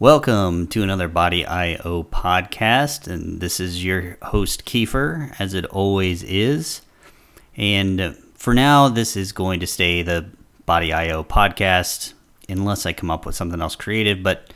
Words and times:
Welcome 0.00 0.66
to 0.68 0.82
another 0.82 1.06
Body 1.06 1.46
IO 1.46 2.02
podcast, 2.02 3.06
and 3.06 3.40
this 3.40 3.60
is 3.60 3.84
your 3.84 4.18
host 4.22 4.64
Kiefer, 4.64 5.32
as 5.38 5.54
it 5.54 5.64
always 5.66 6.24
is. 6.24 6.80
And 7.56 8.16
for 8.34 8.54
now, 8.54 8.88
this 8.88 9.16
is 9.16 9.30
going 9.30 9.60
to 9.60 9.68
stay 9.68 10.02
the 10.02 10.26
Body 10.66 10.92
IO 10.92 11.22
podcast, 11.22 12.14
unless 12.48 12.86
I 12.86 12.92
come 12.92 13.08
up 13.08 13.24
with 13.24 13.36
something 13.36 13.60
else 13.62 13.76
creative. 13.76 14.20
But 14.24 14.52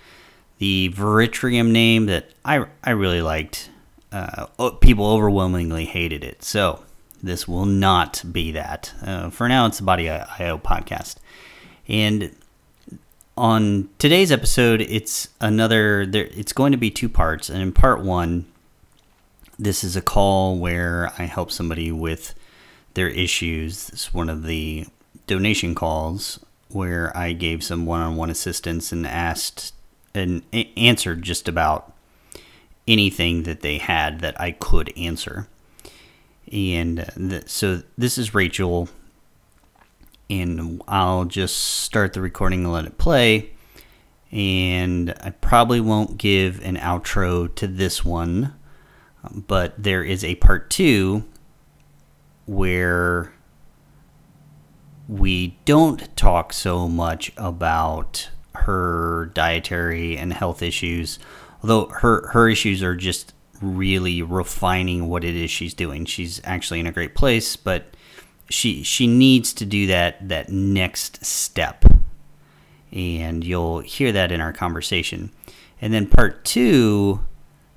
the 0.59 0.89
Veritrium 0.89 1.71
name 1.71 2.07
that 2.07 2.31
I 2.45 2.67
I 2.83 2.91
really 2.91 3.23
liked, 3.23 3.71
uh, 4.11 4.47
people 4.81 5.07
overwhelmingly 5.07 5.85
hated 5.85 6.25
it, 6.25 6.43
so 6.43 6.83
this 7.23 7.47
will 7.47 7.65
not 7.65 8.25
be 8.33 8.51
that. 8.51 8.93
Uh, 9.01 9.31
for 9.31 9.49
now, 9.49 9.67
it's 9.67 9.79
the 9.79 9.85
Body 9.85 10.11
IO 10.11 10.59
podcast, 10.59 11.15
and 11.87 12.35
on 13.39 13.89
today's 13.99 14.33
episode, 14.33 14.81
it's 14.81 15.29
another. 15.41 16.05
There, 16.05 16.27
it's 16.33 16.53
going 16.53 16.73
to 16.73 16.79
be 16.79 16.91
two 16.91 17.09
parts, 17.09 17.49
and 17.49 17.63
in 17.63 17.73
part 17.73 18.03
one, 18.03 18.47
this 19.59 19.83
is 19.85 19.97
a 19.97 20.03
call 20.03 20.59
where 20.59 21.13
I 21.19 21.23
help 21.23 21.51
somebody 21.51 21.91
with 21.91 22.35
their 22.95 23.09
issues. 23.09 23.89
It's 23.91 24.13
one 24.13 24.29
of 24.29 24.43
the 24.43 24.87
donation 25.27 25.75
calls 25.75 26.45
where 26.69 27.17
I 27.17 27.33
gave 27.33 27.63
some 27.63 27.87
one-on-one 27.87 28.29
assistance 28.29 28.93
and 28.93 29.07
asked 29.07 29.73
and 30.15 30.43
answered 30.77 31.23
just 31.23 31.49
about 31.49 31.93
anything 32.87 33.45
that 33.45 33.61
they 33.61 33.79
had 33.79 34.21
that 34.21 34.39
I 34.41 34.53
could 34.53 34.93
answer. 34.97 35.49
And 36.53 37.01
uh, 37.01 37.05
th- 37.17 37.49
so 37.49 37.83
this 37.97 38.19
is 38.19 38.35
Rachel 38.35 38.89
and 40.31 40.83
I'll 40.87 41.25
just 41.25 41.57
start 41.57 42.13
the 42.13 42.21
recording 42.21 42.65
and 42.65 42.73
let 42.73 42.85
it 42.85 42.99
play. 42.99 43.51
And 44.31 45.15
I 45.23 45.31
probably 45.31 45.81
won't 45.81 46.19
give 46.19 46.63
an 46.63 46.77
outro 46.77 47.55
to 47.55 47.67
this 47.67 48.05
one, 48.05 48.55
but 49.33 49.83
there 49.83 50.05
is 50.05 50.23
a 50.23 50.35
part 50.37 50.69
two 50.69 51.25
where 52.47 53.33
we 55.09 55.59
don't 55.65 56.15
talk 56.17 56.53
so 56.53 56.89
much 56.89 57.33
about 57.39 58.29
her 58.55 59.31
dietary 59.35 60.19
and 60.19 60.33
health 60.33 60.63
issues, 60.63 61.19
although 61.63 61.87
her 61.87 62.29
her 62.29 62.49
issues 62.49 62.83
are 62.83 62.97
just 62.97 63.33
really 63.63 64.23
refining 64.23 65.09
what 65.09 65.25
it 65.25 65.35
is 65.35 65.51
she's 65.51 65.75
doing. 65.75 66.05
She's 66.05 66.41
actually 66.45 66.81
in 66.81 66.87
a 66.87 66.93
great 66.93 67.15
place, 67.15 67.57
but 67.57 67.95
she 68.49 68.83
she 68.83 69.07
needs 69.07 69.53
to 69.55 69.67
do 69.67 69.87
that 69.87 70.29
that 70.29 70.49
next 70.51 71.25
step. 71.25 71.85
And 72.91 73.45
you'll 73.45 73.81
hear 73.81 74.13
that 74.13 74.33
in 74.33 74.41
our 74.41 74.53
conversation. 74.53 75.31
And 75.81 75.93
then 75.93 76.07
part 76.07 76.45
two 76.45 77.25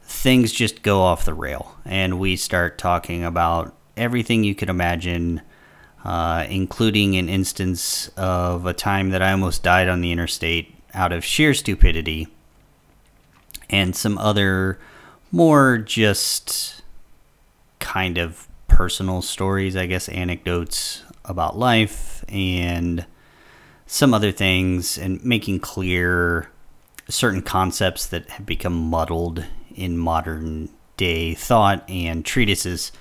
things 0.03 0.51
just 0.51 0.83
go 0.83 1.01
off 1.01 1.25
the 1.25 1.33
rail. 1.33 1.75
And 1.85 2.19
we 2.19 2.35
start 2.35 2.77
talking 2.77 3.23
about 3.23 3.75
everything 3.97 4.43
you 4.43 4.55
could 4.55 4.69
imagine 4.69 5.41
uh, 6.03 6.45
including 6.49 7.15
an 7.15 7.29
instance 7.29 8.07
of 8.17 8.65
a 8.65 8.73
time 8.73 9.11
that 9.11 9.21
i 9.21 9.31
almost 9.31 9.61
died 9.61 9.87
on 9.87 10.01
the 10.01 10.11
interstate 10.11 10.73
out 10.93 11.11
of 11.11 11.23
sheer 11.23 11.53
stupidity. 11.53 12.27
And 13.69 13.95
some 13.95 14.17
other 14.17 14.79
more 15.31 15.77
just 15.77 16.81
kind 17.79 18.17
of 18.17 18.47
personal 18.81 19.21
stories, 19.21 19.75
I 19.75 19.85
guess, 19.85 20.09
anecdotes 20.09 21.03
about 21.23 21.55
life 21.55 22.25
and 22.27 23.05
some 23.85 24.11
other 24.11 24.31
things, 24.31 24.97
and 24.97 25.23
making 25.23 25.59
clear 25.59 26.49
certain 27.07 27.43
concepts 27.43 28.07
that 28.07 28.27
have 28.31 28.47
become 28.47 28.73
muddled 28.73 29.45
in 29.75 29.99
modern 29.99 30.69
day 30.97 31.35
thought 31.35 31.87
and 31.87 32.25
treatises. 32.25 32.91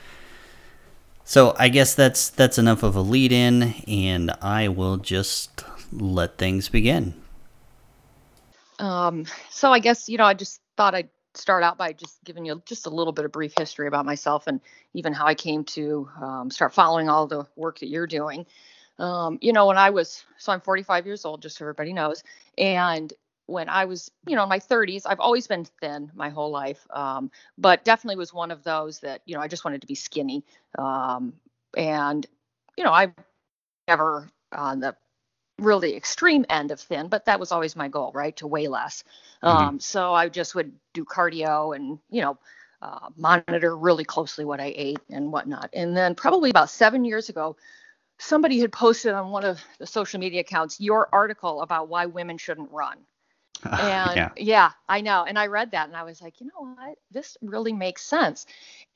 So 1.24 1.56
I 1.58 1.70
guess 1.70 1.94
that's 1.94 2.28
that's 2.28 2.58
enough 2.58 2.82
of 2.82 2.94
a 2.94 3.00
lead 3.00 3.32
in, 3.32 3.72
and 3.88 4.32
I 4.42 4.68
will 4.68 4.98
just 4.98 5.64
let 5.90 6.36
things 6.36 6.68
begin. 6.68 7.14
Um, 8.78 9.24
so 9.48 9.72
I 9.72 9.78
guess 9.78 10.10
you 10.10 10.18
know 10.18 10.24
I 10.24 10.34
just 10.34 10.60
thought 10.76 10.94
I'd 10.94 11.08
start 11.34 11.62
out 11.62 11.78
by 11.78 11.92
just 11.92 12.22
giving 12.24 12.44
you 12.44 12.62
just 12.66 12.86
a 12.86 12.90
little 12.90 13.12
bit 13.12 13.24
of 13.24 13.32
brief 13.32 13.54
history 13.56 13.86
about 13.86 14.04
myself 14.04 14.46
and 14.46 14.60
even 14.94 15.12
how 15.12 15.26
I 15.26 15.34
came 15.34 15.64
to 15.64 16.08
um, 16.20 16.50
start 16.50 16.74
following 16.74 17.08
all 17.08 17.26
the 17.26 17.46
work 17.56 17.78
that 17.80 17.88
you're 17.88 18.06
doing. 18.06 18.46
Um, 18.98 19.38
you 19.40 19.52
know, 19.52 19.66
when 19.66 19.78
I 19.78 19.90
was, 19.90 20.24
so 20.38 20.52
I'm 20.52 20.60
45 20.60 21.06
years 21.06 21.24
old, 21.24 21.42
just 21.42 21.56
so 21.56 21.64
everybody 21.64 21.92
knows. 21.92 22.22
And 22.58 23.12
when 23.46 23.68
I 23.68 23.84
was, 23.86 24.10
you 24.26 24.36
know, 24.36 24.42
in 24.42 24.48
my 24.48 24.58
30s, 24.58 25.02
I've 25.06 25.20
always 25.20 25.46
been 25.46 25.64
thin 25.80 26.10
my 26.14 26.28
whole 26.28 26.50
life, 26.50 26.86
um, 26.90 27.30
but 27.58 27.84
definitely 27.84 28.16
was 28.16 28.32
one 28.32 28.50
of 28.50 28.62
those 28.62 29.00
that, 29.00 29.22
you 29.24 29.34
know, 29.34 29.40
I 29.40 29.48
just 29.48 29.64
wanted 29.64 29.80
to 29.80 29.86
be 29.86 29.94
skinny. 29.94 30.44
Um, 30.78 31.32
and, 31.76 32.26
you 32.76 32.84
know, 32.84 32.92
I 32.92 33.12
never 33.88 34.28
on 34.52 34.80
the 34.80 34.96
really 35.60 35.96
extreme 35.96 36.44
end 36.48 36.70
of 36.70 36.80
thin, 36.80 37.08
but 37.08 37.24
that 37.26 37.40
was 37.40 37.52
always 37.52 37.76
my 37.76 37.88
goal, 37.88 38.12
right? 38.14 38.36
To 38.36 38.46
weigh 38.46 38.68
less. 38.68 39.04
Mm-hmm. 39.42 39.56
Um, 39.56 39.80
so 39.80 40.12
I 40.12 40.28
just 40.28 40.54
would 40.54 40.72
do 40.92 41.04
cardio 41.04 41.74
and, 41.74 41.98
you 42.10 42.22
know, 42.22 42.38
uh, 42.82 43.10
monitor 43.16 43.76
really 43.76 44.04
closely 44.04 44.44
what 44.44 44.60
I 44.60 44.72
ate 44.74 45.00
and 45.10 45.30
whatnot. 45.32 45.70
And 45.72 45.96
then 45.96 46.14
probably 46.14 46.50
about 46.50 46.70
seven 46.70 47.04
years 47.04 47.28
ago, 47.28 47.56
somebody 48.18 48.58
had 48.58 48.72
posted 48.72 49.12
on 49.12 49.30
one 49.30 49.44
of 49.44 49.60
the 49.78 49.86
social 49.86 50.20
media 50.20 50.40
accounts 50.40 50.80
your 50.80 51.08
article 51.12 51.62
about 51.62 51.88
why 51.88 52.06
women 52.06 52.38
shouldn't 52.38 52.70
run. 52.70 52.98
and 53.64 54.16
yeah. 54.16 54.30
yeah, 54.36 54.70
I 54.88 55.02
know. 55.02 55.24
And 55.24 55.38
I 55.38 55.48
read 55.48 55.72
that 55.72 55.88
and 55.88 55.96
I 55.96 56.04
was 56.04 56.22
like, 56.22 56.40
you 56.40 56.46
know 56.46 56.74
what? 56.74 56.96
This 57.10 57.36
really 57.42 57.74
makes 57.74 58.02
sense. 58.02 58.46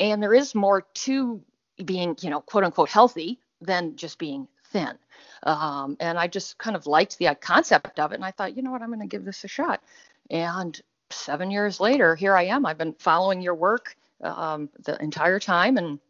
And 0.00 0.22
there 0.22 0.32
is 0.32 0.54
more 0.54 0.86
to 0.94 1.42
being, 1.84 2.16
you 2.20 2.30
know, 2.30 2.40
quote 2.40 2.64
unquote 2.64 2.88
healthy 2.88 3.40
than 3.60 3.96
just 3.96 4.18
being 4.18 4.48
thin. 4.74 4.98
Um, 5.44 5.96
and 6.00 6.18
I 6.18 6.26
just 6.26 6.58
kind 6.58 6.76
of 6.76 6.86
liked 6.86 7.16
the 7.18 7.28
uh, 7.28 7.34
concept 7.34 8.00
of 8.00 8.12
it. 8.12 8.16
And 8.16 8.24
I 8.24 8.32
thought, 8.32 8.56
you 8.56 8.62
know 8.62 8.72
what, 8.72 8.82
I'm 8.82 8.88
going 8.88 9.00
to 9.00 9.06
give 9.06 9.24
this 9.24 9.44
a 9.44 9.48
shot. 9.48 9.82
And 10.30 10.78
seven 11.10 11.50
years 11.50 11.80
later, 11.80 12.14
here 12.16 12.34
I 12.34 12.44
am. 12.44 12.66
I've 12.66 12.78
been 12.78 12.94
following 12.94 13.40
your 13.40 13.54
work 13.54 13.96
um, 14.22 14.68
the 14.80 15.00
entire 15.02 15.38
time. 15.38 15.76
And, 15.76 16.00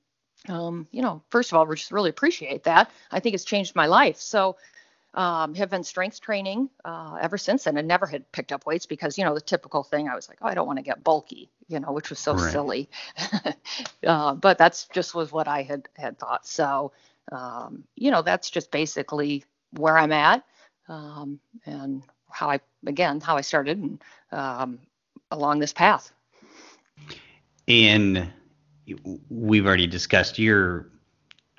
um, 0.48 0.88
you 0.92 1.02
know, 1.02 1.22
first 1.30 1.52
of 1.52 1.58
all, 1.58 1.66
we 1.66 1.76
just 1.76 1.92
really 1.92 2.10
appreciate 2.10 2.64
that. 2.64 2.91
I 3.10 3.20
think 3.20 3.34
it's 3.34 3.44
changed 3.44 3.76
my 3.76 3.86
life. 3.86 4.16
So, 4.16 4.56
um, 5.14 5.54
have 5.54 5.70
been 5.70 5.84
strength 5.84 6.20
training 6.20 6.69
uh, 6.84 7.19
ever 7.20 7.38
since 7.38 7.64
then 7.64 7.76
and 7.76 7.86
never 7.86 8.04
had 8.04 8.31
picked 8.32 8.50
up 8.50 8.66
weights 8.66 8.84
because, 8.84 9.16
you 9.16 9.25
know, 9.25 9.32
the 9.32 9.41
typical 9.41 9.84
thing 9.84 10.08
I 10.08 10.14
was 10.16 10.28
like, 10.28 10.38
oh, 10.42 10.48
I 10.48 10.54
don't 10.54 10.66
want 10.66 10.78
to 10.78 10.82
get 10.82 11.04
bulky, 11.04 11.50
you 11.69 11.78
know, 11.78 11.92
which 11.92 12.10
was 12.10 12.19
so 12.19 12.34
right. 12.34 12.50
silly. 12.50 12.91
uh, 14.06 14.34
but 14.34 14.58
that's 14.58 14.88
just 14.88 15.14
was 15.14 15.31
what 15.31 15.46
I 15.46 15.62
had 15.62 15.88
had 15.94 16.19
thought. 16.19 16.46
So, 16.48 16.91
um, 17.32 17.84
you 17.94 18.10
know, 18.10 18.22
that's 18.22 18.50
just 18.50 18.70
basically 18.70 19.44
where 19.72 19.96
I'm 19.98 20.12
at 20.12 20.44
um, 20.88 21.40
and 21.66 22.02
how 22.30 22.50
I, 22.50 22.60
again, 22.86 23.20
how 23.20 23.36
I 23.36 23.40
started 23.40 23.78
and, 23.78 24.02
um, 24.32 24.78
along 25.30 25.58
this 25.58 25.72
path. 25.72 26.12
And 27.66 28.30
we've 29.30 29.66
already 29.66 29.86
discussed 29.86 30.38
your, 30.38 30.88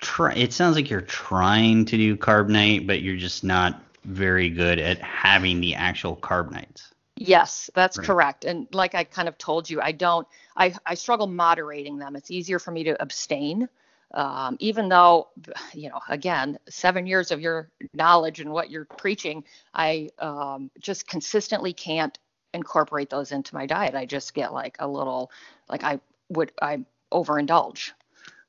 try, 0.00 0.32
it 0.34 0.52
sounds 0.52 0.76
like 0.76 0.88
you're 0.88 1.00
trying 1.00 1.84
to 1.86 1.96
do 1.96 2.16
carb 2.16 2.48
night, 2.48 2.86
but 2.86 3.02
you're 3.02 3.16
just 3.16 3.42
not 3.42 3.82
very 4.04 4.48
good 4.48 4.78
at 4.78 4.98
having 5.00 5.60
the 5.60 5.74
actual 5.74 6.16
carb 6.16 6.52
nights. 6.52 6.92
Yes, 7.16 7.70
that's 7.74 7.98
right. 7.98 8.06
correct. 8.06 8.44
And 8.44 8.68
like 8.72 8.94
I 8.94 9.02
kind 9.02 9.26
of 9.26 9.38
told 9.38 9.68
you, 9.68 9.80
I 9.80 9.92
don't, 9.92 10.28
I, 10.56 10.74
I 10.84 10.94
struggle 10.94 11.26
moderating 11.26 11.98
them. 11.98 12.14
It's 12.14 12.30
easier 12.30 12.58
for 12.58 12.70
me 12.70 12.84
to 12.84 13.02
abstain 13.02 13.68
um, 14.14 14.56
even 14.60 14.88
though 14.88 15.28
you 15.72 15.88
know 15.88 16.00
again 16.08 16.58
seven 16.68 17.06
years 17.06 17.30
of 17.30 17.40
your 17.40 17.70
knowledge 17.94 18.40
and 18.40 18.50
what 18.50 18.70
you're 18.70 18.84
preaching 18.84 19.44
i 19.74 20.08
um, 20.18 20.70
just 20.80 21.06
consistently 21.06 21.72
can't 21.72 22.18
incorporate 22.56 23.10
those 23.10 23.30
into 23.30 23.54
my 23.54 23.66
diet. 23.66 23.94
I 23.94 24.06
just 24.06 24.34
get 24.34 24.52
like 24.52 24.76
a 24.80 24.88
little 24.88 25.30
like 25.68 25.84
i 25.84 26.00
would 26.30 26.50
i 26.60 26.84
overindulge. 27.12 27.92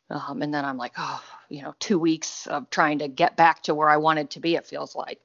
Um, 0.10 0.42
and 0.42 0.54
then 0.54 0.66
i'm 0.66 0.78
like 0.78 0.94
oh 0.98 1.22
you 1.50 1.62
know 1.62 1.76
two 1.80 2.00
weeks 2.00 2.48
of 2.48 2.70
trying 2.70 3.00
to 3.00 3.08
get 3.08 3.36
back 3.36 3.64
to 3.64 3.76
where 3.76 3.90
i 3.90 3.98
wanted 3.98 4.32
to 4.32 4.40
be 4.40 4.56
it 4.56 4.66
feels 4.66 4.96
like. 4.96 5.20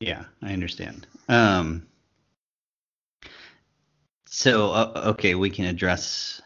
Yeah 0.00 0.24
i 0.40 0.52
understand. 0.52 1.06
Um 1.28 1.86
so 4.26 4.70
uh, 4.70 5.02
okay 5.06 5.34
we 5.34 5.50
can 5.50 5.64
address 5.66 6.40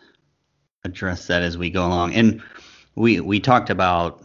address 0.84 1.26
that 1.26 1.42
as 1.42 1.58
we 1.58 1.70
go 1.70 1.86
along 1.86 2.14
and 2.14 2.42
we 2.94 3.20
we 3.20 3.40
talked 3.40 3.70
about 3.70 4.24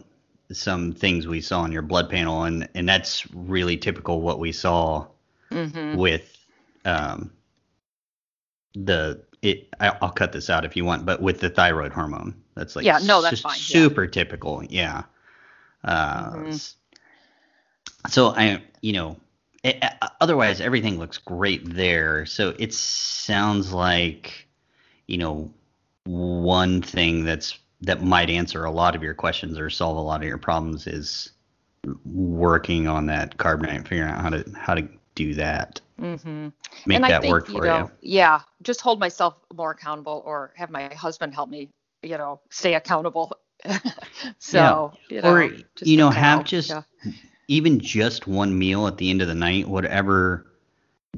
some 0.52 0.92
things 0.92 1.26
we 1.26 1.40
saw 1.40 1.64
in 1.64 1.72
your 1.72 1.82
blood 1.82 2.08
panel, 2.08 2.44
and 2.44 2.68
and 2.74 2.88
that's 2.88 3.26
really 3.34 3.76
typical 3.76 4.20
what 4.20 4.38
we 4.38 4.52
saw 4.52 5.06
mm-hmm. 5.50 5.96
with 5.96 6.36
um, 6.84 7.32
the 8.74 9.22
it. 9.42 9.68
I'll 9.80 10.10
cut 10.10 10.32
this 10.32 10.50
out 10.50 10.64
if 10.64 10.76
you 10.76 10.84
want, 10.84 11.04
but 11.06 11.20
with 11.20 11.40
the 11.40 11.50
thyroid 11.50 11.92
hormone, 11.92 12.34
that's 12.54 12.76
like 12.76 12.84
yeah, 12.84 12.98
no, 13.02 13.22
that's 13.22 13.40
fine. 13.40 13.56
Super 13.56 14.04
yeah. 14.04 14.10
typical, 14.10 14.64
yeah. 14.64 15.02
Uh, 15.84 16.32
mm-hmm. 16.32 16.56
So 18.08 18.28
I, 18.28 18.62
you 18.80 18.92
know, 18.92 19.16
it, 19.64 19.82
otherwise 20.20 20.60
everything 20.60 20.98
looks 20.98 21.18
great 21.18 21.74
there. 21.74 22.26
So 22.26 22.54
it 22.58 22.72
sounds 22.72 23.72
like, 23.72 24.48
you 25.06 25.18
know, 25.18 25.52
one 26.06 26.82
thing 26.82 27.24
that's 27.24 27.58
that 27.82 28.02
might 28.02 28.30
answer 28.30 28.64
a 28.64 28.70
lot 28.70 28.94
of 28.96 29.02
your 29.02 29.14
questions 29.14 29.58
or 29.58 29.68
solve 29.68 29.96
a 29.96 30.00
lot 30.00 30.22
of 30.22 30.28
your 30.28 30.38
problems 30.38 30.86
is 30.86 31.32
working 32.04 32.88
on 32.88 33.06
that 33.06 33.36
carb 33.36 33.64
diet, 33.64 33.86
figuring 33.86 34.10
out 34.10 34.20
how 34.20 34.30
to 34.30 34.44
how 34.56 34.74
to 34.74 34.88
do 35.14 35.34
that. 35.34 35.80
Mm-hmm. 36.00 36.48
Make 36.86 36.96
and 36.96 37.04
that 37.04 37.12
I 37.12 37.20
think, 37.20 37.32
work 37.32 37.48
you 37.48 37.58
for 37.58 37.64
know, 37.64 37.78
you. 37.78 37.90
Yeah, 38.02 38.40
just 38.62 38.80
hold 38.80 39.00
myself 39.00 39.38
more 39.54 39.72
accountable, 39.72 40.22
or 40.24 40.52
have 40.56 40.70
my 40.70 40.92
husband 40.94 41.34
help 41.34 41.48
me, 41.48 41.70
you 42.02 42.18
know, 42.18 42.40
stay 42.50 42.74
accountable. 42.74 43.32
so, 44.38 44.92
you 45.08 45.22
know, 45.22 45.32
or 45.32 45.48
just 45.48 45.86
you 45.86 45.96
know, 45.96 46.10
have 46.10 46.44
just 46.44 46.70
yeah. 46.70 46.82
even 47.48 47.80
just 47.80 48.26
one 48.26 48.56
meal 48.56 48.86
at 48.86 48.98
the 48.98 49.10
end 49.10 49.22
of 49.22 49.28
the 49.28 49.34
night, 49.34 49.66
whatever 49.66 50.46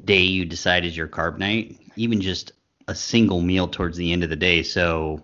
day 0.05 0.21
you 0.21 0.45
decide 0.45 0.85
is 0.85 0.95
your 0.95 1.07
carb 1.07 1.37
night, 1.37 1.77
even 1.95 2.21
just 2.21 2.53
a 2.89 2.95
single 2.95 3.39
meal 3.41 3.67
towards 3.67 3.97
the 3.97 4.11
end 4.11 4.23
of 4.23 4.31
the 4.31 4.35
day. 4.35 4.63
So, 4.63 5.23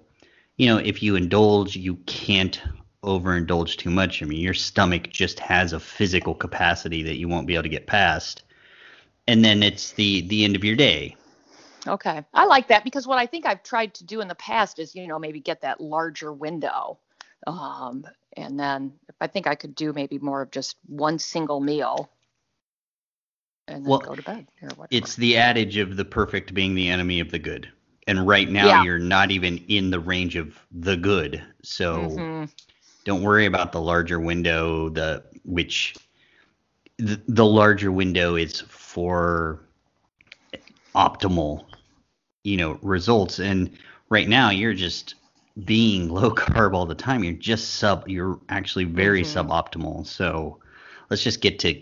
you 0.55 0.67
know, 0.67 0.77
if 0.77 1.01
you 1.01 1.15
indulge, 1.15 1.75
you 1.75 1.95
can't 2.05 2.61
overindulge 3.03 3.75
too 3.77 3.89
much. 3.89 4.21
I 4.21 4.27
mean, 4.27 4.39
your 4.39 4.53
stomach 4.53 5.09
just 5.09 5.39
has 5.39 5.73
a 5.73 5.79
physical 5.79 6.35
capacity 6.35 7.01
that 7.03 7.17
you 7.17 7.27
won't 7.27 7.47
be 7.47 7.55
able 7.55 7.63
to 7.63 7.69
get 7.69 7.87
past. 7.87 8.43
And 9.27 9.43
then 9.43 9.63
it's 9.63 9.93
the 9.93 10.21
the 10.21 10.45
end 10.45 10.55
of 10.55 10.63
your 10.63 10.75
day. 10.75 11.15
Okay. 11.87 12.23
I 12.33 12.45
like 12.45 12.67
that 12.67 12.83
because 12.83 13.07
what 13.07 13.17
I 13.17 13.25
think 13.25 13.47
I've 13.47 13.63
tried 13.63 13.95
to 13.95 14.03
do 14.03 14.21
in 14.21 14.27
the 14.27 14.35
past 14.35 14.77
is, 14.77 14.95
you 14.95 15.07
know, 15.07 15.17
maybe 15.17 15.39
get 15.39 15.61
that 15.61 15.81
larger 15.81 16.31
window. 16.31 16.99
Um, 17.47 18.05
and 18.37 18.59
then 18.59 18.93
I 19.19 19.27
think 19.27 19.47
I 19.47 19.55
could 19.55 19.73
do 19.73 19.91
maybe 19.91 20.19
more 20.19 20.43
of 20.43 20.51
just 20.51 20.77
one 20.85 21.17
single 21.17 21.59
meal 21.59 22.11
and 23.67 23.85
Well, 23.85 24.01
go 24.01 24.15
to 24.15 24.23
bed. 24.23 24.47
It's 24.91 25.15
the 25.15 25.37
adage 25.37 25.77
of 25.77 25.97
the 25.97 26.05
perfect 26.05 26.53
being 26.53 26.75
the 26.75 26.89
enemy 26.89 27.19
of 27.19 27.31
the 27.31 27.39
good. 27.39 27.69
And 28.07 28.27
right 28.27 28.49
now 28.49 28.73
Yeah. 28.73 28.83
you're 28.83 28.99
not 28.99 29.31
even 29.31 29.57
in 29.67 29.89
the 29.91 29.99
range 29.99 30.35
of 30.35 30.65
the 30.71 30.95
good. 30.97 31.43
So 31.63 32.25
Mhm. 32.25 32.49
don't 33.05 33.21
worry 33.23 33.45
about 33.45 33.71
the 33.71 33.81
larger 33.81 34.19
window 34.19 34.89
the 34.89 35.23
which 35.43 35.95
the, 36.97 37.21
the 37.27 37.45
larger 37.45 37.91
window 37.91 38.35
is 38.35 38.61
for 38.61 39.61
optimal 40.95 41.65
you 42.43 42.57
know 42.57 42.77
results 42.81 43.39
and 43.39 43.69
right 44.09 44.27
now 44.27 44.49
you're 44.49 44.73
just 44.73 45.15
being 45.65 46.09
low 46.13 46.31
carb 46.31 46.73
all 46.73 46.85
the 46.85 46.95
time 46.95 47.23
you're 47.23 47.33
just 47.33 47.75
sub 47.75 48.07
you're 48.07 48.39
actually 48.49 48.85
very 48.85 49.23
Mhm. 49.23 49.23
suboptimal 49.23 50.05
so 50.05 50.59
let's 51.09 51.23
just 51.23 51.41
get 51.41 51.59
to 51.59 51.73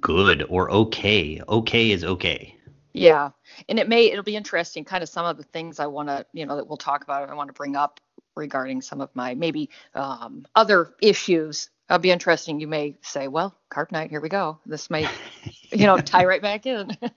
good 0.00 0.44
or 0.48 0.70
okay 0.70 1.40
okay 1.48 1.90
is 1.90 2.04
okay 2.04 2.54
Yeah. 2.92 3.30
And 3.68 3.78
it 3.78 3.88
may, 3.88 4.10
it'll 4.10 4.24
be 4.24 4.36
interesting, 4.36 4.84
kind 4.84 5.02
of 5.02 5.08
some 5.08 5.24
of 5.24 5.36
the 5.36 5.44
things 5.44 5.78
I 5.78 5.86
want 5.86 6.08
to, 6.08 6.26
you 6.32 6.44
know, 6.44 6.56
that 6.56 6.66
we'll 6.66 6.76
talk 6.76 7.04
about, 7.04 7.28
I 7.28 7.34
want 7.34 7.48
to 7.48 7.54
bring 7.54 7.76
up 7.76 8.00
regarding 8.34 8.82
some 8.82 9.00
of 9.00 9.10
my 9.14 9.34
maybe 9.34 9.70
um, 9.94 10.46
other 10.54 10.94
issues. 11.00 11.70
It'll 11.88 12.00
be 12.00 12.10
interesting. 12.10 12.60
You 12.60 12.66
may 12.66 12.96
say, 13.02 13.28
well, 13.28 13.56
carb 13.70 13.92
night, 13.92 14.10
here 14.10 14.20
we 14.20 14.28
go. 14.28 14.58
This 14.66 14.90
may, 14.90 15.08
you 15.70 15.86
know, 15.86 15.98
tie 15.98 16.24
right 16.24 16.42
back 16.42 16.66
in. 16.66 16.96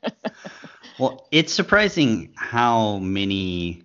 Well, 0.99 1.27
it's 1.31 1.51
surprising 1.51 2.33
how 2.35 2.99
many 2.99 3.81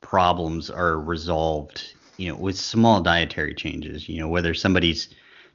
problems 0.00 0.70
are 0.70 0.98
resolved, 0.98 1.92
you 2.16 2.28
know, 2.28 2.36
with 2.36 2.56
small 2.56 3.02
dietary 3.02 3.54
changes. 3.54 4.08
You 4.08 4.20
know, 4.20 4.28
whether 4.28 4.54
somebody's 4.54 5.10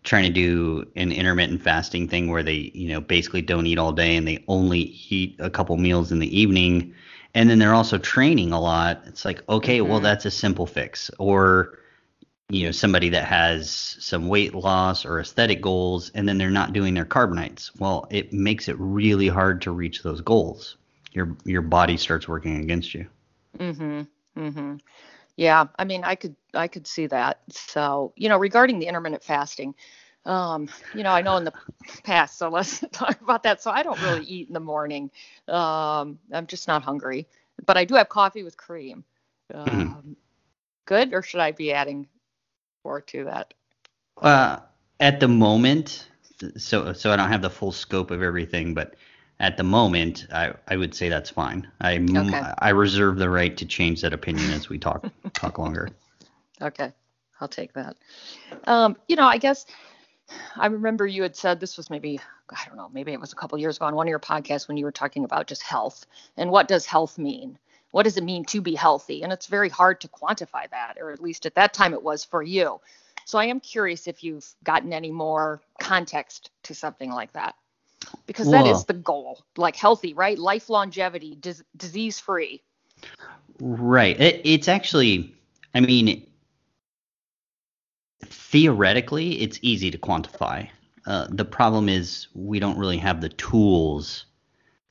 trying 0.07 0.23
to 0.23 0.31
do 0.31 0.89
an 0.95 1.11
intermittent 1.11 1.61
fasting 1.61 2.07
thing 2.07 2.31
where 2.31 2.43
they, 2.43 2.71
you 2.73 2.89
know, 2.89 3.01
basically 3.01 3.41
don't 3.41 3.67
eat 3.67 3.77
all 3.77 3.91
day 3.93 4.15
and 4.17 4.27
they 4.27 4.43
only 4.47 4.79
eat 5.09 5.35
a 5.39 5.49
couple 5.51 5.77
meals 5.77 6.11
in 6.11 6.19
the 6.19 6.39
evening, 6.39 6.93
and 7.35 7.49
then 7.49 7.59
they're 7.59 7.75
also 7.75 7.97
training 7.99 8.53
a 8.53 8.59
lot. 8.61 9.03
It's 9.07 9.25
like, 9.25 9.43
okay, 9.49 9.81
well, 9.81 9.99
Mhm. 9.99 10.03
that's 10.03 10.25
a 10.25 10.31
simple 10.31 10.65
fix. 10.65 11.11
Or, 11.19 11.79
you 12.49 12.65
know, 12.65 12.71
somebody 12.71 13.09
that 13.09 13.25
has 13.25 13.69
some 13.99 14.27
weight 14.29 14.53
loss 14.55 15.05
or 15.05 15.19
aesthetic 15.19 15.61
goals, 15.61 16.11
and 16.15 16.27
then 16.27 16.37
they're 16.37 16.49
not 16.49 16.73
doing 16.73 16.93
their 16.93 17.05
carb 17.05 17.33
nights. 17.33 17.71
Well, 17.79 18.07
it 18.09 18.33
makes 18.33 18.67
it 18.69 18.77
really 18.79 19.27
hard 19.27 19.61
to 19.63 19.71
reach 19.71 20.03
those 20.03 20.21
goals. 20.21 20.77
Your 21.13 21.35
your 21.45 21.61
body 21.61 21.97
starts 21.97 22.27
working 22.27 22.57
against 22.61 22.93
you. 22.93 23.07
Mhm. 23.59 24.07
Mhm. 24.35 24.79
Yeah, 25.37 25.67
I 25.77 25.85
mean, 25.85 26.03
I 26.03 26.15
could 26.15 26.35
I 26.53 26.67
could 26.67 26.87
see 26.87 27.07
that. 27.07 27.41
So, 27.49 28.13
you 28.17 28.29
know, 28.29 28.37
regarding 28.37 28.79
the 28.79 28.87
intermittent 28.87 29.23
fasting, 29.23 29.75
um, 30.25 30.69
you 30.93 31.03
know, 31.03 31.11
I 31.11 31.21
know 31.21 31.37
in 31.37 31.45
the 31.45 31.53
past, 32.03 32.37
so 32.37 32.49
let's 32.49 32.81
talk 32.93 33.21
about 33.21 33.43
that. 33.43 33.61
So 33.61 33.71
I 33.71 33.83
don't 33.83 34.01
really 34.01 34.23
eat 34.23 34.47
in 34.47 34.53
the 34.53 34.59
morning. 34.61 35.11
Um, 35.47 36.19
I'm 36.33 36.47
just 36.47 36.67
not 36.67 36.83
hungry, 36.83 37.27
but 37.65 37.77
I 37.77 37.85
do 37.85 37.95
have 37.95 38.09
coffee 38.09 38.43
with 38.43 38.57
cream. 38.57 39.05
Um, 39.53 40.17
good, 40.85 41.13
or 41.13 41.23
should 41.23 41.41
I 41.41 41.51
be 41.51 41.73
adding 41.73 42.07
more 42.83 43.01
to 43.01 43.25
that? 43.25 43.53
Uh, 44.21 44.59
at 44.99 45.19
the 45.19 45.27
moment, 45.27 46.07
so 46.57 46.93
so 46.93 47.11
I 47.11 47.15
don't 47.17 47.29
have 47.29 47.41
the 47.41 47.49
full 47.49 47.71
scope 47.71 48.11
of 48.11 48.21
everything, 48.21 48.73
but 48.73 48.95
at 49.39 49.57
the 49.57 49.63
moment, 49.63 50.27
I, 50.31 50.53
I 50.67 50.77
would 50.77 50.95
say 50.95 51.09
that's 51.09 51.29
fine. 51.29 51.67
I 51.79 51.97
Okay. 51.97 52.41
I 52.59 52.69
reserve 52.69 53.17
the 53.17 53.29
right 53.29 53.55
to 53.57 53.65
change 53.65 54.01
that 54.01 54.13
opinion 54.13 54.51
as 54.51 54.69
we 54.69 54.77
talk 54.77 55.05
talk 55.33 55.59
longer. 55.59 55.89
Okay, 56.61 56.91
I'll 57.39 57.47
take 57.47 57.73
that. 57.73 57.95
Um, 58.65 58.97
you 59.07 59.15
know, 59.15 59.25
I 59.25 59.37
guess 59.37 59.65
I 60.55 60.67
remember 60.67 61.05
you 61.05 61.21
had 61.21 61.35
said 61.35 61.59
this 61.59 61.77
was 61.77 61.89
maybe, 61.89 62.19
I 62.49 62.65
don't 62.67 62.77
know, 62.77 62.89
maybe 62.91 63.13
it 63.13 63.19
was 63.19 63.31
a 63.31 63.35
couple 63.35 63.57
years 63.57 63.77
ago 63.77 63.85
on 63.85 63.95
one 63.95 64.07
of 64.07 64.09
your 64.09 64.19
podcasts 64.19 64.67
when 64.67 64.77
you 64.77 64.85
were 64.85 64.91
talking 64.91 65.23
about 65.23 65.47
just 65.47 65.61
health 65.61 66.05
and 66.35 66.49
what 66.51 66.67
does 66.67 66.85
health 66.85 67.17
mean? 67.17 67.57
What 67.91 68.03
does 68.03 68.17
it 68.17 68.23
mean 68.23 68.43
to 68.45 68.61
be 68.61 68.75
healthy? 68.75 69.23
And 69.23 69.31
it's 69.31 69.47
very 69.47 69.69
hard 69.69 70.01
to 70.01 70.07
quantify 70.07 70.69
that, 70.69 70.95
or 70.99 71.11
at 71.11 71.21
least 71.21 71.45
at 71.45 71.55
that 71.55 71.73
time 71.73 71.93
it 71.93 72.03
was 72.03 72.23
for 72.23 72.43
you. 72.43 72.81
So 73.25 73.37
I 73.37 73.45
am 73.45 73.59
curious 73.59 74.07
if 74.07 74.23
you've 74.23 74.47
gotten 74.63 74.93
any 74.93 75.11
more 75.11 75.61
context 75.79 76.49
to 76.63 76.75
something 76.75 77.11
like 77.11 77.33
that. 77.33 77.55
Because 78.25 78.51
that 78.51 78.67
is 78.67 78.83
the 78.85 78.93
goal, 78.93 79.43
like 79.55 79.75
healthy, 79.75 80.13
right? 80.13 80.37
Life 80.37 80.69
longevity, 80.69 81.35
dis- 81.39 81.63
disease 81.75 82.19
free. 82.19 82.61
Right. 83.59 84.19
It, 84.19 84.41
it's 84.43 84.67
actually, 84.67 85.33
I 85.73 85.79
mean, 85.79 86.27
theoretically, 88.25 89.41
it's 89.41 89.59
easy 89.61 89.91
to 89.91 89.97
quantify. 89.97 90.69
Uh, 91.05 91.27
the 91.29 91.45
problem 91.45 91.87
is 91.89 92.27
we 92.33 92.59
don't 92.59 92.77
really 92.77 92.97
have 92.97 93.21
the 93.21 93.29
tools 93.29 94.25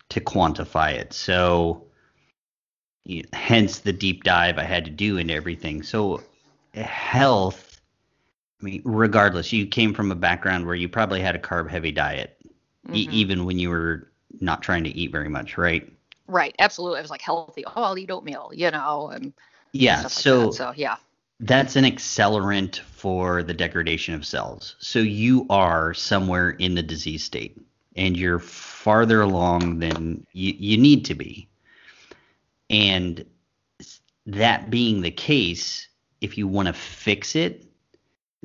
to 0.08 0.20
quantify 0.20 0.92
it. 0.92 1.12
So, 1.12 1.86
y- 3.06 3.24
hence 3.32 3.80
the 3.80 3.92
deep 3.92 4.24
dive 4.24 4.58
I 4.58 4.64
had 4.64 4.84
to 4.86 4.90
do 4.90 5.18
into 5.18 5.34
everything. 5.34 5.82
So, 5.82 6.22
health, 6.74 7.80
I 8.60 8.64
mean, 8.64 8.82
regardless, 8.84 9.52
you 9.52 9.66
came 9.66 9.92
from 9.92 10.10
a 10.10 10.16
background 10.16 10.66
where 10.66 10.74
you 10.74 10.88
probably 10.88 11.20
had 11.20 11.36
a 11.36 11.40
carb 11.40 11.68
heavy 11.68 11.92
diet, 11.92 12.35
e- 12.92 13.08
Mhm. 13.08 13.12
even 13.12 13.44
when 13.44 13.58
you 13.58 13.70
were 13.70 14.10
not 14.40 14.62
trying 14.62 14.84
to 14.84 14.90
eat 14.90 15.12
very 15.12 15.28
much, 15.28 15.58
right? 15.58 15.90
Right, 16.28 16.54
absolutely. 16.58 16.98
I 16.98 17.02
was 17.02 17.10
like 17.10 17.22
healthy. 17.22 17.64
Oh, 17.66 17.82
I'll 17.82 17.98
eat 17.98 18.10
oatmeal, 18.10 18.50
you 18.54 18.70
know, 18.70 19.08
and 19.08 19.32
Yeah. 19.72 20.02
like 20.02 20.12
So, 20.12 20.50
that. 20.50 20.54
so 20.54 20.72
yeah. 20.76 20.96
That's 21.40 21.76
an 21.76 21.84
accelerant 21.84 22.78
for 22.80 23.42
the 23.42 23.52
degradation 23.54 24.14
of 24.14 24.24
cells. 24.24 24.74
So 24.78 25.00
you 25.00 25.46
are 25.50 25.92
somewhere 25.92 26.50
in 26.50 26.74
the 26.74 26.82
disease 26.82 27.24
state 27.24 27.60
and 27.94 28.16
you're 28.16 28.38
farther 28.38 29.20
along 29.20 29.78
than 29.80 30.26
you, 30.32 30.54
you 30.58 30.78
need 30.78 31.04
to 31.06 31.14
be. 31.14 31.48
And 32.70 33.24
that 34.26 34.70
being 34.70 35.02
the 35.02 35.10
case, 35.10 35.88
if 36.20 36.38
you 36.38 36.48
want 36.48 36.68
to 36.68 36.72
fix 36.72 37.36
it, 37.36 37.65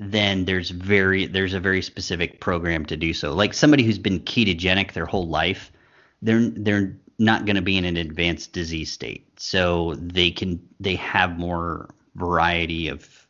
then 0.01 0.46
there's 0.46 0.72
very 0.72 1.27
there's 1.27 1.53
a 1.53 1.60
very 1.60 1.81
specific 1.81 2.39
program 2.39 2.86
to 2.88 2.98
do 2.98 3.13
so. 3.13 3.34
Like 3.34 3.53
somebody 3.53 3.84
who's 3.84 4.00
been 4.00 4.20
ketogenic 4.22 4.93
their 4.93 5.05
whole 5.05 5.27
life, 5.27 5.72
they're 6.24 6.50
they're 6.50 6.98
not 7.20 7.46
going 7.46 7.55
to 7.55 7.62
be 7.62 7.77
in 7.77 7.86
an 7.86 7.98
advanced 7.98 8.51
disease 8.51 8.91
state. 8.91 9.27
So 9.39 9.93
they 10.00 10.31
can 10.31 10.60
they 10.79 10.96
have 10.96 11.38
more 11.38 11.93
variety 12.15 12.88
of 12.88 13.27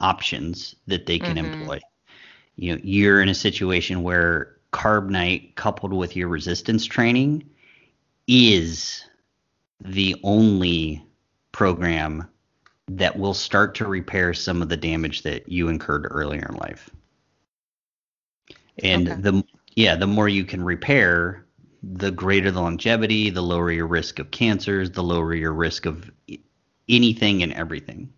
options 0.00 0.74
that 0.88 1.06
they 1.06 1.20
can 1.20 1.36
Mhm. 1.36 1.38
employ. 1.38 1.80
You 2.56 2.74
know, 2.74 2.80
you're 2.82 3.22
in 3.22 3.28
a 3.28 3.34
situation 3.34 4.02
where 4.02 4.56
carb 4.72 5.08
night 5.10 5.54
coupled 5.54 5.92
with 5.92 6.16
your 6.16 6.26
resistance 6.26 6.84
training 6.84 7.48
is 8.26 9.04
the 9.80 10.16
only 10.24 11.04
program 11.52 12.28
that 12.88 13.18
will 13.18 13.34
start 13.34 13.74
to 13.76 13.86
repair 13.86 14.34
some 14.34 14.62
of 14.62 14.68
the 14.68 14.76
damage 14.76 15.22
that 15.22 15.48
you 15.48 15.68
incurred 15.68 16.06
earlier 16.10 16.46
in 16.48 16.56
life. 16.56 16.90
And 18.82 19.06
Okay. 19.06 19.22
the 19.22 19.44
yeah, 19.76 19.96
the 19.96 20.06
more 20.06 20.28
you 20.28 20.44
can 20.44 20.64
repair, 20.64 21.46
the 21.82 22.10
greater 22.10 22.50
the 22.50 22.60
longevity, 22.60 23.30
the 23.30 23.42
lower 23.42 23.70
your 23.70 23.86
risk 23.86 24.18
of 24.18 24.30
cancers, 24.30 24.90
the 24.90 25.02
lower 25.02 25.34
your 25.34 25.52
risk 25.52 25.86
of 25.86 26.10
anything 26.88 27.42
and 27.42 27.52
everything. 27.52 28.12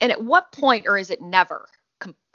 And 0.00 0.12
at 0.12 0.22
what 0.22 0.52
point, 0.52 0.86
or 0.86 0.98
is 0.98 1.10
it 1.10 1.20
never? 1.20 1.68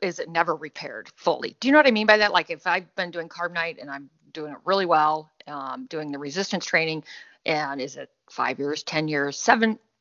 is 0.01 0.19
it 0.19 0.29
never 0.29 0.55
repaired 0.55 1.09
fully? 1.15 1.55
Do 1.59 1.67
you 1.67 1.71
know 1.71 1.79
what 1.79 1.87
I 1.87 1.91
mean 1.91 2.07
by 2.07 2.17
that? 2.17 2.33
Like 2.33 2.49
if 2.49 2.67
I've 2.67 2.93
been 2.95 3.11
doing 3.11 3.29
carb 3.29 3.53
night 3.53 3.77
and 3.79 3.89
I'm 3.89 4.09
doing 4.33 4.51
it 4.51 4.59
really 4.65 4.85
well, 4.85 5.31
um, 5.47 5.87
doing 5.87 6.11
the 6.11 6.19
resistance 6.19 6.65
training, 6.65 7.03
and 7.45 7.81
is 7.81 7.95
it 7.97 8.09
five 8.29 8.59
years, 8.59 8.83
ten 8.83 9.07
years, 9.07 9.37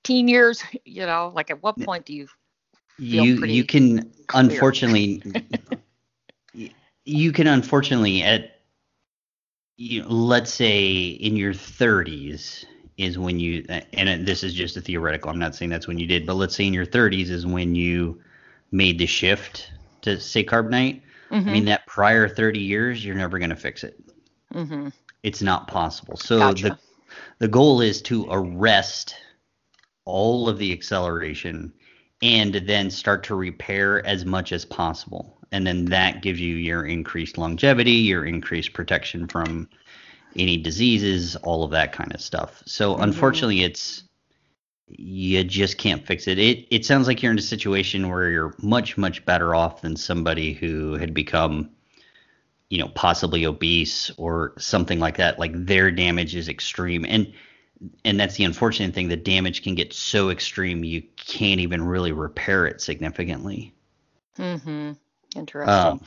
seventeen 0.05 0.29
years? 0.29 0.63
You 0.85 1.07
know, 1.07 1.33
like 1.35 1.51
at 1.51 1.63
what 1.63 1.79
point 1.81 2.07
do 2.07 2.15
you? 2.15 2.29
you 2.99 3.35
you 3.37 3.65
can 3.65 4.13
clear? 4.45 4.75
unfortunately 4.75 5.23
you 7.05 7.33
can 7.33 7.47
unfortunately 7.47 8.23
at 8.23 8.61
you 9.77 10.03
know, 10.03 10.09
let's 10.09 10.53
say 10.53 11.09
in 11.09 11.37
your 11.37 11.53
30s 11.55 12.65
is 12.97 13.19
when 13.19 13.39
you 13.41 13.65
and 13.93 14.27
this 14.27 14.43
is 14.45 14.55
just 14.55 14.77
a 14.77 14.81
theoretical 14.81 15.31
i'm 15.31 15.39
not 15.39 15.55
saying 15.55 15.71
that's 15.71 15.87
when 15.89 15.99
you 15.99 16.07
did 16.07 16.27
but 16.27 16.35
let's 16.35 16.55
say 16.55 16.67
in 16.67 16.73
your 16.75 16.87
30s 16.87 17.31
is 17.31 17.47
when 17.47 17.75
you 17.75 18.21
made 18.71 18.99
the 18.99 19.07
shift 19.07 19.71
to 20.03 20.21
say 20.21 20.45
carb 20.45 20.71
night 20.71 21.03
Mhm. 21.31 21.47
i 21.47 21.51
mean 21.51 21.65
that 21.65 21.87
prior 21.87 22.29
30 22.29 22.61
years 22.61 23.05
you're 23.05 23.15
never 23.17 23.39
going 23.39 23.51
to 23.51 23.57
fix 23.57 23.83
it 23.85 23.99
Mhm. 24.55 24.93
it's 25.23 25.43
not 25.43 25.67
possible 25.69 26.17
so 26.17 26.55
Gotcha. 26.55 26.65
the 26.65 26.79
the 27.39 27.49
goal 27.49 27.81
is 27.81 28.03
to 28.03 28.27
arrest 28.31 29.17
all 30.05 30.49
of 30.49 30.59
the 30.59 30.73
acceleration 30.73 31.73
and 32.23 32.55
then 32.55 32.91
start 32.91 33.23
to 33.25 33.35
repair 33.35 34.05
as 34.07 34.25
much 34.25 34.53
as 34.53 34.65
possible 34.65 35.39
and 35.53 35.67
then 35.67 35.85
that 35.87 36.23
gives 36.23 36.41
you 36.41 36.57
your 36.57 36.85
increased 36.87 37.39
longevity 37.39 37.93
your 37.93 38.25
increased 38.25 38.73
protection 38.73 39.27
from 39.29 39.69
any 40.37 40.57
diseases 40.57 41.37
all 41.37 41.65
of 41.65 41.71
that 41.71 41.93
kind 41.93 42.13
of 42.15 42.21
stuff 42.21 42.63
so 42.67 42.95
Mhm. 42.97 43.03
unfortunately 43.03 43.63
it's 43.63 44.05
you 44.89 45.43
just 45.45 45.79
can't 45.79 46.07
fix 46.07 46.29
it. 46.29 46.39
It 46.39 46.67
it 46.71 46.85
sounds 46.85 47.07
like 47.07 47.23
you're 47.23 47.33
in 47.33 47.39
a 47.39 47.43
situation 47.43 48.09
where 48.11 48.29
you're 48.29 48.55
much 48.61 48.99
much 48.99 49.25
better 49.25 49.55
off 49.55 49.81
than 49.81 49.97
somebody 49.97 50.53
who 50.53 50.95
had 50.95 51.15
become 51.15 51.71
you 52.69 52.79
know 52.79 52.89
possibly 52.89 53.47
obese 53.47 54.11
or 54.17 54.53
something 54.59 55.01
like 55.01 55.17
that 55.17 55.39
like 55.39 55.53
their 55.55 55.91
damage 55.91 56.35
is 56.35 56.49
extreme 56.49 57.05
and 57.09 57.33
and 58.05 58.19
that's 58.19 58.37
the 58.37 58.45
unfortunate 58.45 58.95
thing 58.95 59.09
the 59.09 59.17
damage 59.17 59.63
can 59.63 59.75
get 59.75 59.93
so 59.93 60.31
extreme 60.31 60.85
you 60.85 61.03
can't 61.17 61.61
even 61.61 61.83
really 61.83 62.13
repair 62.13 62.67
it 62.67 62.81
significantly 62.81 63.73
Mhm. 64.39 64.97
Interesting. 65.37 65.69
um, 65.75 66.01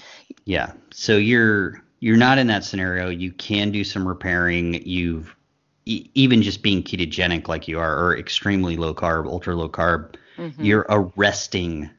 yeah 0.46 0.74
so 0.92 1.18
you're 1.18 1.82
you're 2.00 2.18
not 2.18 2.38
in 2.38 2.48
that 2.48 2.64
scenario 2.64 3.10
you 3.10 3.32
can 3.32 3.72
do 3.72 3.84
some 3.84 4.08
repairing 4.08 4.82
you've 4.86 5.36
e- 5.86 6.10
even 6.14 6.42
just 6.42 6.62
being 6.64 6.84
ketogenic 6.84 7.48
like 7.48 7.68
you 7.68 7.80
are 7.80 7.98
or 8.06 8.18
extremely 8.18 8.78
low 8.78 8.94
carb 8.94 9.26
ultra 9.28 9.56
low 9.56 9.70
carb 9.70 10.16
Mhm. 10.38 10.54
you're 10.60 10.86
arresting 10.90 11.90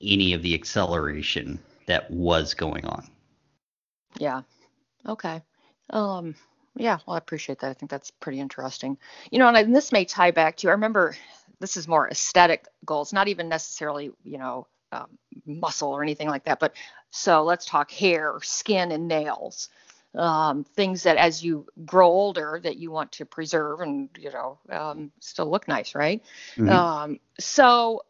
any 0.00 0.32
of 0.32 0.42
the 0.42 0.54
acceleration 0.54 1.58
that 1.86 2.10
was 2.10 2.54
going 2.54 2.84
on 2.86 3.08
Yeah. 4.18 4.42
Okay. 5.06 5.42
Um, 5.90 6.34
yeah, 6.78 6.98
well, 7.06 7.14
I 7.14 7.18
appreciate 7.18 7.58
that. 7.60 7.70
I 7.70 7.74
think 7.74 7.90
that's 7.90 8.10
pretty 8.10 8.38
interesting. 8.40 8.96
You 9.30 9.40
know, 9.40 9.48
and, 9.48 9.56
I, 9.56 9.60
and 9.60 9.74
this 9.74 9.92
may 9.92 10.04
tie 10.04 10.30
back 10.30 10.56
to, 10.58 10.68
I 10.68 10.72
remember 10.72 11.16
this 11.58 11.76
is 11.76 11.88
more 11.88 12.08
aesthetic 12.08 12.66
goals, 12.84 13.12
not 13.12 13.26
even 13.28 13.48
necessarily, 13.48 14.12
you 14.22 14.38
know, 14.38 14.66
um, 14.92 15.08
muscle 15.44 15.90
or 15.90 16.02
anything 16.02 16.28
like 16.28 16.44
that. 16.44 16.60
But 16.60 16.74
so 17.10 17.42
let's 17.42 17.66
talk 17.66 17.90
hair, 17.90 18.38
skin, 18.42 18.92
and 18.92 19.08
nails. 19.08 19.68
Um, 20.14 20.64
things 20.64 21.02
that 21.02 21.16
as 21.18 21.44
you 21.44 21.66
grow 21.84 22.08
older 22.08 22.58
that 22.62 22.76
you 22.76 22.90
want 22.90 23.12
to 23.12 23.26
preserve 23.26 23.80
and, 23.80 24.08
you 24.18 24.30
know, 24.30 24.58
um, 24.70 25.12
still 25.20 25.50
look 25.50 25.68
nice, 25.68 25.94
right? 25.94 26.22
Mhm. 26.56 26.70
Um, 26.70 27.20
so, 27.38 28.02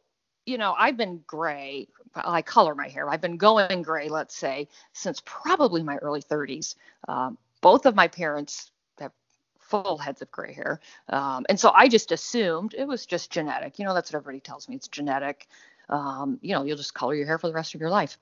you 0.47 0.59
know, 0.59 0.75
I've 0.79 0.97
been 0.97 1.23
gray. 1.27 1.89
I 2.15 2.43
color 2.43 2.75
my 2.75 2.89
hair. 2.89 3.11
I've 3.11 3.21
been 3.21 3.37
going 3.37 3.83
gray, 3.83 4.09
let's 4.09 4.37
say, 4.37 4.69
since 4.93 5.21
probably 5.25 5.83
my 5.83 5.97
early 5.97 6.21
30s. 6.23 6.77
Um, 7.09 7.37
both 7.61 7.87
of 7.87 7.95
my 7.95 8.09
parents 8.09 8.71
have 8.99 9.13
full 9.59 9.99
heads 9.99 10.23
of 10.23 10.31
gray 10.31 10.53
hair. 10.53 10.81
Um, 11.09 11.47
and 11.49 11.59
so 11.59 11.71
I 11.75 11.89
just 11.89 12.13
assumed 12.13 12.75
it 12.77 12.87
was 12.87 13.07
just 13.07 13.31
genetic. 13.31 13.79
You 13.79 13.85
know, 13.85 13.95
that's 13.95 14.13
what 14.13 14.19
everybody 14.19 14.41
tells 14.41 14.69
me. 14.69 14.77
It's 14.77 14.89
genetic. 14.89 15.49
Um, 15.89 16.39
you 16.43 16.55
know, 16.55 16.65
you'll 16.65 16.77
just 16.77 16.95
color 16.95 17.15
your 17.15 17.27
hair 17.27 17.39
for 17.39 17.49
the 17.49 17.55
rest 17.55 17.75
of 17.75 17.81
your 17.81 17.91
life. 17.91 18.19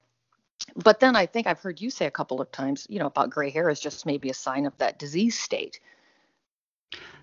But 0.74 1.00
then 1.00 1.16
I 1.16 1.26
think 1.26 1.46
I've 1.46 1.60
heard 1.60 1.80
you 1.80 1.90
say 1.90 2.06
a 2.06 2.10
couple 2.10 2.40
of 2.40 2.50
times, 2.50 2.86
you 2.88 2.98
know, 2.98 3.06
about 3.06 3.30
gray 3.30 3.50
hair 3.50 3.68
is 3.68 3.80
just 3.80 4.06
maybe 4.06 4.30
a 4.30 4.34
sign 4.34 4.66
of 4.66 4.76
that 4.78 4.98
disease 4.98 5.38
state. 5.38 5.80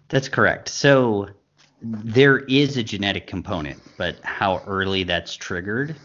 That's 0.10 0.30
correct. 0.30 0.70
So 0.70 1.30
there 1.82 2.40
is 2.40 2.78
a 2.78 2.84
genetic 2.84 3.28
component, 3.28 3.82
but 3.98 4.18
how 4.24 4.62
early 4.68 5.04
that's 5.04 5.36
triggered 5.36 5.96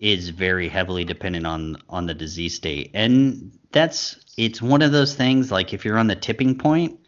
is 0.00 0.30
very 0.30 0.68
heavily 0.68 1.04
dependent 1.04 1.46
on 1.46 1.76
on 1.88 2.06
the 2.06 2.14
disease 2.14 2.54
state. 2.54 2.90
And 2.94 3.52
that's 3.72 4.18
it's 4.36 4.60
one 4.62 4.82
of 4.82 4.92
those 4.92 5.14
things 5.14 5.52
like 5.52 5.72
if 5.72 5.84
you're 5.84 5.98
on 5.98 6.06
the 6.06 6.16
tipping 6.16 6.56
point, 6.56 6.98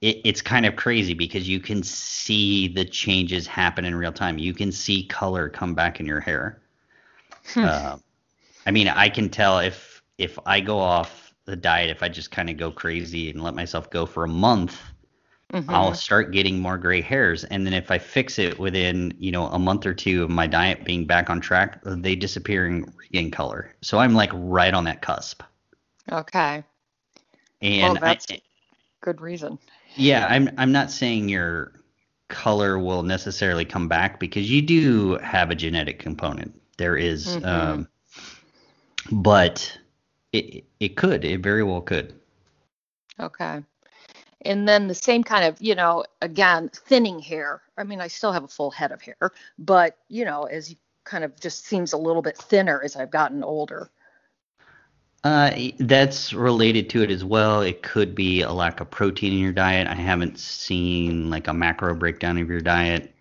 it, 0.00 0.20
it's 0.24 0.42
kind 0.42 0.66
of 0.66 0.76
crazy 0.76 1.14
because 1.14 1.48
you 1.48 1.60
can 1.60 1.82
see 1.82 2.68
the 2.68 2.84
changes 2.84 3.46
happen 3.46 3.84
in 3.84 3.94
real 3.94 4.12
time. 4.12 4.38
You 4.38 4.54
can 4.54 4.72
see 4.72 5.06
color 5.06 5.48
come 5.48 5.74
back 5.74 6.00
in 6.00 6.06
your 6.06 6.20
hair. 6.20 6.62
uh, 7.56 7.98
I 8.66 8.70
mean, 8.70 8.88
I 8.88 9.08
can 9.10 9.28
tell 9.28 9.58
if 9.58 10.02
if 10.16 10.38
I 10.46 10.60
go 10.60 10.78
off 10.78 11.34
the 11.44 11.56
diet, 11.56 11.90
if 11.90 12.02
I 12.02 12.08
just 12.08 12.30
kind 12.30 12.48
of 12.48 12.56
go 12.56 12.70
crazy 12.70 13.30
and 13.30 13.42
let 13.42 13.54
myself 13.54 13.90
go 13.90 14.06
for 14.06 14.24
a 14.24 14.28
month, 14.28 14.80
Mhm. 15.54 15.70
I'll 15.70 15.94
start 15.94 16.32
getting 16.32 16.60
more 16.60 16.78
gray 16.78 17.00
hairs. 17.00 17.44
And 17.44 17.66
then 17.66 17.74
if 17.74 17.90
I 17.90 17.98
fix 17.98 18.38
it 18.38 18.58
within, 18.58 19.14
you 19.18 19.32
know, 19.32 19.46
a 19.48 19.58
month 19.58 19.86
or 19.86 19.94
two 19.94 20.24
of 20.24 20.30
my 20.30 20.46
diet 20.46 20.84
being 20.84 21.06
back 21.06 21.30
on 21.30 21.40
track, 21.40 21.80
they 21.84 22.16
disappear 22.16 22.66
and 22.66 22.92
regain 22.98 23.30
color. 23.30 23.74
So 23.82 23.98
I'm 23.98 24.14
like 24.14 24.30
right 24.34 24.74
on 24.74 24.84
that 24.84 25.02
cusp. 25.02 25.42
Okay. 26.10 26.64
And 27.62 27.82
well, 27.82 27.94
that's 27.96 28.26
I, 28.30 28.40
good 29.00 29.20
reason. 29.20 29.58
yeah, 29.96 30.26
I'm 30.28 30.50
I'm 30.58 30.72
not 30.72 30.90
saying 30.90 31.28
your 31.28 31.72
color 32.28 32.78
will 32.78 33.02
necessarily 33.02 33.64
come 33.64 33.88
back 33.88 34.20
because 34.20 34.50
you 34.50 34.62
do 34.62 35.16
have 35.18 35.50
a 35.50 35.54
genetic 35.54 35.98
component. 35.98 36.60
There 36.78 36.96
is, 36.96 37.38
Mhm. 37.38 37.44
um, 37.44 37.88
but 39.12 39.78
it 40.32 40.64
it 40.80 40.96
could. 40.96 41.24
It 41.24 41.40
very 41.40 41.62
well 41.64 41.82
could. 41.82 42.14
Okay. 43.20 43.64
And 44.44 44.68
then 44.68 44.88
the 44.88 44.94
same 44.94 45.24
kind 45.24 45.44
of, 45.44 45.60
you 45.60 45.74
know, 45.74 46.04
again, 46.20 46.70
thinning 46.74 47.18
hair. 47.18 47.62
I 47.78 47.84
mean, 47.84 48.00
I 48.00 48.08
still 48.08 48.32
have 48.32 48.44
a 48.44 48.48
full 48.48 48.70
head 48.70 48.92
of 48.92 49.00
hair, 49.00 49.32
but, 49.58 49.98
you 50.08 50.24
know, 50.24 50.44
as 50.44 50.70
you 50.70 50.76
kind 51.04 51.24
of 51.24 51.38
just 51.40 51.66
seems 51.66 51.92
a 51.92 51.98
little 51.98 52.22
bit 52.22 52.36
thinner 52.36 52.82
as 52.82 52.96
I've 52.96 53.10
gotten 53.10 53.44
older. 53.44 53.90
Uh, 55.22 55.50
that's 55.78 56.34
related 56.34 56.90
to 56.90 57.02
it 57.02 57.10
as 57.10 57.24
well. 57.24 57.62
It 57.62 57.82
could 57.82 58.14
be 58.14 58.42
a 58.42 58.52
lack 58.52 58.80
of 58.80 58.90
protein 58.90 59.32
in 59.32 59.38
your 59.38 59.52
diet. 59.52 59.88
I 59.88 59.94
haven't 59.94 60.38
seen 60.38 61.30
like 61.30 61.48
a 61.48 61.54
macro 61.54 61.94
breakdown 61.94 62.36
of 62.36 62.48
your 62.50 62.60
diet. 62.60 63.14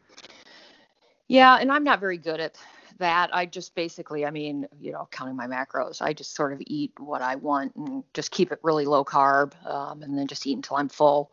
Yeah, 1.29 1.57
and 1.59 1.71
I'm 1.71 1.85
not 1.85 2.01
very 2.01 2.17
good 2.17 2.41
at 2.41 2.57
that. 2.99 3.35
I 3.35 3.45
just 3.45 3.75
basically, 3.75 4.25
I 4.25 4.31
mean, 4.31 4.67
you 4.79 4.91
know, 4.91 5.07
counting 5.11 5.35
my 5.35 5.47
macros. 5.47 6.01
I 6.01 6.13
just 6.13 6.35
sort 6.35 6.53
of 6.53 6.61
eat 6.65 6.91
what 6.99 7.21
I 7.21 7.35
want 7.35 7.75
and 7.75 8.03
just 8.13 8.31
keep 8.31 8.51
it 8.51 8.59
really 8.63 8.85
low 8.85 9.03
carb, 9.03 9.53
um, 9.65 10.03
and 10.03 10.17
then 10.17 10.27
just 10.27 10.45
eat 10.47 10.55
until 10.55 10.77
I'm 10.77 10.89
full. 10.89 11.31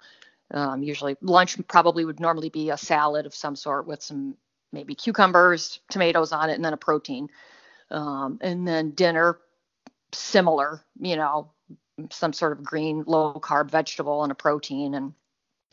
Um, 0.52 0.83
usually, 0.83 1.17
lunch 1.21 1.57
probably 1.69 2.05
would 2.05 2.21
normally 2.21 2.49
be 2.49 2.71
a 2.71 2.76
salad 2.76 3.26
of 3.26 3.35
some 3.35 3.57
sort 3.57 3.87
with 3.87 4.02
some 4.02 4.37
maybe 4.73 4.95
cucumbers, 4.95 5.81
tomatoes 5.90 6.33
on 6.33 6.50
it, 6.50 6.55
and 6.55 6.64
then 6.64 6.73
a 6.73 6.79
protein. 6.79 7.29
Um, 7.90 8.38
and 8.40 8.67
then 8.67 8.90
dinner, 8.90 9.38
similar, 10.12 10.85
you 11.00 11.17
know, 11.17 11.50
some 12.11 12.33
sort 12.33 12.52
of 12.52 12.64
green, 12.64 13.05
low 13.07 13.35
carb 13.35 13.71
vegetable 13.71 14.23
and 14.23 14.33
a 14.33 14.35
protein, 14.35 14.95
and 14.95 15.12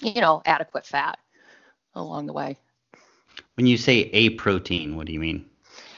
you 0.02 0.22
know, 0.22 0.42
adequate 0.46 0.86
fat 0.86 1.20
along 1.96 2.28
the 2.28 2.34
way. 2.34 2.58
When 3.56 3.68
you 3.68 3.78
say 3.78 4.10
a 4.14 4.32
protein, 4.32 4.96
what 4.96 5.08
do 5.08 5.14
you 5.14 5.20
mean? 5.20 5.46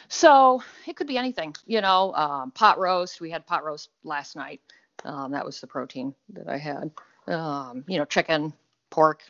So 0.10 0.62
it 0.88 0.96
could 0.96 1.08
be 1.08 1.18
anything, 1.18 1.56
you 1.66 1.82
know, 1.82 2.13
um, 2.16 2.51
pot 2.51 2.80
roast. 2.80 3.22
We 3.22 3.30
had 3.30 3.46
pot 3.46 3.63
roast 3.63 3.89
last 4.04 4.36
night. 4.36 4.60
Um, 5.06 5.32
that 5.32 5.46
was 5.46 5.62
the 5.62 5.68
protein 5.68 6.13
that 6.34 6.50
I 6.50 6.58
had. 6.58 6.92
Um, 7.28 7.86
you 7.88 8.00
know, 8.00 8.06
chicken, 8.06 8.51
pork, 8.89 9.22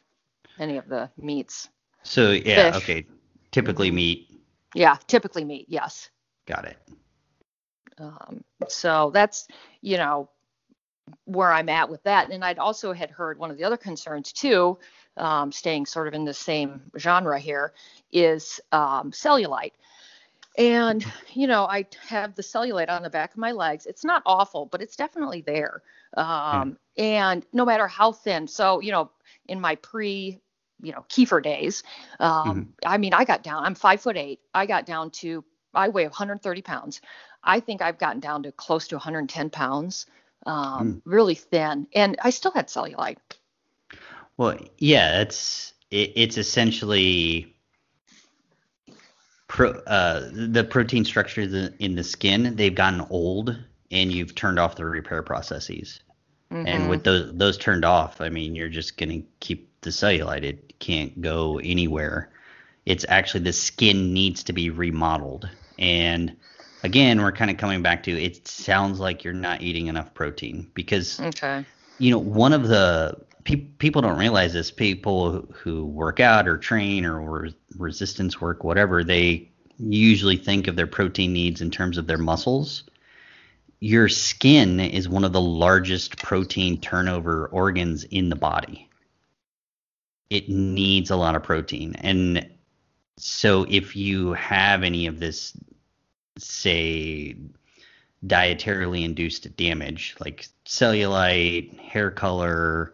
any 0.57 0.77
of 0.77 0.87
the 0.87 1.09
meats. 1.17 1.69
So 2.03 2.31
yeah, 2.31 2.71
Fish. 2.71 2.83
okay. 2.83 3.05
Typically 3.51 3.91
meat. 3.91 4.31
Yeah, 4.73 4.95
typically 5.07 5.43
meat. 5.43 5.65
Yes. 5.67 6.09
Got 6.45 6.65
it. 6.65 6.77
Um, 7.97 8.43
so 8.69 9.11
that's, 9.13 9.47
you 9.81 9.97
know, 9.97 10.29
where 11.25 11.51
I'm 11.51 11.67
at 11.67 11.89
with 11.89 12.03
that. 12.03 12.29
And 12.31 12.45
I'd 12.45 12.59
also 12.59 12.93
had 12.93 13.09
heard 13.09 13.37
one 13.37 13.51
of 13.51 13.57
the 13.57 13.63
other 13.65 13.77
concerns 13.77 14.31
too, 14.31 14.77
um, 15.17 15.51
staying 15.51 15.87
sort 15.87 16.07
of 16.07 16.13
in 16.13 16.23
the 16.23 16.33
same 16.33 16.81
genre 16.97 17.37
here, 17.37 17.73
is 18.11 18.61
um, 18.71 19.11
cellulite. 19.11 19.73
And, 20.57 21.05
you 21.33 21.47
know, 21.47 21.65
I 21.65 21.85
have 22.07 22.35
the 22.35 22.41
cellulite 22.41 22.89
on 22.89 23.03
the 23.03 23.09
back 23.09 23.31
of 23.31 23.37
my 23.37 23.51
legs. 23.51 23.85
It's 23.85 24.03
not 24.03 24.23
awful, 24.25 24.65
but 24.65 24.81
it's 24.81 24.95
definitely 24.95 25.41
there. 25.41 25.81
Um, 26.17 26.77
And 26.97 27.45
no 27.53 27.65
matter 27.65 27.87
how 27.87 28.11
thin, 28.11 28.47
so, 28.47 28.81
you 28.81 28.91
know, 28.91 29.11
in 29.47 29.61
my 29.61 29.75
pre, 29.75 30.39
you 30.81 30.91
know, 30.91 31.05
Kiefer 31.09 31.41
days, 31.41 31.83
um, 32.19 32.73
I 32.85 32.97
mean, 32.97 33.13
I 33.13 33.25
got 33.25 33.43
down, 33.43 33.63
I'm 33.63 33.75
five 33.75 34.01
foot 34.01 34.17
eight. 34.17 34.39
I 34.53 34.65
got 34.65 34.85
down 34.85 35.11
to, 35.11 35.43
I 35.73 35.89
weigh 35.89 36.05
130 36.05 36.61
pounds. 36.61 37.01
I 37.43 37.59
think 37.59 37.81
I've 37.81 37.97
gotten 37.97 38.19
down 38.19 38.43
to 38.43 38.51
close 38.51 38.87
to 38.89 38.95
110 38.95 39.49
pounds, 39.49 40.07
um, 40.45 40.95
mm. 40.95 41.01
really 41.05 41.35
thin, 41.35 41.87
and 41.95 42.17
I 42.21 42.31
still 42.31 42.51
had 42.51 42.67
cellulite. 42.67 43.17
Well, 44.37 44.57
yeah, 44.77 45.21
it's 45.21 45.73
it, 45.91 46.13
it's 46.15 46.37
essentially 46.37 47.55
pro, 49.49 49.71
uh, 49.71 50.29
the 50.31 50.63
protein 50.63 51.03
structures 51.03 51.53
in 51.79 51.95
the 51.95 52.03
skin. 52.05 52.55
They've 52.55 52.73
gotten 52.73 53.01
old, 53.09 53.57
and 53.91 54.13
you've 54.13 54.35
turned 54.35 54.57
off 54.57 54.77
the 54.77 54.85
repair 54.85 55.21
processes. 55.21 55.99
Mm-hmm. 56.53 56.67
And 56.67 56.89
with 56.89 57.03
those 57.03 57.35
those 57.35 57.57
turned 57.57 57.83
off, 57.83 58.21
I 58.21 58.29
mean, 58.29 58.55
you're 58.55 58.69
just 58.69 58.97
gonna 58.97 59.21
keep 59.41 59.69
the 59.81 59.89
cellulite. 59.89 60.43
It 60.43 60.79
can't 60.79 61.21
go 61.21 61.59
anywhere. 61.59 62.29
It's 62.85 63.05
actually 63.09 63.41
the 63.41 63.53
skin 63.53 64.13
needs 64.13 64.43
to 64.43 64.53
be 64.53 64.69
remodeled. 64.69 65.49
And 65.77 66.35
again, 66.83 67.21
we're 67.21 67.33
kind 67.33 67.51
of 67.51 67.57
coming 67.57 67.81
back 67.81 68.03
to 68.03 68.11
it 68.11 68.47
sounds 68.47 68.99
like 68.99 69.23
you're 69.23 69.33
not 69.33 69.61
eating 69.61 69.87
enough 69.87 70.13
protein 70.13 70.71
because 70.73 71.19
okay. 71.19 71.65
you 71.97 72.09
know, 72.09 72.17
one 72.17 72.53
of 72.53 72.67
the 72.67 73.15
pe- 73.43 73.55
people 73.55 74.01
don't 74.01 74.19
realize 74.19 74.53
this, 74.53 74.71
people 74.71 75.47
who 75.53 75.85
work 75.85 76.19
out 76.19 76.47
or 76.47 76.57
train 76.57 77.05
or 77.05 77.41
re- 77.41 77.55
resistance 77.77 78.39
work 78.39 78.63
whatever, 78.63 79.03
they 79.03 79.51
usually 79.77 80.37
think 80.37 80.67
of 80.67 80.75
their 80.75 80.87
protein 80.87 81.33
needs 81.33 81.61
in 81.61 81.71
terms 81.71 81.97
of 81.97 82.07
their 82.07 82.17
muscles 82.17 82.83
your 83.79 84.09
skin 84.09 84.79
is 84.79 85.07
one 85.07 85.23
of 85.23 85.33
the 85.33 85.41
largest 85.41 86.17
protein 86.17 86.79
turnover 86.79 87.47
organs 87.47 88.03
in 88.03 88.29
the 88.29 88.35
body. 88.35 88.89
It 90.29 90.49
needs 90.49 91.09
a 91.09 91.15
lot 91.15 91.35
of 91.35 91.43
protein. 91.43 91.95
And 91.95 92.49
so 93.17 93.65
if 93.69 93.95
you 93.95 94.33
have 94.33 94.83
any 94.83 95.07
of 95.07 95.19
this, 95.19 95.57
say, 96.37 97.37
dietarily 98.25 99.05
induced 99.05 99.55
damage, 99.55 100.15
like 100.19 100.47
cellulite, 100.65 101.79
hair 101.79 102.11
color, 102.11 102.93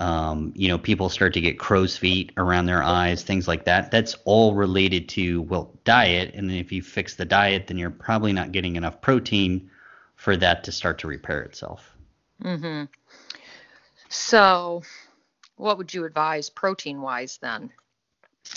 um, 0.00 0.52
you 0.54 0.68
know, 0.68 0.78
people 0.78 1.08
start 1.08 1.34
to 1.34 1.40
get 1.40 1.58
crow's 1.58 1.96
feet 1.96 2.32
around 2.36 2.66
their 2.66 2.82
eyes, 2.82 3.22
things 3.22 3.48
like 3.48 3.64
that. 3.64 3.90
That's 3.90 4.14
all 4.24 4.54
related 4.54 5.08
to, 5.10 5.42
well, 5.42 5.72
diet. 5.84 6.34
And 6.34 6.48
then 6.48 6.56
if 6.56 6.70
you 6.70 6.82
fix 6.82 7.16
the 7.16 7.24
diet, 7.24 7.66
then 7.66 7.78
you're 7.78 7.90
probably 7.90 8.32
not 8.32 8.52
getting 8.52 8.76
enough 8.76 9.00
protein 9.00 9.70
for 10.14 10.36
that 10.36 10.64
to 10.64 10.72
start 10.72 10.98
to 10.98 11.08
repair 11.08 11.42
itself. 11.42 11.96
Mm-hmm. 12.42 12.84
So, 14.08 14.82
what 15.56 15.78
would 15.78 15.92
you 15.92 16.04
advise 16.04 16.48
protein 16.48 17.00
wise 17.00 17.38
then? 17.38 17.70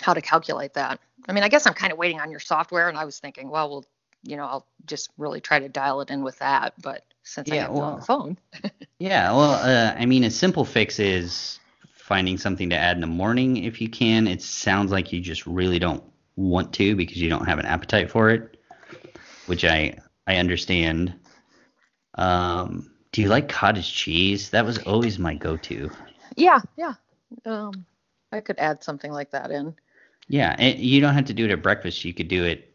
How 0.02 0.14
to 0.14 0.22
calculate 0.22 0.76
that? 0.76 1.00
I 1.28 1.34
mean, 1.34 1.44
I 1.44 1.50
guess 1.50 1.66
I'm 1.66 1.74
kind 1.74 1.92
of 1.92 1.98
waiting 1.98 2.20
on 2.20 2.30
your 2.30 2.40
software, 2.40 2.88
and 2.88 2.98
I 2.98 3.06
was 3.06 3.20
thinking, 3.20 3.50
well, 3.50 3.70
we'll, 3.70 3.86
you 4.24 4.38
know, 4.38 4.46
I'll 4.46 4.68
just 4.86 5.10
really 5.18 5.42
try 5.42 5.60
to 5.60 5.70
dial 5.70 6.02
it 6.02 6.12
in 6.12 6.24
with 6.24 6.38
that. 6.40 6.74
But 6.82 7.04
since 7.24 7.50
yeah, 7.50 7.56
I 7.56 7.58
have 7.60 7.72
well, 7.72 7.82
on 7.82 8.00
the 8.00 8.06
phone. 8.06 8.38
yeah, 9.02 9.32
well, 9.32 9.54
uh, 9.54 9.96
I 9.98 10.06
mean, 10.06 10.24
a 10.24 10.30
simple 10.30 10.64
fix 10.64 11.00
is 11.00 11.60
finding 11.92 12.38
something 12.38 12.70
to 12.70 12.76
add 12.76 12.98
in 12.98 13.02
the 13.02 13.08
morning 13.08 13.58
if 13.58 13.82
you 13.82 13.90
can. 13.90 14.28
It 14.28 14.44
sounds 14.44 14.92
like 14.92 15.12
you 15.12 15.20
just 15.20 15.48
really 15.48 15.80
don't 15.80 16.04
want 16.36 16.72
to 16.74 16.96
because 16.96 17.18
you 17.18 17.28
don't 17.28 17.48
have 17.48 17.58
an 17.58 17.66
appetite 17.66 18.12
for 18.12 18.30
it, 18.30 18.58
which 19.48 19.66
I 19.66 19.98
I 20.28 20.36
understand. 20.36 21.16
Um, 22.14 22.92
do 23.12 23.24
you 23.24 23.28
like 23.28 23.50
cottage 23.50 23.92
cheese? 23.92 24.52
That 24.52 24.68
was 24.68 24.78
always 24.84 25.18
my 25.18 25.34
go-to. 25.34 25.90
Yeah, 26.36 26.60
yeah. 26.78 26.94
Um, 27.44 27.88
I 28.32 28.40
could 28.40 28.60
add 28.60 28.84
something 28.84 29.12
like 29.12 29.32
that 29.32 29.50
in. 29.50 29.74
Yeah, 30.28 30.56
and 30.60 30.78
you 30.78 31.02
don't 31.02 31.16
have 31.16 31.26
to 31.26 31.34
do 31.34 31.46
it 31.46 31.52
at 31.52 31.64
breakfast. 31.64 32.06
You 32.06 32.14
could 32.14 32.28
do 32.28 32.44
it 32.44 32.71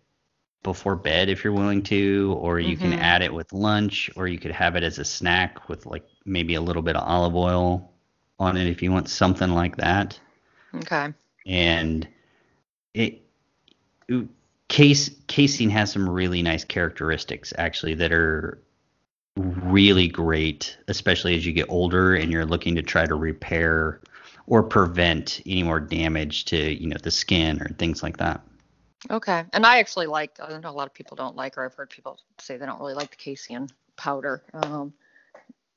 before 0.66 0.96
bed 0.96 1.28
if 1.28 1.44
you're 1.44 1.52
willing 1.52 1.80
to, 1.80 2.36
or 2.40 2.58
you 2.58 2.76
mm-hmm. 2.76 2.90
can 2.90 2.98
add 2.98 3.22
it 3.22 3.32
with 3.32 3.52
lunch, 3.52 4.10
or 4.16 4.26
you 4.26 4.36
could 4.36 4.50
have 4.50 4.74
it 4.74 4.82
as 4.82 4.98
a 4.98 5.04
snack 5.04 5.68
with 5.68 5.86
like 5.86 6.04
maybe 6.24 6.56
a 6.56 6.60
little 6.60 6.82
bit 6.82 6.96
of 6.96 7.08
olive 7.08 7.36
oil 7.36 7.92
on 8.38 8.56
it 8.56 8.68
if 8.68 8.82
you 8.82 8.90
want 8.90 9.08
something 9.08 9.50
like 9.50 9.76
that. 9.76 10.18
Okay. 10.74 11.14
And 11.46 12.06
it, 12.94 13.22
it 14.08 14.26
case 14.68 15.08
casein 15.28 15.70
has 15.70 15.92
some 15.92 16.08
really 16.08 16.42
nice 16.42 16.64
characteristics 16.64 17.52
actually 17.56 17.94
that 17.94 18.12
are 18.12 18.60
really 19.36 20.08
great, 20.08 20.76
especially 20.88 21.36
as 21.36 21.46
you 21.46 21.52
get 21.52 21.70
older 21.70 22.16
and 22.16 22.32
you're 22.32 22.44
looking 22.44 22.74
to 22.74 22.82
try 22.82 23.06
to 23.06 23.14
repair 23.14 24.00
or 24.48 24.64
prevent 24.64 25.40
any 25.46 25.62
more 25.62 25.78
damage 25.78 26.44
to 26.46 26.74
you 26.82 26.88
know 26.88 26.96
the 27.02 27.10
skin 27.10 27.62
or 27.62 27.68
things 27.78 28.02
like 28.02 28.16
that. 28.16 28.40
Okay, 29.10 29.44
and 29.52 29.64
I 29.64 29.78
actually 29.78 30.06
like. 30.06 30.38
I 30.40 30.58
know 30.58 30.70
a 30.70 30.72
lot 30.72 30.86
of 30.86 30.94
people 30.94 31.16
don't 31.16 31.36
like, 31.36 31.56
or 31.56 31.64
I've 31.64 31.74
heard 31.74 31.90
people 31.90 32.18
say 32.38 32.56
they 32.56 32.66
don't 32.66 32.80
really 32.80 32.94
like 32.94 33.10
the 33.10 33.16
casein 33.16 33.68
powder. 33.96 34.42
Um, 34.52 34.92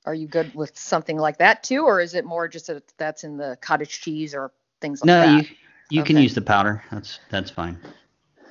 are 0.06 0.14
you 0.14 0.28
good 0.28 0.54
with 0.56 0.78
something 0.78 1.18
like 1.18 1.38
that 1.38 1.64
too, 1.64 1.84
or 1.84 2.02
is 2.02 2.16
it 2.16 2.26
more 2.26 2.48
just 2.48 2.68
that 2.68 2.84
that's 2.98 3.24
in 3.24 3.38
the 3.38 3.58
cottage 3.62 4.02
cheese 4.02 4.34
or 4.34 4.52
things 4.82 5.02
like 5.02 5.08
no, 5.08 5.22
that? 5.22 5.28
No, 5.28 5.38
you 5.38 5.46
you 5.90 6.02
okay. 6.02 6.14
can 6.14 6.22
use 6.22 6.34
the 6.34 6.42
powder. 6.42 6.84
That's 6.92 7.20
that's 7.30 7.52
fine. 7.52 7.78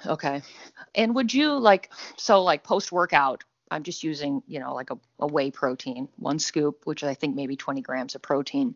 Okay. 0.07 0.43
And 0.95 1.15
would 1.15 1.33
you 1.33 1.59
like 1.59 1.91
so 2.17 2.43
like 2.43 2.63
post 2.63 2.93
workout? 2.93 3.45
I'm 3.71 3.83
just 3.83 4.03
using, 4.03 4.43
you 4.47 4.61
know, 4.61 4.75
like 4.75 4.91
a, 4.91 4.99
a 5.19 5.27
whey 5.27 5.51
protein, 5.51 6.09
one 6.17 6.39
scoop, 6.39 6.87
which 6.87 7.05
I 7.05 7.15
think 7.15 7.37
maybe 7.37 7.57
20 7.57 7.83
grams 7.83 8.15
of 8.15 8.23
protein. 8.23 8.75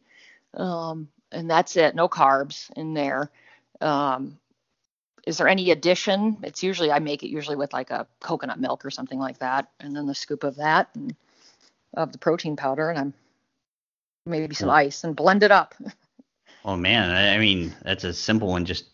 Um, 0.55 1.09
and 1.31 1.49
that's 1.51 1.77
it, 1.77 1.95
no 1.95 2.09
carbs 2.09 2.71
in 2.77 2.93
there. 2.93 3.31
Um, 3.81 4.39
is 5.27 5.39
there 5.39 5.49
any 5.49 5.71
addition? 5.71 6.39
It's 6.43 6.63
usually, 6.63 6.91
I 6.91 6.99
make 6.99 7.23
it 7.23 7.29
usually 7.29 7.57
with 7.57 7.73
like 7.73 7.91
a 7.91 8.07
coconut 8.21 8.61
milk 8.61 8.85
or 8.85 8.91
something 8.91 9.19
like 9.19 9.39
that. 9.39 9.69
And 9.81 9.95
then 9.95 10.07
the 10.07 10.15
scoop 10.15 10.45
of 10.45 10.57
that 10.57 10.89
and 10.95 11.15
of 11.95 12.13
the 12.13 12.19
protein 12.19 12.57
powder. 12.57 12.91
And 12.91 12.99
I'm 12.99 13.15
maybe 14.27 14.55
some 14.55 14.71
ice 14.71 15.05
and 15.05 15.15
blend 15.17 15.43
it 15.43 15.51
up. 15.51 15.75
Oh 16.65 16.77
man, 16.77 17.11
I 17.11 17.39
mean, 17.39 17.75
that's 17.83 18.05
a 18.05 18.13
simple 18.13 18.47
one. 18.47 18.65
Just 18.65 18.85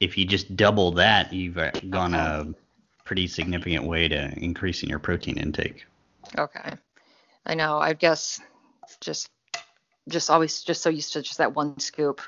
if 0.00 0.18
you 0.18 0.24
just 0.24 0.56
double 0.56 0.90
that, 0.92 1.32
you've 1.32 1.56
uh, 1.56 1.70
gone 1.88 2.14
a 2.14 2.52
pretty 3.04 3.28
significant 3.28 3.84
way 3.84 4.08
to 4.08 4.32
increasing 4.36 4.88
your 4.88 4.98
protein 4.98 5.36
intake. 5.36 5.86
Okay. 6.36 6.72
I 7.46 7.54
know. 7.54 7.78
I 7.78 7.92
guess 7.92 8.40
just 9.00 9.28
just 10.08 10.30
always 10.30 10.62
just 10.62 10.82
so 10.82 10.90
used 10.90 11.12
to 11.12 11.22
just 11.22 11.38
that 11.38 11.54
one 11.54 11.78
scoop. 11.78 12.20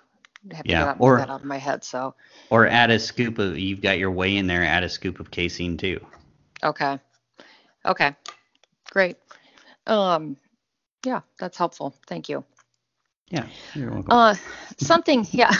Have 0.53 0.65
to 0.65 0.71
yeah, 0.71 0.85
get 0.85 0.97
or, 0.99 1.19
that 1.19 1.31
out 1.31 1.41
of 1.41 1.47
my 1.47 1.57
head. 1.57 1.85
So. 1.85 2.15
Or 2.51 2.67
add 2.67 2.91
a 2.91 2.99
scoop 2.99 3.39
of 3.39 3.59
you've 3.59 3.81
got 3.81 3.99
your 3.99 4.11
whey 4.11 4.37
in 4.37 4.47
there. 4.47 4.63
Add 4.63 4.83
a 4.83 4.89
scoop 4.89 5.21
of 5.21 5.31
casein 5.31 5.77
too. 5.77 6.05
Okay. 6.63 6.99
Okay. 7.87 8.15
Great. 8.91 9.17
Um, 9.87 10.37
yeah, 11.05 11.21
that's 11.39 11.57
helpful. 11.57 11.95
Thank 12.07 12.29
you. 12.29 12.45
Yeah, 13.31 13.47
you're 13.75 13.91
welcome. 13.91 14.13
Uh, 14.13 14.35
something, 14.79 15.27
yeah, 15.33 15.53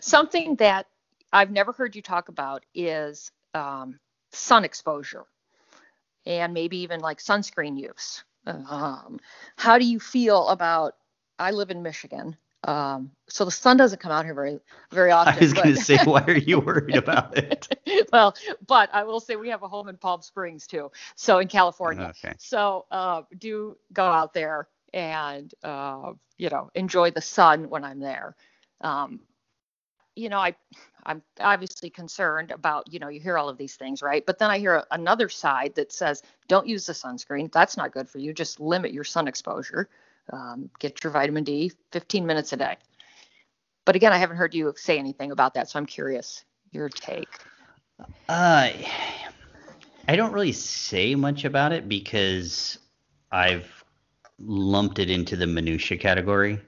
something 0.00 0.56
that 0.56 0.86
I've 1.32 1.50
never 1.50 1.72
heard 1.72 1.96
you 1.96 2.02
talk 2.02 2.28
about 2.28 2.64
is 2.74 3.30
um, 3.54 3.98
sun 4.32 4.64
exposure 4.64 5.24
and 6.26 6.52
maybe 6.54 6.78
even 6.78 7.00
like 7.00 7.18
sunscreen 7.18 7.78
use. 7.78 8.24
Um, 8.46 9.20
how 9.56 9.78
do 9.78 9.84
you 9.84 10.00
feel 10.00 10.48
about? 10.48 10.94
I 11.38 11.52
live 11.52 11.70
in 11.70 11.82
Michigan, 11.82 12.36
um, 12.64 13.10
so 13.28 13.44
the 13.44 13.50
sun 13.50 13.76
doesn't 13.76 14.00
come 14.00 14.12
out 14.12 14.24
here 14.24 14.34
very 14.34 14.58
very 14.90 15.10
often. 15.10 15.34
I 15.34 15.38
was 15.38 15.52
going 15.52 15.74
to 15.74 15.80
say, 15.80 15.98
why 16.04 16.22
are 16.26 16.36
you 16.36 16.60
worried 16.60 16.96
about 16.96 17.36
it? 17.36 17.68
well, 18.12 18.34
but 18.66 18.90
I 18.92 19.04
will 19.04 19.20
say 19.20 19.36
we 19.36 19.48
have 19.48 19.62
a 19.62 19.68
home 19.68 19.88
in 19.88 19.96
Palm 19.96 20.22
Springs 20.22 20.66
too, 20.66 20.90
so 21.14 21.38
in 21.38 21.48
California. 21.48 22.12
Okay. 22.24 22.34
So 22.38 22.86
uh, 22.90 23.22
do 23.38 23.76
go 23.92 24.04
out 24.04 24.34
there 24.34 24.68
and 24.92 25.52
uh, 25.62 26.12
you 26.36 26.50
know 26.50 26.70
enjoy 26.74 27.10
the 27.10 27.22
sun 27.22 27.68
when 27.68 27.84
I'm 27.84 28.00
there. 28.00 28.36
Um, 28.80 29.20
you 30.16 30.28
know, 30.28 30.38
I 30.38 30.54
I'm 31.04 31.22
obviously 31.40 31.90
concerned 31.90 32.50
about, 32.50 32.92
you 32.92 32.98
know, 32.98 33.08
you 33.08 33.20
hear 33.20 33.38
all 33.38 33.48
of 33.48 33.56
these 33.56 33.76
things, 33.76 34.02
right? 34.02 34.24
But 34.24 34.38
then 34.38 34.50
I 34.50 34.58
hear 34.58 34.84
another 34.90 35.28
side 35.28 35.74
that 35.76 35.92
says, 35.92 36.22
don't 36.46 36.66
use 36.66 36.86
the 36.86 36.92
sunscreen. 36.92 37.50
That's 37.50 37.76
not 37.76 37.92
good 37.92 38.08
for 38.08 38.18
you. 38.18 38.32
Just 38.32 38.60
limit 38.60 38.92
your 38.92 39.04
sun 39.04 39.28
exposure. 39.28 39.88
Um, 40.32 40.70
get 40.78 41.02
your 41.02 41.12
vitamin 41.12 41.44
D 41.44 41.72
15 41.92 42.26
minutes 42.26 42.52
a 42.52 42.56
day. 42.56 42.76
But 43.84 43.96
again, 43.96 44.12
I 44.12 44.18
haven't 44.18 44.36
heard 44.36 44.54
you 44.54 44.72
say 44.76 44.98
anything 44.98 45.32
about 45.32 45.54
that, 45.54 45.68
so 45.68 45.78
I'm 45.78 45.86
curious 45.86 46.44
your 46.70 46.88
take. 46.88 47.28
Uh, 48.28 48.70
I 50.08 50.16
don't 50.16 50.32
really 50.32 50.52
say 50.52 51.14
much 51.14 51.44
about 51.44 51.72
it 51.72 51.88
because 51.88 52.78
I've 53.32 53.84
lumped 54.38 54.98
it 54.98 55.10
into 55.10 55.36
the 55.36 55.46
minutia 55.46 55.98
category. 55.98 56.60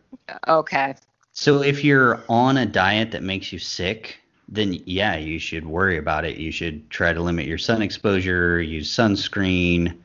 Okay. 0.47 0.95
So 1.33 1.63
if 1.63 1.83
you're 1.83 2.23
on 2.29 2.59
a 2.59 2.67
diet 2.67 3.11
that 3.13 3.23
makes 3.23 3.53
you 3.53 3.59
sick, 3.59 4.19
then 4.49 4.75
yeah, 4.85 5.17
you 5.17 5.39
should 5.39 5.67
worry 5.67 5.97
about 5.97 6.25
it. 6.25 6.37
You 6.37 6.53
should 6.53 6.91
try 6.91 7.13
to 7.13 7.21
limit 7.21 7.47
your 7.47 7.59
sun 7.59 7.81
exposure, 7.81 8.61
use 8.61 8.91
sunscreen. 8.91 9.97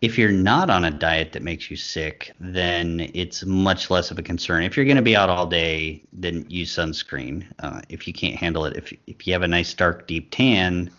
If 0.00 0.16
you're 0.16 0.30
not 0.30 0.70
on 0.70 0.84
a 0.84 0.92
diet 0.92 1.32
that 1.32 1.42
makes 1.42 1.70
you 1.70 1.76
sick, 1.76 2.32
then 2.38 3.10
it's 3.14 3.44
much 3.44 3.90
less 3.90 4.12
of 4.12 4.18
a 4.18 4.22
concern. 4.22 4.62
If 4.62 4.76
you're 4.76 4.86
going 4.86 4.96
to 4.96 5.02
be 5.02 5.16
out 5.16 5.28
all 5.28 5.46
day, 5.46 6.04
then 6.12 6.46
use 6.48 6.74
sunscreen. 6.74 7.44
Uh, 7.58 7.80
if 7.88 8.06
you 8.06 8.12
can't 8.12 8.36
handle 8.36 8.64
it, 8.64 8.76
if 8.76 8.92
if 9.08 9.26
you 9.26 9.32
have 9.32 9.42
a 9.42 9.48
nice 9.48 9.74
dark 9.74 10.06
deep 10.06 10.30
tan, 10.30 10.90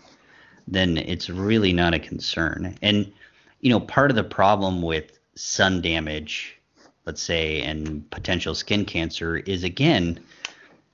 then 0.67 0.97
it's 0.97 1.29
really 1.29 1.71
not 1.71 1.93
a 1.93 1.99
concern. 1.99 2.77
And 2.81 3.09
you 3.61 3.69
know, 3.69 3.79
part 3.79 4.11
of 4.11 4.15
the 4.15 4.23
problem 4.23 4.81
with 4.81 5.17
sun 5.35 5.81
damage, 5.81 6.57
let's 7.05 7.21
say, 7.21 7.61
and 7.61 8.09
potential 8.11 8.53
skin 8.53 8.83
cancer 8.83 9.37
is 9.37 9.63
again, 9.63 10.19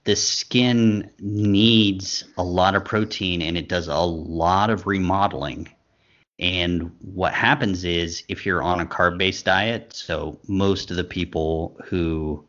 the 0.03 0.15
skin 0.15 1.09
needs 1.19 2.23
a 2.37 2.43
lot 2.43 2.75
of 2.75 2.85
protein 2.85 3.41
and 3.41 3.57
it 3.57 3.67
does 3.67 3.87
a 3.87 3.97
lot 3.97 4.69
of 4.69 4.85
remodeling. 4.85 5.67
And 6.39 6.91
what 6.99 7.33
happens 7.33 7.85
is 7.85 8.23
if 8.27 8.45
you're 8.45 8.61
on 8.61 8.81
a 8.81 8.85
carb 8.85 9.17
based 9.17 9.45
diet, 9.45 9.93
so 9.93 10.37
most 10.47 10.91
of 10.91 10.97
the 10.97 11.03
people 11.03 11.79
who 11.85 12.43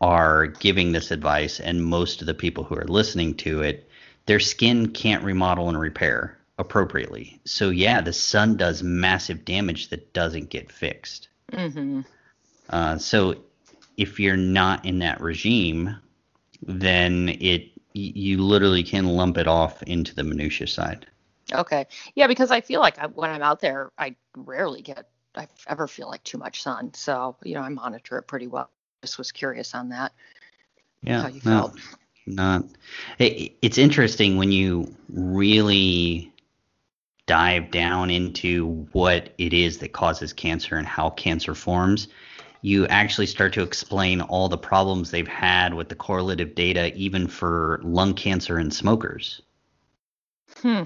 are 0.00 0.46
giving 0.46 0.92
this 0.92 1.10
advice 1.10 1.60
and 1.60 1.84
most 1.84 2.20
of 2.20 2.26
the 2.26 2.34
people 2.34 2.64
who 2.64 2.74
are 2.74 2.84
listening 2.84 3.34
to 3.34 3.62
it, 3.62 3.88
their 4.26 4.40
skin 4.40 4.88
can't 4.88 5.24
remodel 5.24 5.68
and 5.68 5.80
repair 5.80 6.38
appropriately. 6.58 7.40
So 7.44 7.70
yeah, 7.70 8.00
the 8.00 8.12
sun 8.12 8.56
does 8.56 8.82
massive 8.82 9.44
damage 9.44 9.88
that 9.88 10.12
doesn't 10.12 10.50
get 10.50 10.70
fixed. 10.70 11.28
Mm-hmm. 11.52 12.02
Uh, 12.68 12.98
so 12.98 13.36
if 13.96 14.20
you're 14.20 14.36
not 14.36 14.84
in 14.84 14.98
that 15.00 15.20
regime, 15.20 15.96
then 16.62 17.30
it 17.40 17.70
you 17.92 18.44
literally 18.44 18.84
can 18.84 19.06
lump 19.06 19.36
it 19.36 19.48
off 19.48 19.82
into 19.82 20.14
the 20.14 20.22
minutia 20.22 20.66
side. 20.66 21.06
Okay. 21.52 21.86
Yeah, 22.14 22.26
because 22.26 22.50
I 22.50 22.60
feel 22.60 22.80
like 22.80 22.98
I, 22.98 23.06
when 23.06 23.30
I'm 23.30 23.42
out 23.42 23.60
there, 23.60 23.90
I 23.98 24.14
rarely 24.36 24.82
get 24.82 25.08
I 25.36 25.46
ever 25.68 25.86
feel 25.86 26.08
like 26.08 26.22
too 26.24 26.38
much 26.38 26.62
sun. 26.62 26.92
So 26.94 27.36
you 27.42 27.54
know, 27.54 27.62
I 27.62 27.68
monitor 27.68 28.18
it 28.18 28.26
pretty 28.26 28.46
well. 28.46 28.70
Just 29.02 29.18
was 29.18 29.32
curious 29.32 29.74
on 29.74 29.88
that. 29.90 30.12
Yeah. 31.02 31.22
How 31.22 31.28
you 31.28 31.40
no, 31.44 31.50
felt. 31.50 31.78
not. 32.26 32.64
It, 33.18 33.52
it's 33.62 33.78
interesting 33.78 34.36
when 34.36 34.52
you 34.52 34.94
really 35.08 36.32
dive 37.26 37.70
down 37.70 38.10
into 38.10 38.86
what 38.92 39.32
it 39.38 39.52
is 39.52 39.78
that 39.78 39.92
causes 39.92 40.32
cancer 40.32 40.76
and 40.76 40.86
how 40.86 41.10
cancer 41.10 41.54
forms. 41.54 42.08
You 42.62 42.86
actually 42.88 43.26
start 43.26 43.54
to 43.54 43.62
explain 43.62 44.20
all 44.20 44.48
the 44.48 44.58
problems 44.58 45.10
they've 45.10 45.26
had 45.26 45.72
with 45.72 45.88
the 45.88 45.94
correlative 45.94 46.54
data, 46.54 46.94
even 46.94 47.26
for 47.26 47.80
lung 47.82 48.12
cancer 48.14 48.58
and 48.58 48.74
smokers. 48.74 49.40
Hmm. 50.56 50.82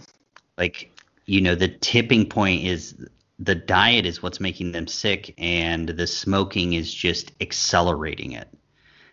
Like 0.58 0.90
you 1.26 1.40
know 1.40 1.54
the 1.54 1.68
tipping 1.68 2.28
point 2.28 2.64
is 2.64 3.06
the 3.38 3.54
diet 3.54 4.06
is 4.06 4.22
what's 4.22 4.40
making 4.40 4.72
them 4.72 4.86
sick 4.86 5.34
and 5.38 5.88
the 5.88 6.06
smoking 6.06 6.74
is 6.74 6.92
just 6.92 7.32
accelerating 7.40 8.32
it 8.32 8.48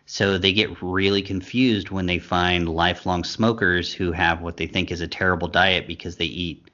so 0.06 0.38
they 0.38 0.54
get 0.54 0.82
really 0.82 1.22
confused 1.22 1.90
when 1.90 2.06
they 2.06 2.20
find 2.20 2.68
lifelong 2.70 3.24
smokers 3.24 3.94
who 3.94 4.12
have 4.12 4.42
what 4.42 4.58
they 4.58 4.68
think 4.68 4.92
is 4.92 5.02
a 5.02 5.08
terrible 5.08 5.48
diet 5.48 5.88
because 5.88 6.18
they 6.18 6.26
eat 6.26 6.70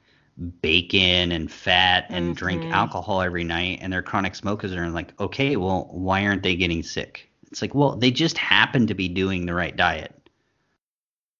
bacon 0.61 1.31
and 1.31 1.51
fat 1.51 2.05
and 2.09 2.35
drink 2.35 2.63
Mhm. 2.63 2.71
alcohol 2.71 3.21
every 3.21 3.43
night 3.43 3.79
and 3.81 3.91
they're 3.91 4.03
chronic 4.03 4.35
smokers 4.35 4.73
are 4.73 4.89
like 4.89 5.19
okay 5.19 5.55
well 5.55 5.87
why 5.91 6.25
aren't 6.25 6.43
they 6.43 6.55
getting 6.55 6.83
sick 6.83 7.29
it's 7.51 7.61
like 7.61 7.73
well 7.73 7.95
they 7.95 8.11
just 8.11 8.37
happen 8.37 8.87
to 8.87 8.93
be 8.93 9.07
doing 9.07 9.45
the 9.45 9.53
right 9.53 9.75
diet 9.75 10.29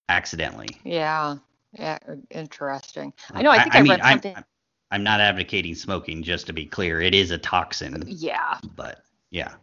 accidentally 0.10 0.68
Yeah. 0.84 1.38
Yeah. 1.78 1.98
uh, 2.08 2.16
Interesting. 2.32 3.14
I 3.34 3.42
know. 3.42 3.52
I 3.52 3.64
think 3.64 3.76
I, 3.76 3.82
mean, 3.82 3.92
read 3.92 4.02
something. 4.02 4.36
I'm, 4.36 4.46
I'm 4.92 5.04
not 5.04 5.20
advocating 5.20 5.76
smoking, 5.76 6.24
just 6.24 6.48
to 6.48 6.54
be 6.54 6.66
clear. 6.66 7.02
It 7.02 7.14
is 7.14 7.32
a 7.32 7.38
toxin, 7.38 8.04
yeah. 8.08 8.58
but 8.76 9.04
yeah. 9.30 9.54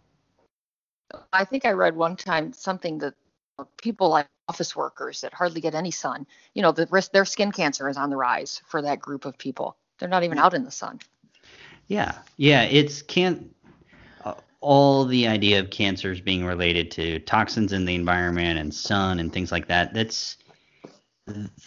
I 1.33 1.45
think 1.45 1.65
I 1.65 1.73
read 1.73 1.97
one 1.97 2.17
time 2.17 2.53
something 2.53 2.99
that 2.99 3.15
people 3.77 4.09
like 4.09 4.27
office 4.49 4.75
workers 4.77 5.21
that 5.21 5.33
hardly 5.33 5.61
get 5.61 5.75
any 5.75 5.91
sun, 5.91 6.27
you 6.55 6.63
know, 6.63 6.73
the 6.73 6.87
risk 6.91 7.13
their 7.13 7.25
skin 7.25 7.53
cancer 7.53 7.89
is 7.89 7.97
on 7.97 8.11
the 8.11 8.17
rise 8.17 8.63
for 8.67 8.83
that 8.83 9.01
group 9.01 9.25
of 9.25 9.39
people. 9.39 9.77
They're 9.99 10.09
not 10.09 10.25
even 10.25 10.39
out 10.39 10.55
in 10.55 10.65
the 10.65 10.71
sun. 10.71 11.01
Yeah. 11.87 12.13
Yeah. 12.37 12.63
It's 12.65 13.03
can't. 13.03 13.55
Uh, 14.25 14.35
all 14.61 15.05
the 15.05 15.27
idea 15.29 15.61
of 15.61 15.71
cancers 15.71 16.21
being 16.21 16.45
related 16.45 16.91
to 16.93 17.19
toxins 17.21 17.73
in 17.73 17.85
the 17.85 17.95
environment 17.95 18.59
and 18.59 18.75
sun 18.75 19.19
and 19.19 19.33
things 19.33 19.53
like 19.53 19.69
that. 19.69 19.95
That's 19.95 20.37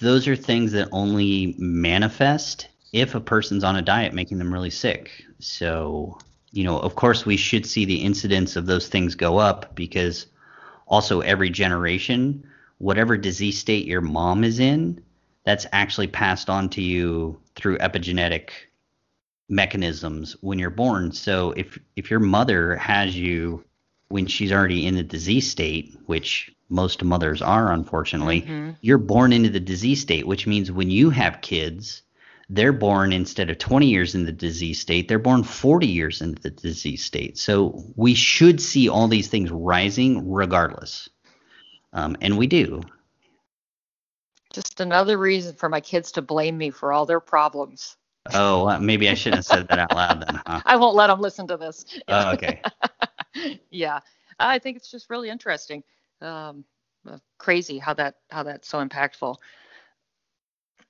those 0.01 0.27
are 0.27 0.35
things 0.35 0.71
that 0.73 0.89
only 0.91 1.55
manifest 1.57 2.67
if 2.93 3.15
a 3.15 3.19
person's 3.19 3.63
on 3.63 3.75
a 3.75 3.81
diet 3.81 4.13
making 4.13 4.37
them 4.37 4.53
really 4.53 4.69
sick. 4.69 5.25
So, 5.39 6.17
you 6.51 6.63
know, 6.63 6.79
of 6.79 6.95
course, 6.95 7.25
we 7.25 7.37
should 7.37 7.65
see 7.65 7.85
the 7.85 8.03
incidence 8.03 8.55
of 8.55 8.65
those 8.65 8.87
things 8.87 9.15
go 9.15 9.37
up 9.37 9.75
because 9.75 10.27
also 10.87 11.21
every 11.21 11.49
generation, 11.49 12.45
whatever 12.77 13.17
disease 13.17 13.57
state 13.57 13.85
your 13.85 14.01
mom 14.01 14.43
is 14.43 14.59
in, 14.59 15.01
that's 15.43 15.65
actually 15.71 16.07
passed 16.07 16.49
on 16.49 16.69
to 16.69 16.81
you 16.81 17.39
through 17.55 17.77
epigenetic 17.79 18.49
mechanisms 19.49 20.35
when 20.41 20.59
you're 20.59 20.69
born. 20.69 21.11
So 21.11 21.51
if 21.51 21.79
if 21.95 22.11
your 22.11 22.19
mother 22.19 22.75
has 22.75 23.17
you 23.17 23.63
when 24.09 24.25
she's 24.25 24.51
already 24.51 24.85
in 24.85 24.95
the 24.95 25.03
disease 25.03 25.49
state, 25.49 25.97
which 26.05 26.51
most 26.69 27.03
mothers 27.03 27.41
are 27.41 27.71
unfortunately, 27.71 28.41
Mhm. 28.41 28.75
you're 28.81 28.97
born 28.97 29.33
into 29.33 29.49
the 29.49 29.59
disease 29.59 30.01
state, 30.01 30.27
which 30.27 30.47
means 30.47 30.71
when 30.71 30.89
you 30.89 31.09
have 31.09 31.41
kids, 31.41 32.03
they're 32.49 32.73
born 32.73 33.11
instead 33.11 33.49
of 33.49 33.57
20 33.57 33.87
years 33.87 34.15
in 34.15 34.25
the 34.25 34.31
disease 34.31 34.79
state, 34.79 35.07
they're 35.07 35.19
born 35.19 35.43
40 35.43 35.87
years 35.87 36.21
into 36.21 36.41
the 36.41 36.49
disease 36.49 37.03
state. 37.03 37.37
So 37.37 37.83
we 37.95 38.13
should 38.13 38.61
see 38.61 38.87
all 38.87 39.07
these 39.07 39.27
things 39.27 39.51
rising 39.51 40.31
regardless. 40.31 41.09
Um, 41.93 42.15
and 42.21 42.37
we 42.37 42.47
do. 42.47 42.81
Just 44.53 44.79
another 44.79 45.17
reason 45.17 45.55
for 45.55 45.67
my 45.67 45.81
kids 45.81 46.13
to 46.13 46.21
blame 46.21 46.57
me 46.57 46.69
for 46.69 46.93
all 46.93 47.05
their 47.05 47.19
problems. 47.19 47.97
Oh, 48.33 48.77
maybe 48.79 49.09
I 49.09 49.13
shouldn't 49.13 49.37
have 49.37 49.45
said 49.45 49.67
that 49.67 49.79
out 49.79 49.95
loud 49.95 50.21
then, 50.21 50.41
huh? 50.45 50.61
I 50.65 50.75
won't 50.77 50.95
let 50.95 51.07
them 51.07 51.21
listen 51.21 51.47
to 51.47 51.57
this. 51.57 51.85
Oh, 52.07 52.33
okay. 52.33 52.61
yeah, 53.71 53.99
I 54.39 54.59
think 54.59 54.77
it's 54.77 54.91
just 54.91 55.09
really 55.09 55.29
interesting. 55.29 55.83
Um, 56.21 56.63
uh, 57.07 57.17
crazy 57.37 57.77
how 57.77 57.93
that 57.93 58.15
how 58.29 58.43
that's 58.43 58.67
so 58.67 58.85
impactful. 58.85 59.35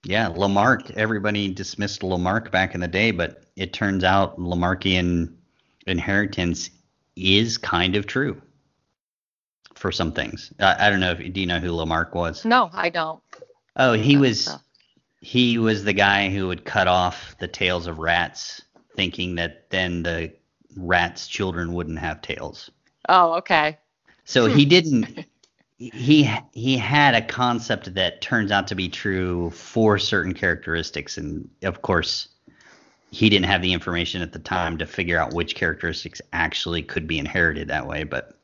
Yeah, 0.03 0.27
Lamarck. 0.27 0.91
Everybody 0.91 1.53
dismissed 1.53 2.03
Lamarck 2.03 2.51
back 2.51 2.75
in 2.75 2.81
the 2.81 2.87
day, 2.87 3.11
but 3.11 3.43
it 3.55 3.73
turns 3.73 4.03
out 4.03 4.39
Lamarckian 4.39 5.33
inheritance 5.85 6.69
is 7.15 7.57
kind 7.57 7.95
of 7.95 8.05
true 8.05 8.41
for 9.75 9.91
some 9.91 10.11
things. 10.11 10.51
I, 10.59 10.87
I 10.87 10.89
don't 10.89 10.99
know 10.99 11.11
if 11.11 11.33
do 11.33 11.41
you 11.41 11.47
know 11.47 11.59
who 11.59 11.71
Lamarck 11.71 12.15
was? 12.15 12.45
No, 12.45 12.69
I 12.73 12.89
don't. 12.89 13.21
Oh, 13.75 13.93
he 13.93 14.15
That's, 14.15 14.47
was 14.47 14.57
he 15.21 15.57
was 15.57 15.83
the 15.83 15.93
guy 15.93 16.29
who 16.29 16.47
would 16.47 16.65
cut 16.65 16.87
off 16.87 17.35
the 17.39 17.47
tails 17.47 17.87
of 17.87 17.99
rats, 17.99 18.61
thinking 18.95 19.35
that 19.35 19.69
then 19.69 20.03
the 20.03 20.33
rats' 20.75 21.27
children 21.27 21.73
wouldn't 21.73 21.99
have 21.99 22.21
tails. 22.21 22.69
Oh, 23.07 23.33
okay. 23.35 23.77
So 24.25 24.47
he 24.47 24.65
didn't. 24.65 25.25
He 25.79 26.27
he 26.53 26.75
had 26.75 27.13
a 27.13 27.21
concept 27.21 27.93
that 27.93 28.19
turns 28.19 28.51
out 28.51 28.65
to 28.69 28.73
be 28.73 28.89
true 28.89 29.51
for 29.51 29.99
certain 29.99 30.33
characteristics, 30.33 31.19
and 31.19 31.47
of 31.61 31.83
course, 31.83 32.29
he 33.11 33.29
didn't 33.29 33.45
have 33.45 33.61
the 33.61 33.73
information 33.73 34.23
at 34.23 34.33
the 34.33 34.39
time 34.39 34.79
to 34.79 34.87
figure 34.87 35.19
out 35.19 35.35
which 35.35 35.53
characteristics 35.53 36.19
actually 36.33 36.81
could 36.81 37.05
be 37.05 37.19
inherited 37.19 37.67
that 37.67 37.85
way. 37.85 38.05
But 38.05 38.35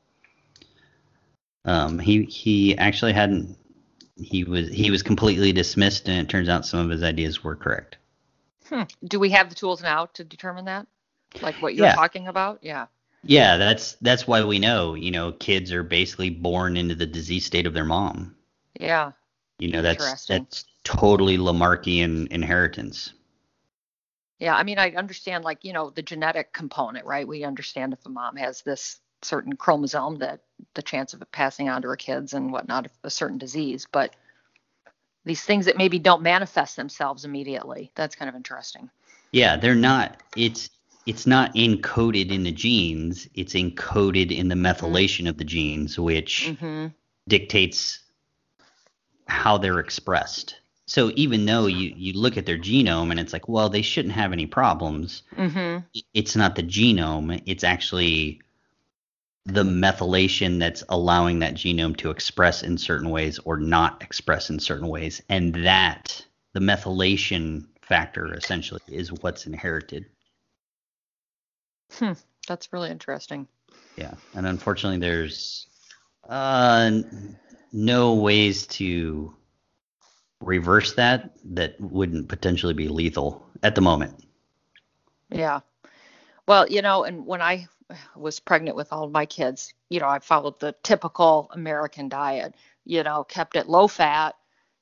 um, 1.65 1.97
he 1.97 2.25
he 2.25 2.77
actually 2.77 3.13
hadn't. 3.13 3.57
He 4.15 4.43
was 4.43 4.69
he 4.69 4.91
was 4.91 5.01
completely 5.01 5.51
dismissed, 5.51 6.07
and 6.07 6.19
it 6.19 6.29
turns 6.29 6.49
out 6.49 6.67
some 6.67 6.81
of 6.81 6.91
his 6.91 7.01
ideas 7.01 7.43
were 7.43 7.55
correct. 7.55 7.97
Hmm. 8.69 8.83
Do 9.03 9.19
we 9.19 9.31
have 9.31 9.49
the 9.49 9.55
tools 9.55 9.81
now 9.81 10.05
to 10.13 10.23
determine 10.23 10.65
that? 10.65 10.85
Like 11.41 11.55
what 11.61 11.75
you're 11.75 11.87
Yeah. 11.87 11.95
talking 11.95 12.27
about? 12.27 12.59
Yeah. 12.61 12.87
Yeah, 13.23 13.57
that's 13.57 13.93
that's 14.01 14.27
why 14.27 14.43
we 14.43 14.59
know. 14.59 14.95
You 14.95 15.11
know, 15.11 15.31
kids 15.31 15.71
are 15.71 15.83
basically 15.83 16.29
born 16.29 16.75
into 16.75 16.95
the 16.95 17.05
disease 17.05 17.45
state 17.45 17.65
of 17.65 17.73
their 17.73 17.85
mom. 17.85 18.35
Yeah. 18.79 19.11
You 19.59 19.71
know, 19.71 19.81
that's 19.81 20.25
that's 20.25 20.65
totally 20.83 21.37
Lamarckian 21.37 22.27
inheritance. 22.31 23.13
Yeah. 24.39 24.55
I 24.55 24.63
mean, 24.63 24.77
I 24.77 24.91
understand 24.91 25.45
like, 25.45 25.63
you 25.63 25.71
know, 25.71 25.89
the 25.89 26.01
genetic 26.01 26.51
component, 26.51 27.05
right? 27.05 27.27
We 27.27 27.45
understand 27.45 27.93
if 27.93 28.05
a 28.05 28.09
mom 28.09 28.35
has 28.35 28.61
this 28.61 28.99
certain 29.21 29.55
chromosome 29.55 30.17
that 30.17 30.41
the 30.73 30.81
chance 30.81 31.13
of 31.13 31.21
it 31.21 31.31
passing 31.31 31.69
on 31.69 31.81
to 31.83 31.87
her 31.87 31.95
kids 31.95 32.33
and 32.33 32.51
whatnot, 32.51 32.87
a 33.03 33.09
certain 33.09 33.37
disease, 33.37 33.87
but 33.89 34.13
these 35.23 35.41
things 35.43 35.65
that 35.67 35.77
maybe 35.77 35.99
don't 35.99 36.21
manifest 36.21 36.75
themselves 36.75 37.23
immediately. 37.23 37.89
That's 37.95 38.15
kind 38.15 38.27
of 38.27 38.35
interesting. 38.35 38.89
Yeah, 39.31 39.55
they're 39.55 39.75
not. 39.75 40.21
It's 40.35 40.69
it's 41.05 41.27
not 41.27 41.53
encoded 41.55 42.31
in 42.31 42.43
the 42.43 42.51
genes. 42.51 43.27
It's 43.33 43.53
encoded 43.53 44.31
in 44.31 44.47
the 44.47 44.55
methylation 44.55 45.27
of 45.29 45.37
the 45.37 45.43
genes, 45.43 45.99
which 45.99 46.47
Mm-hmm. 46.47 46.87
dictates 47.27 47.99
how 49.27 49.57
they're 49.57 49.79
expressed. 49.79 50.59
So 50.85 51.11
even 51.15 51.45
though 51.45 51.65
you 51.65 51.93
you 51.95 52.13
look 52.13 52.37
at 52.37 52.45
their 52.45 52.57
genome 52.57 53.09
and 53.11 53.19
it's 53.19 53.33
like, 53.33 53.47
well, 53.47 53.69
they 53.69 53.81
shouldn't 53.81 54.13
have 54.13 54.33
any 54.33 54.45
problems. 54.45 55.23
Mm-hmm. 55.35 55.79
It's 56.13 56.35
not 56.35 56.55
the 56.55 56.63
genome. 56.63 57.41
It's 57.45 57.63
actually 57.63 58.41
the 59.45 59.63
methylation 59.63 60.59
that's 60.59 60.83
allowing 60.89 61.39
that 61.39 61.55
genome 61.55 61.97
to 61.97 62.09
express 62.11 62.63
in 62.63 62.77
certain 62.77 63.09
ways 63.09 63.39
or 63.39 63.57
not 63.57 64.01
express 64.01 64.49
in 64.49 64.59
certain 64.59 64.87
ways, 64.87 65.21
and 65.29 65.53
that 65.65 66.25
the 66.53 66.59
methylation 66.61 67.65
factor 67.81 68.33
essentially 68.33 68.81
is 68.87 69.11
what's 69.11 69.45
inherited. 69.45 70.05
Hmm, 71.99 72.13
that's 72.47 72.73
really 72.73 72.89
interesting. 72.89 73.47
Yeah, 73.97 74.13
and 74.33 74.47
unfortunately, 74.47 74.99
there's 74.99 75.67
uh, 76.27 76.91
no 77.71 78.13
ways 78.15 78.67
to 78.67 79.35
reverse 80.41 80.93
that 80.95 81.31
that 81.45 81.79
wouldn't 81.79 82.27
potentially 82.27 82.73
be 82.73 82.87
lethal 82.87 83.45
at 83.61 83.75
the 83.75 83.81
moment. 83.81 84.23
Yeah. 85.29 85.61
Well, 86.47 86.67
you 86.69 86.81
know, 86.81 87.03
and 87.03 87.25
when 87.25 87.41
I 87.41 87.67
was 88.15 88.39
pregnant 88.39 88.75
with 88.75 88.91
all 88.91 89.05
of 89.05 89.11
my 89.11 89.25
kids, 89.25 89.73
you 89.89 89.99
know, 89.99 90.07
I 90.07 90.19
followed 90.19 90.59
the 90.59 90.75
typical 90.83 91.49
American 91.51 92.09
diet, 92.09 92.55
you 92.85 93.03
know, 93.03 93.23
kept 93.23 93.55
it 93.55 93.69
low 93.69 93.87
fat, 93.87 94.35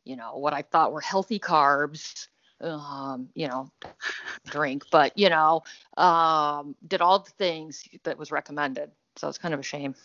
you 0.04 0.16
know, 0.16 0.38
what 0.38 0.54
I 0.54 0.62
thought 0.64 0.92
were 0.94 1.02
healthy 1.02 1.40
carbs, 1.40 2.28
um, 2.62 3.30
you 3.36 3.48
know, 3.48 3.70
drink, 4.50 4.84
but, 4.92 5.18
you 5.18 5.30
know, 5.30 5.62
um, 5.98 6.76
did 6.88 7.02
all 7.02 7.20
the 7.20 7.32
things 7.32 7.84
that 8.04 8.18
was 8.18 8.32
recommended. 8.32 8.92
So 9.18 9.28
it's 9.28 9.38
kind 9.38 9.54
of 9.54 9.60
a 9.60 9.64
shame. 9.64 9.96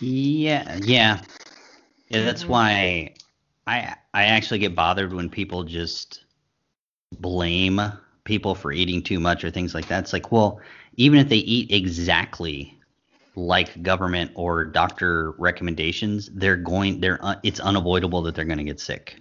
Yeah, 0.00 0.78
yeah. 0.82 1.20
Yeah, 2.08 2.22
that's 2.22 2.46
Mm-hmm. 2.46 2.48
why 2.48 3.14
I 3.66 3.94
I 4.14 4.24
actually 4.24 4.58
get 4.58 4.74
bothered 4.74 5.12
when 5.12 5.28
people 5.30 5.64
just 5.64 6.24
blame 7.20 7.80
people 8.24 8.54
for 8.54 8.72
eating 8.72 9.02
too 9.02 9.20
much 9.20 9.44
or 9.44 9.50
things 9.50 9.74
like 9.74 9.88
that. 9.88 10.00
It's 10.04 10.12
like, 10.12 10.30
well, 10.32 10.60
even 10.96 11.18
if 11.18 11.28
they 11.28 11.36
eat 11.38 11.70
exactly 11.72 12.78
like 13.34 13.82
government 13.82 14.32
or 14.34 14.64
doctor 14.64 15.32
recommendations, 15.38 16.30
they're 16.34 16.56
going 16.56 17.00
they're 17.00 17.24
uh, 17.24 17.36
it's 17.42 17.60
unavoidable 17.60 18.22
that 18.22 18.34
they're 18.34 18.44
going 18.44 18.58
to 18.58 18.64
get 18.64 18.80
sick. 18.80 19.16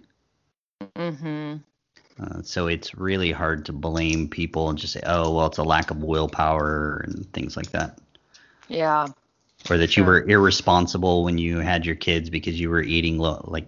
Mm-hmm. 0.98 1.58
Uh, 2.22 2.42
so 2.44 2.68
it's 2.68 2.94
really 2.96 3.32
hard 3.32 3.66
to 3.66 3.74
blame 3.74 4.28
people 4.28 4.70
and 4.70 4.78
just 4.78 4.94
say, 4.94 5.02
oh, 5.06 5.34
well, 5.34 5.48
it's 5.48 5.58
a 5.58 5.64
lack 5.64 5.90
of 5.90 6.04
willpower 6.04 7.04
and 7.08 7.32
things 7.34 7.58
like 7.58 7.72
that. 7.72 7.98
Yeah. 8.68 9.08
or 9.70 9.78
that 9.78 9.98
you 9.98 10.04
were 10.04 10.22
irresponsible 10.30 11.24
when 11.24 11.38
you 11.38 11.58
had 11.60 11.86
your 11.86 11.96
kids 11.96 12.30
because 12.30 12.60
you 12.60 12.70
were 12.70 12.82
eating 12.82 13.18
low 13.20 13.44
like 13.48 13.66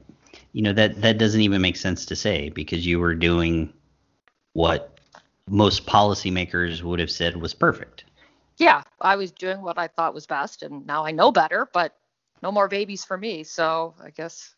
you 0.54 0.62
know 0.62 0.74
that 0.74 1.02
that 1.02 1.18
doesn't 1.18 1.42
even 1.42 1.62
make 1.62 1.76
sense 1.76 2.06
to 2.06 2.16
say 2.16 2.50
because 2.50 2.86
you 2.86 3.00
were 3.00 3.14
doing 3.14 3.74
what 4.54 4.98
most 5.48 5.86
policymakers 5.86 6.82
would 6.84 7.00
have 7.00 7.12
said 7.12 7.36
was 7.36 7.54
perfect 7.54 8.06
Yeah. 8.58 8.84
I 9.02 9.16
was 9.18 9.32
doing 9.32 9.62
what 9.62 9.78
I 9.78 9.88
thought 9.88 10.14
was 10.14 10.26
best, 10.26 10.64
and 10.64 10.86
now 10.86 11.06
I 11.06 11.12
know 11.12 11.32
better, 11.32 11.68
but 11.74 11.96
no 12.42 12.52
more 12.52 12.68
babies 12.68 13.04
for 13.04 13.18
me. 13.18 13.44
So 13.44 13.94
I 14.02 14.12
guess 14.12 14.54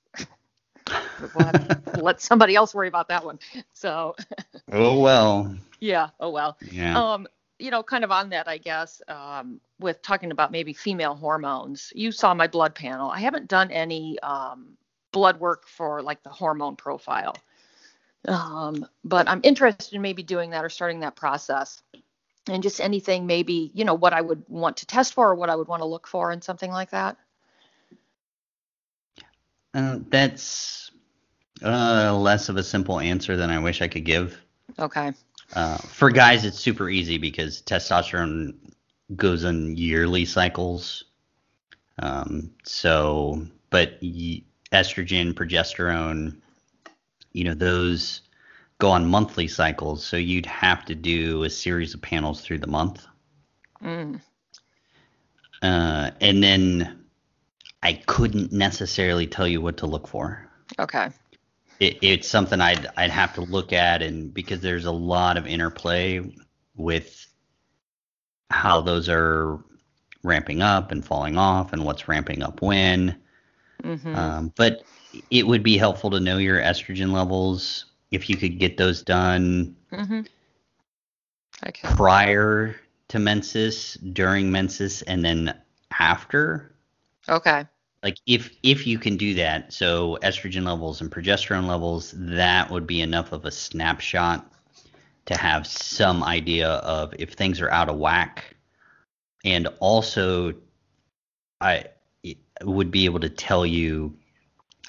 we'll 1.33 1.55
let 1.95 2.21
somebody 2.21 2.55
else 2.55 2.73
worry 2.73 2.87
about 2.87 3.09
that 3.09 3.25
one. 3.25 3.39
So 3.73 4.15
oh 4.71 4.99
well 4.99 5.55
yeah. 5.79 6.09
Oh 6.19 6.29
well. 6.29 6.57
yeah 6.71 7.01
Um, 7.01 7.27
you 7.59 7.71
know, 7.71 7.83
kind 7.83 8.03
of 8.03 8.11
on 8.11 8.29
that, 8.29 8.47
I 8.47 8.57
guess, 8.57 9.01
um, 9.07 9.59
with 9.79 10.01
talking 10.01 10.31
about 10.31 10.51
maybe 10.51 10.73
female 10.73 11.15
hormones. 11.15 11.91
You 11.95 12.11
saw 12.11 12.33
my 12.33 12.47
blood 12.47 12.75
panel. 12.75 13.09
I 13.09 13.19
haven't 13.19 13.47
done 13.47 13.71
any 13.71 14.19
um, 14.19 14.77
blood 15.11 15.39
work 15.39 15.67
for 15.67 16.01
like 16.01 16.23
the 16.23 16.29
hormone 16.29 16.75
profile, 16.75 17.35
um, 18.27 18.85
but 19.03 19.27
I'm 19.29 19.41
interested 19.43 19.93
in 19.93 20.01
maybe 20.01 20.23
doing 20.23 20.51
that 20.51 20.65
or 20.65 20.69
starting 20.69 21.01
that 21.01 21.15
process. 21.15 21.81
And 22.47 22.61
just 22.63 22.79
anything, 22.81 23.25
maybe 23.25 23.71
you 23.73 23.85
know 23.85 23.93
what 23.95 24.13
I 24.13 24.21
would 24.21 24.43
want 24.49 24.77
to 24.77 24.85
test 24.85 25.13
for, 25.13 25.29
or 25.29 25.35
what 25.35 25.49
I 25.49 25.55
would 25.55 25.67
want 25.67 25.81
to 25.81 25.87
look 25.87 26.07
for, 26.07 26.31
and 26.31 26.43
something 26.43 26.71
like 26.71 26.91
that. 26.91 27.17
uh, 29.73 29.99
that's 30.09 30.84
uh, 31.63 32.13
less 32.15 32.49
of 32.49 32.57
a 32.57 32.63
simple 32.63 32.99
answer 32.99 33.35
than 33.37 33.49
i 33.49 33.59
wish 33.59 33.81
i 33.81 33.87
could 33.87 34.05
give 34.05 34.37
Okay. 34.79 35.13
uh, 35.53 35.77
for 35.77 36.09
guys 36.09 36.43
it's 36.45 36.59
super 36.59 36.89
easy 36.89 37.17
because 37.17 37.61
testosterone 37.61 38.53
goes 39.15 39.43
in 39.43 39.75
yearly 39.77 40.25
cycles 40.25 41.05
um, 41.99 42.51
so 42.63 43.45
but 43.69 43.97
y- 44.01 44.41
estrogen 44.71 45.33
progesterone 45.33 46.35
you 47.31 47.43
know 47.45 47.53
those 47.53 48.21
go 48.79 48.89
on 48.89 49.07
monthly 49.07 49.47
cycles 49.47 50.03
so 50.03 50.17
you'd 50.17 50.45
have 50.45 50.83
to 50.85 50.95
do 50.95 51.43
a 51.43 51.49
series 51.49 51.93
of 51.93 52.01
panels 52.01 52.41
through 52.41 52.59
the 52.59 52.67
month 52.67 53.05
Mm. 53.83 54.19
uh, 55.61 56.11
and 56.21 56.43
then 56.43 57.05
i 57.83 57.93
couldn't 58.07 58.51
necessarily 58.51 59.27
tell 59.27 59.47
you 59.47 59.61
what 59.61 59.77
to 59.77 59.85
look 59.85 60.07
for 60.07 60.41
Okay. 60.79 61.09
It, 61.79 61.97
it's 62.01 62.27
something 62.29 62.61
I'd 62.61 62.87
I'd 62.97 63.11
have 63.11 63.33
to 63.33 63.41
look 63.41 63.73
at, 63.73 64.01
and 64.01 64.33
because 64.33 64.61
there's 64.61 64.85
a 64.85 64.91
lot 64.91 65.37
of 65.37 65.47
interplay 65.47 66.21
with 66.75 67.27
how 68.49 68.81
those 68.81 69.09
are 69.09 69.59
ramping 70.23 70.61
up 70.61 70.91
and 70.91 71.05
falling 71.05 71.37
off, 71.37 71.73
and 71.73 71.85
what's 71.85 72.07
ramping 72.07 72.43
up 72.43 72.61
when. 72.61 73.21
hmm 73.83 74.15
Um, 74.15 74.53
but 74.57 74.87
it 75.31 75.47
would 75.47 75.63
be 75.63 75.77
helpful 75.77 76.11
to 76.11 76.19
know 76.19 76.37
your 76.37 76.59
estrogen 76.59 77.11
levels 77.11 77.85
if 78.11 78.29
you 78.29 78.37
could 78.37 78.59
get 78.59 78.77
those 78.77 79.03
done 79.03 79.75
hmm 79.91 80.25
Okay. 81.65 81.97
prior 81.97 82.75
to 83.07 83.19
menses, 83.19 83.93
during 84.13 84.51
menses, 84.51 85.01
and 85.03 85.23
then 85.23 85.53
after. 85.99 86.75
Okay. 87.29 87.67
Like 88.05 88.19
if 88.27 88.55
if 88.61 88.85
you 88.85 88.99
can 88.99 89.17
do 89.17 89.33
that 89.33 89.73
so 89.73 90.19
estrogen 90.21 90.63
levels 90.63 91.01
and 91.01 91.09
progesterone 91.09 91.65
levels 91.65 92.13
that 92.15 92.69
would 92.69 92.85
be 92.85 93.01
enough 93.01 93.31
of 93.31 93.45
a 93.45 93.51
snapshot 93.51 94.45
to 95.25 95.35
have 95.35 95.65
some 95.65 96.23
idea 96.23 96.69
of 96.69 97.15
if 97.17 97.33
things 97.33 97.59
are 97.61 97.71
out 97.71 97.89
of 97.89 97.97
whack. 97.97 98.55
And 99.43 99.67
also 99.79 100.53
i 101.59 101.85
would 102.63 102.91
be 102.91 103.05
able 103.05 103.21
to 103.21 103.29
tell 103.29 103.65
you 103.65 104.15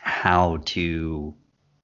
how 0.02 0.58
to 0.66 1.34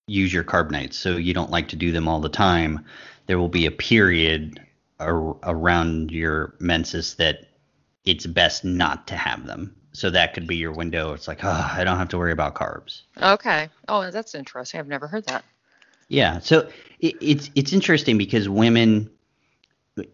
use 0.07 0.35
your 0.35 0.45
carb 0.45 0.71
nights 0.71 0.99
so 0.99 1.17
you 1.17 1.33
don't 1.33 1.51
like 1.51 1.69
to 1.69 1.77
do 1.77 1.93
them 1.93 2.09
all 2.09 2.21
the 2.21 2.29
time. 2.29 2.85
There 3.27 3.39
will 3.39 3.49
be 3.49 3.65
a 3.65 3.71
period 3.71 4.61
ar- 5.01 5.39
around 5.45 6.11
your 6.11 6.55
menses 6.61 7.15
that 7.15 7.47
it's 8.05 8.27
best 8.27 8.67
not 8.67 9.07
to 9.07 9.17
have 9.17 9.47
them. 9.47 9.75
So 9.93 10.11
that 10.11 10.35
could 10.35 10.47
be 10.47 10.57
your 10.57 10.73
window. 10.73 11.13
It's 11.13 11.29
like, 11.29 11.45
oh, 11.45 11.71
I 11.75 11.85
don't 11.85 11.99
have 11.99 12.09
to 12.11 12.19
worry 12.19 12.33
about 12.33 12.55
carbs. 12.55 13.03
Okay. 13.21 13.69
Oh, 13.89 14.11
that's 14.11 14.35
interesting. 14.35 14.81
I've 14.81 14.89
never 14.89 15.07
heard 15.07 15.27
that. 15.27 15.45
Yeah. 16.09 16.39
So 16.39 16.69
it, 17.01 17.17
it's 17.21 17.51
it's 17.55 17.73
interesting 17.73 18.19
because 18.19 18.49
women, 18.49 19.11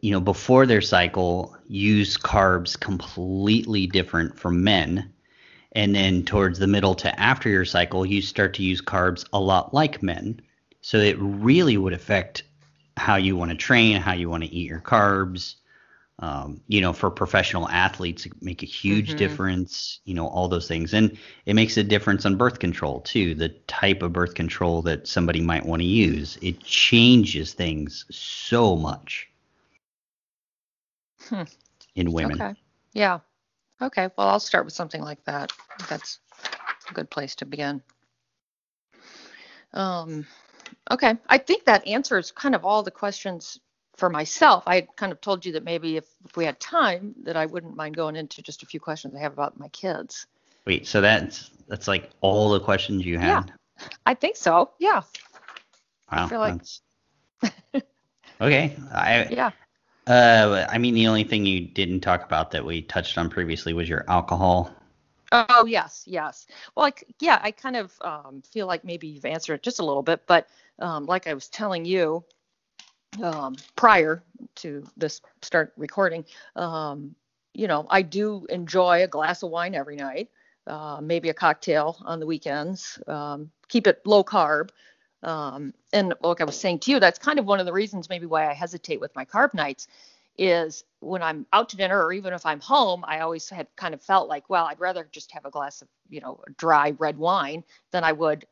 you 0.01 0.11
know, 0.11 0.21
before 0.21 0.67
their 0.67 0.81
cycle 0.81 1.57
use 1.69 2.17
carbs 2.17 2.79
completely 2.79 3.87
different 3.87 4.39
from 4.39 4.65
men, 4.65 5.13
and 5.73 5.95
then 5.95 6.25
towards 6.25 6.59
the 6.59 6.67
middle 6.67 6.95
to 6.97 7.21
after 7.21 7.49
your 7.49 7.65
cycle, 7.65 8.05
you 8.05 8.21
start 8.21 8.55
to 8.55 8.63
use 8.63 8.81
carbs 8.81 9.25
a 9.33 9.41
lot 9.41 9.73
like 9.73 10.03
men. 10.03 10.41
So 10.81 10.99
it 10.99 11.17
really 11.19 11.77
would 11.77 11.93
affect 11.93 12.43
how 12.97 13.17
you 13.17 13.37
want 13.37 13.53
to 13.53 13.57
train, 13.57 14.01
how 14.01 14.13
you 14.13 14.29
want 14.29 14.43
to 14.43 14.53
eat 14.53 14.69
your 14.69 14.81
carbs. 14.81 15.55
Um, 16.21 16.61
you 16.69 16.81
know, 16.81 16.93
for 16.93 17.11
professional 17.11 17.69
athletes, 17.69 18.27
make 18.41 18.63
a 18.63 18.67
huge 18.67 19.15
Mhm. 19.15 19.17
difference. 19.17 20.01
You 20.05 20.15
know, 20.15 20.27
all 20.29 20.49
those 20.49 20.67
things, 20.69 20.95
and 20.95 21.17
it 21.47 21.55
makes 21.55 21.77
a 21.77 21.85
difference 21.85 22.27
on 22.27 22.37
birth 22.37 22.59
control 22.59 23.01
too. 23.01 23.35
The 23.35 23.51
type 23.69 24.03
of 24.03 24.13
birth 24.13 24.35
control 24.35 24.83
that 24.83 25.07
somebody 25.07 25.41
might 25.41 25.65
want 25.65 25.81
to 25.83 25.87
use, 25.87 26.37
it 26.43 26.61
changes 26.61 27.53
things 27.55 28.05
so 28.11 28.77
much 28.77 29.29
Hmm. 31.29 31.43
in 31.95 32.13
women. 32.13 32.43
Okay. 32.43 32.55
Yeah. 32.95 33.21
Okay. 33.81 34.09
Well, 34.17 34.29
I'll 34.29 34.41
start 34.41 34.65
with 34.65 34.75
something 34.75 35.03
like 35.03 35.25
that. 35.25 35.53
That's 35.89 36.19
a 36.91 36.95
good 36.95 37.11
place 37.11 37.35
to 37.37 37.47
begin. 37.47 37.83
Um, 39.73 40.27
okay. 40.91 41.17
I 41.29 41.39
think 41.39 41.65
that 41.65 41.87
answers 41.87 42.31
kind 42.33 42.55
of 42.55 42.65
all 42.65 42.83
the 42.83 42.91
questions 42.91 43.61
for 43.99 44.09
myself. 44.09 44.63
I 44.67 44.77
had 44.77 44.97
kind 44.97 45.13
of 45.13 45.21
told 45.21 45.45
you 45.45 45.53
that 45.53 45.65
maybe 45.65 45.97
if, 45.97 46.07
if 46.25 46.37
we 46.37 46.45
had 46.45 46.59
time, 46.61 47.15
that 47.25 47.37
I 47.37 47.47
wouldn't 47.47 47.77
mind 47.77 47.97
going 47.97 48.17
into 48.17 48.41
just 48.41 48.63
a 48.63 48.67
few 48.67 48.81
questions 48.81 49.15
I 49.15 49.19
have 49.19 49.33
about 49.33 49.59
my 49.59 49.69
kids. 49.69 50.27
Wait, 50.65 50.87
so 50.87 51.01
that's 51.01 51.51
that's 51.67 51.89
like 51.89 52.11
all 52.21 52.51
the 52.51 52.61
questions 52.61 53.05
you 53.05 53.15
Yeah. 53.15 53.43
had? 53.43 53.53
I 54.07 54.15
think 54.15 54.37
so. 54.37 54.71
Yeah. 54.79 55.03
Wow. 56.11 56.29
feel 56.29 56.41
like- 56.41 56.63
okay. 58.41 58.77
I 58.93 59.27
Yeah. 59.31 59.51
uh 60.07 60.67
I 60.69 60.79
mean 60.79 60.95
the 60.95 61.07
only 61.09 61.25
thing 61.25 61.45
you 61.45 61.61
didn't 61.61 62.01
talk 62.01 62.25
about 62.25 62.51
that 62.53 62.65
we 62.65 62.83
touched 62.83 63.19
on 63.19 63.29
previously 63.31 63.73
was 63.73 63.89
your 63.89 64.05
alcohol. 64.09 64.71
Oh 65.33 65.67
yes, 65.67 66.05
yes. 66.07 66.47
Well, 66.75 66.85
like 66.85 67.05
yeah, 67.21 67.39
I 67.43 67.51
kind 67.51 67.77
of 67.77 67.93
um, 68.01 68.43
feel 68.43 68.67
like 68.67 68.85
maybe 68.85 69.09
you've 69.09 69.27
answered 69.27 69.55
it 69.55 69.63
just 69.63 69.79
a 69.81 69.85
little 69.85 70.03
bit, 70.03 70.23
but 70.27 70.49
um, 70.79 71.05
like 71.07 71.27
I 71.27 71.35
was 71.35 71.49
telling 71.49 71.85
you 71.85 72.25
um, 73.23 73.57
prior 73.77 74.23
to 74.57 74.85
this 74.97 75.21
start 75.43 75.73
recording, 75.77 76.25
um, 76.57 77.15
you 77.55 77.67
know, 77.67 77.87
I 77.91 78.03
do 78.03 78.47
enjoy 78.51 79.03
a 79.03 79.09
glass 79.09 79.43
of 79.43 79.51
wine 79.51 79.75
every 79.75 79.97
night, 79.97 80.31
uh, 80.67 81.01
maybe 81.03 81.29
a 81.29 81.35
cocktail 81.35 81.97
on 82.05 82.21
the 82.21 82.27
weekends. 82.27 82.99
Um, 83.07 83.51
keep 83.69 83.87
it 83.87 84.01
low 84.05 84.23
carb. 84.23 84.71
Um, 85.23 85.75
and 85.93 86.15
like 86.23 86.41
I 86.41 86.45
was 86.45 86.59
saying 86.59 86.81
to 86.81 86.93
you, 86.93 87.01
that's 87.01 87.19
kind 87.19 87.39
of 87.39 87.47
one 87.47 87.59
of 87.59 87.67
the 87.67 87.73
reasons 87.73 88.09
maybe 88.09 88.27
why 88.27 88.49
I 88.49 88.55
hesitate 88.55 89.01
with 89.01 89.15
my 89.17 89.25
carb 89.25 89.55
nights 89.55 89.89
is 90.39 90.85
when 91.01 91.21
I'm 91.21 91.47
out 91.53 91.69
to 91.71 91.77
dinner 91.77 92.05
or 92.05 92.13
even 92.13 92.33
if 92.33 92.47
I'm 92.47 92.61
home, 92.61 93.05
I 93.07 93.21
always 93.21 93.49
had 93.49 93.67
kind 93.75 93.93
of 93.93 94.01
felt 94.01 94.29
like, 94.29 94.49
well, 94.49 94.67
I'd 94.67 94.79
rather 94.79 95.09
just 95.11 95.33
have 95.33 95.45
a 95.45 95.51
glass 95.51 95.83
of, 95.83 95.89
you 96.09 96.21
know, 96.21 96.41
dry 96.57 96.95
red 96.99 97.19
wine 97.19 97.65
than 97.91 98.05
I 98.05 98.13
would 98.13 98.47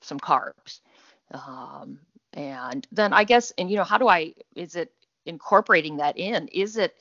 some 0.00 0.20
carbs. 0.20 0.80
Um, 1.32 1.98
and 2.34 2.86
then 2.92 3.12
I 3.12 3.24
guess, 3.24 3.52
and 3.56 3.70
you 3.70 3.76
know, 3.76 3.84
how 3.84 3.98
do 3.98 4.08
I, 4.08 4.34
is 4.54 4.76
it 4.76 4.92
incorporating 5.24 5.98
that 5.98 6.18
in? 6.18 6.48
Is 6.48 6.76
it 6.76 6.94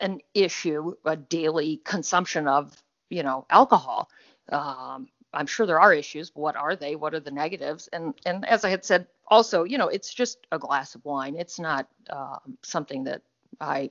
an 0.00 0.20
issue, 0.34 0.94
a 1.04 1.16
daily 1.16 1.80
consumption 1.84 2.48
of, 2.48 2.74
you 3.10 3.22
know, 3.22 3.46
alcohol? 3.50 4.08
Um, 4.50 5.08
I'm 5.32 5.46
sure 5.46 5.66
there 5.66 5.80
are 5.80 5.92
issues, 5.92 6.30
but 6.30 6.40
what 6.40 6.56
are 6.56 6.74
they? 6.74 6.96
What 6.96 7.14
are 7.14 7.20
the 7.20 7.30
negatives? 7.30 7.88
And 7.92 8.14
and 8.24 8.46
as 8.46 8.64
I 8.64 8.70
had 8.70 8.84
said, 8.84 9.06
also, 9.28 9.64
you 9.64 9.76
know, 9.76 9.88
it's 9.88 10.12
just 10.12 10.38
a 10.50 10.58
glass 10.58 10.94
of 10.94 11.04
wine. 11.04 11.36
It's 11.36 11.58
not 11.58 11.86
um, 12.08 12.56
something 12.62 13.04
that 13.04 13.22
I, 13.60 13.90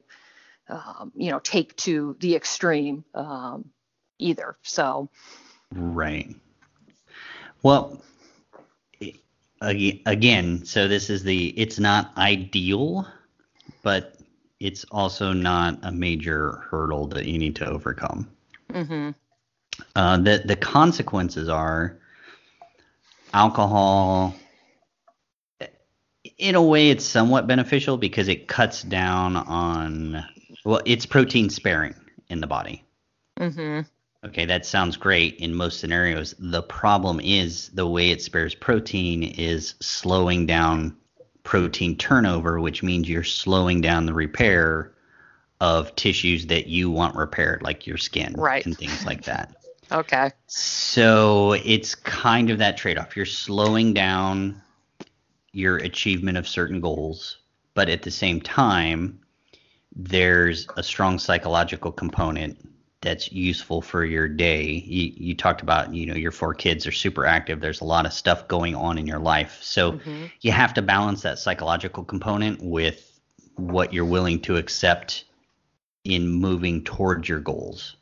um, 0.68 1.12
you 1.16 1.30
know, 1.30 1.40
take 1.40 1.76
to 1.78 2.18
the 2.20 2.36
extreme 2.36 3.06
um, 3.14 3.70
either. 4.18 4.58
So. 4.64 5.10
Right. 5.72 6.36
Well, 7.62 8.02
again, 9.62 10.66
so 10.66 10.88
this 10.88 11.10
is 11.10 11.24
the. 11.24 11.50
It's 11.60 11.80
not 11.80 12.16
ideal, 12.18 13.08
but 13.84 14.18
it's 14.60 14.86
also 14.86 15.34
not 15.34 15.80
a 15.84 15.92
major 15.92 16.64
hurdle 16.70 17.08
that 17.08 17.26
you 17.26 17.38
need 17.38 17.56
to 17.58 17.66
overcome. 17.66 18.30
Mm-hmm. 18.72 19.12
Uh, 19.96 20.18
the 20.18 20.44
the 20.46 20.56
consequences 20.56 21.50
are 21.50 21.98
alcohol. 23.34 24.36
In 26.38 26.56
a 26.56 26.62
way, 26.62 26.90
it's 26.90 27.06
somewhat 27.06 27.48
beneficial 27.48 27.98
because 27.98 28.28
it 28.28 28.48
cuts 28.48 28.84
down 28.84 29.38
on 29.38 30.24
well, 30.66 30.82
it's 30.86 31.06
protein 31.06 31.50
sparing 31.50 31.96
in 32.30 32.42
the 32.42 32.48
body. 32.48 32.84
Mm-hmm. 33.40 33.82
Okay, 34.26 34.46
that 34.46 34.66
sounds 34.66 34.98
great 34.98 35.36
in 35.36 35.54
most 35.54 35.80
scenarios. 35.80 36.34
The 36.40 36.64
problem 36.64 37.20
is 37.20 37.70
the 37.70 37.88
way 37.88 38.10
it 38.10 38.22
spares 38.22 38.56
protein 38.56 39.24
is 39.24 39.76
slowing 39.80 40.46
down 40.46 40.98
protein 41.44 41.96
turnover, 41.98 42.60
which 42.60 42.82
means 42.84 43.08
you're 43.08 43.24
slowing 43.24 43.80
down 43.80 44.06
the 44.06 44.14
repair 44.14 44.94
of 45.62 45.96
tissues 45.96 46.48
that 46.48 46.68
you 46.68 46.90
want 46.90 47.16
repaired, 47.16 47.62
like 47.62 47.88
your 47.88 47.98
skin 47.98 48.34
right. 48.38 48.66
and 48.66 48.78
things 48.78 49.06
like 49.06 49.24
that. 49.24 49.56
Okay. 49.90 50.32
So 50.48 51.54
it's 51.64 51.96
kind 51.96 52.50
of 52.50 52.58
that 52.58 52.76
trade 52.76 52.98
off. 52.98 53.16
You're 53.16 53.26
slowing 53.26 53.94
down 53.94 54.62
your 55.54 55.78
achievement 55.78 56.38
of 56.38 56.46
certain 56.46 56.82
goals, 56.82 57.38
but 57.74 57.88
at 57.88 58.02
the 58.02 58.12
same 58.12 58.42
time, 58.42 59.22
there's 59.96 60.68
a 60.76 60.84
strong 60.84 61.18
psychological 61.18 61.94
component 61.94 62.68
that's 63.02 63.32
useful 63.32 63.82
for 63.82 64.04
your 64.04 64.28
day. 64.28 64.64
You, 64.64 65.14
you 65.16 65.36
talked 65.36 65.62
about, 65.62 65.94
you 65.94 66.06
know, 66.06 66.16
your 66.16 66.32
four 66.32 66.54
kids 66.54 66.88
are 66.88 66.92
super 66.92 67.26
active. 67.26 67.62
There's 67.62 67.82
a 67.82 67.86
lot 67.86 68.06
of 68.06 68.14
stuff 68.14 68.48
going 68.48 68.76
on 68.76 68.98
in 68.98 69.06
your 69.06 69.20
life. 69.20 69.60
So 69.62 69.94
mm-hmm. 69.94 70.26
you 70.42 70.52
have 70.52 70.74
to 70.76 70.82
balance 70.82 71.22
that 71.22 71.40
psychological 71.40 72.04
component 72.04 72.62
with 72.62 73.20
what 73.56 73.94
you're 73.94 74.06
willing 74.06 74.42
to 74.42 74.58
accept 74.58 75.26
in 76.04 76.28
moving 76.28 76.84
towards 76.84 77.30
your 77.30 77.40
goals. 77.40 77.98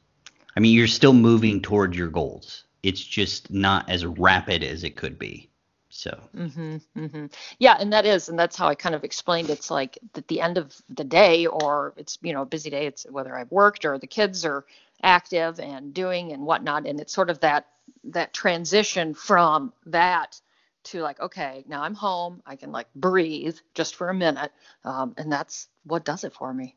I 0.55 0.59
mean, 0.59 0.73
you're 0.73 0.87
still 0.87 1.13
moving 1.13 1.61
toward 1.61 1.95
your 1.95 2.07
goals. 2.07 2.63
It's 2.83 3.03
just 3.03 3.51
not 3.51 3.89
as 3.89 4.05
rapid 4.05 4.63
as 4.63 4.83
it 4.83 4.95
could 4.95 5.19
be. 5.19 5.49
So. 5.89 6.19
Mm-hmm, 6.35 6.77
mm-hmm. 6.97 7.25
Yeah, 7.57 7.77
and 7.79 7.93
that 7.93 8.05
is, 8.05 8.27
and 8.27 8.37
that's 8.37 8.57
how 8.57 8.67
I 8.67 8.75
kind 8.75 8.95
of 8.95 9.03
explained. 9.03 9.49
It's 9.49 9.71
like 9.71 9.97
at 10.15 10.27
the 10.27 10.41
end 10.41 10.57
of 10.57 10.75
the 10.89 11.05
day, 11.05 11.47
or 11.47 11.93
it's 11.95 12.19
you 12.21 12.33
know 12.33 12.41
a 12.41 12.45
busy 12.45 12.69
day. 12.69 12.85
It's 12.85 13.05
whether 13.09 13.35
I've 13.35 13.51
worked 13.51 13.85
or 13.85 13.97
the 13.97 14.05
kids 14.05 14.45
are 14.45 14.65
active 15.05 15.59
and 15.59 15.93
doing 15.93 16.31
and 16.31 16.45
whatnot, 16.45 16.85
and 16.85 16.99
it's 16.99 17.13
sort 17.13 17.29
of 17.29 17.39
that 17.41 17.67
that 18.03 18.33
transition 18.33 19.13
from 19.13 19.71
that 19.85 20.39
to 20.83 21.01
like 21.01 21.19
okay 21.19 21.63
now 21.67 21.81
i'm 21.81 21.95
home 21.95 22.41
i 22.45 22.55
can 22.55 22.71
like 22.71 22.87
breathe 22.93 23.57
just 23.73 23.95
for 23.95 24.09
a 24.09 24.13
minute 24.13 24.51
um, 24.83 25.15
and 25.17 25.31
that's 25.31 25.67
what 25.83 26.05
does 26.05 26.23
it 26.23 26.33
for 26.33 26.53
me 26.53 26.75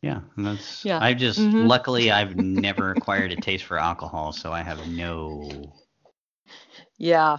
yeah, 0.00 0.20
that's. 0.36 0.84
Yeah. 0.84 0.98
I 1.00 1.14
just 1.14 1.38
mm-hmm. 1.38 1.66
luckily 1.66 2.10
I've 2.10 2.36
never 2.36 2.90
acquired 2.90 3.32
a 3.32 3.36
taste 3.36 3.64
for 3.64 3.78
alcohol, 3.78 4.32
so 4.32 4.52
I 4.52 4.62
have 4.62 4.86
no. 4.88 5.72
Yeah, 6.98 7.38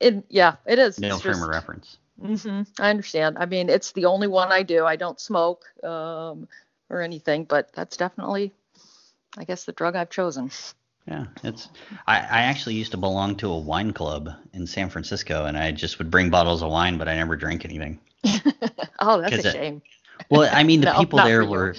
it 0.00 0.24
yeah 0.28 0.56
it 0.66 0.78
is. 0.78 0.98
No 0.98 1.18
frame 1.18 1.34
just, 1.34 1.44
of 1.44 1.48
reference. 1.48 1.98
Mm-hmm, 2.22 2.62
I 2.82 2.90
understand. 2.90 3.38
I 3.38 3.46
mean, 3.46 3.68
it's 3.68 3.92
the 3.92 4.04
only 4.04 4.28
one 4.28 4.52
I 4.52 4.62
do. 4.62 4.84
I 4.84 4.96
don't 4.96 5.20
smoke 5.20 5.64
um, 5.82 6.48
or 6.88 7.00
anything, 7.00 7.44
but 7.44 7.72
that's 7.72 7.96
definitely, 7.96 8.52
I 9.36 9.44
guess, 9.44 9.64
the 9.64 9.72
drug 9.72 9.96
I've 9.96 10.10
chosen. 10.10 10.50
Yeah, 11.06 11.26
it's. 11.42 11.68
I, 12.06 12.18
I 12.18 12.42
actually 12.42 12.76
used 12.76 12.92
to 12.92 12.96
belong 12.96 13.36
to 13.36 13.50
a 13.50 13.58
wine 13.58 13.92
club 13.92 14.30
in 14.52 14.66
San 14.66 14.88
Francisco, 14.88 15.46
and 15.46 15.56
I 15.56 15.72
just 15.72 15.98
would 15.98 16.10
bring 16.10 16.30
bottles 16.30 16.62
of 16.62 16.70
wine, 16.70 16.96
but 16.96 17.08
I 17.08 17.16
never 17.16 17.34
drank 17.34 17.64
anything. 17.64 17.98
oh, 19.00 19.20
that's 19.20 19.44
a 19.44 19.50
shame. 19.50 19.82
Well, 20.30 20.48
I 20.52 20.62
mean, 20.62 20.80
the 20.80 20.86
no, 20.92 20.98
people 20.98 21.18
there 21.20 21.44
were, 21.44 21.74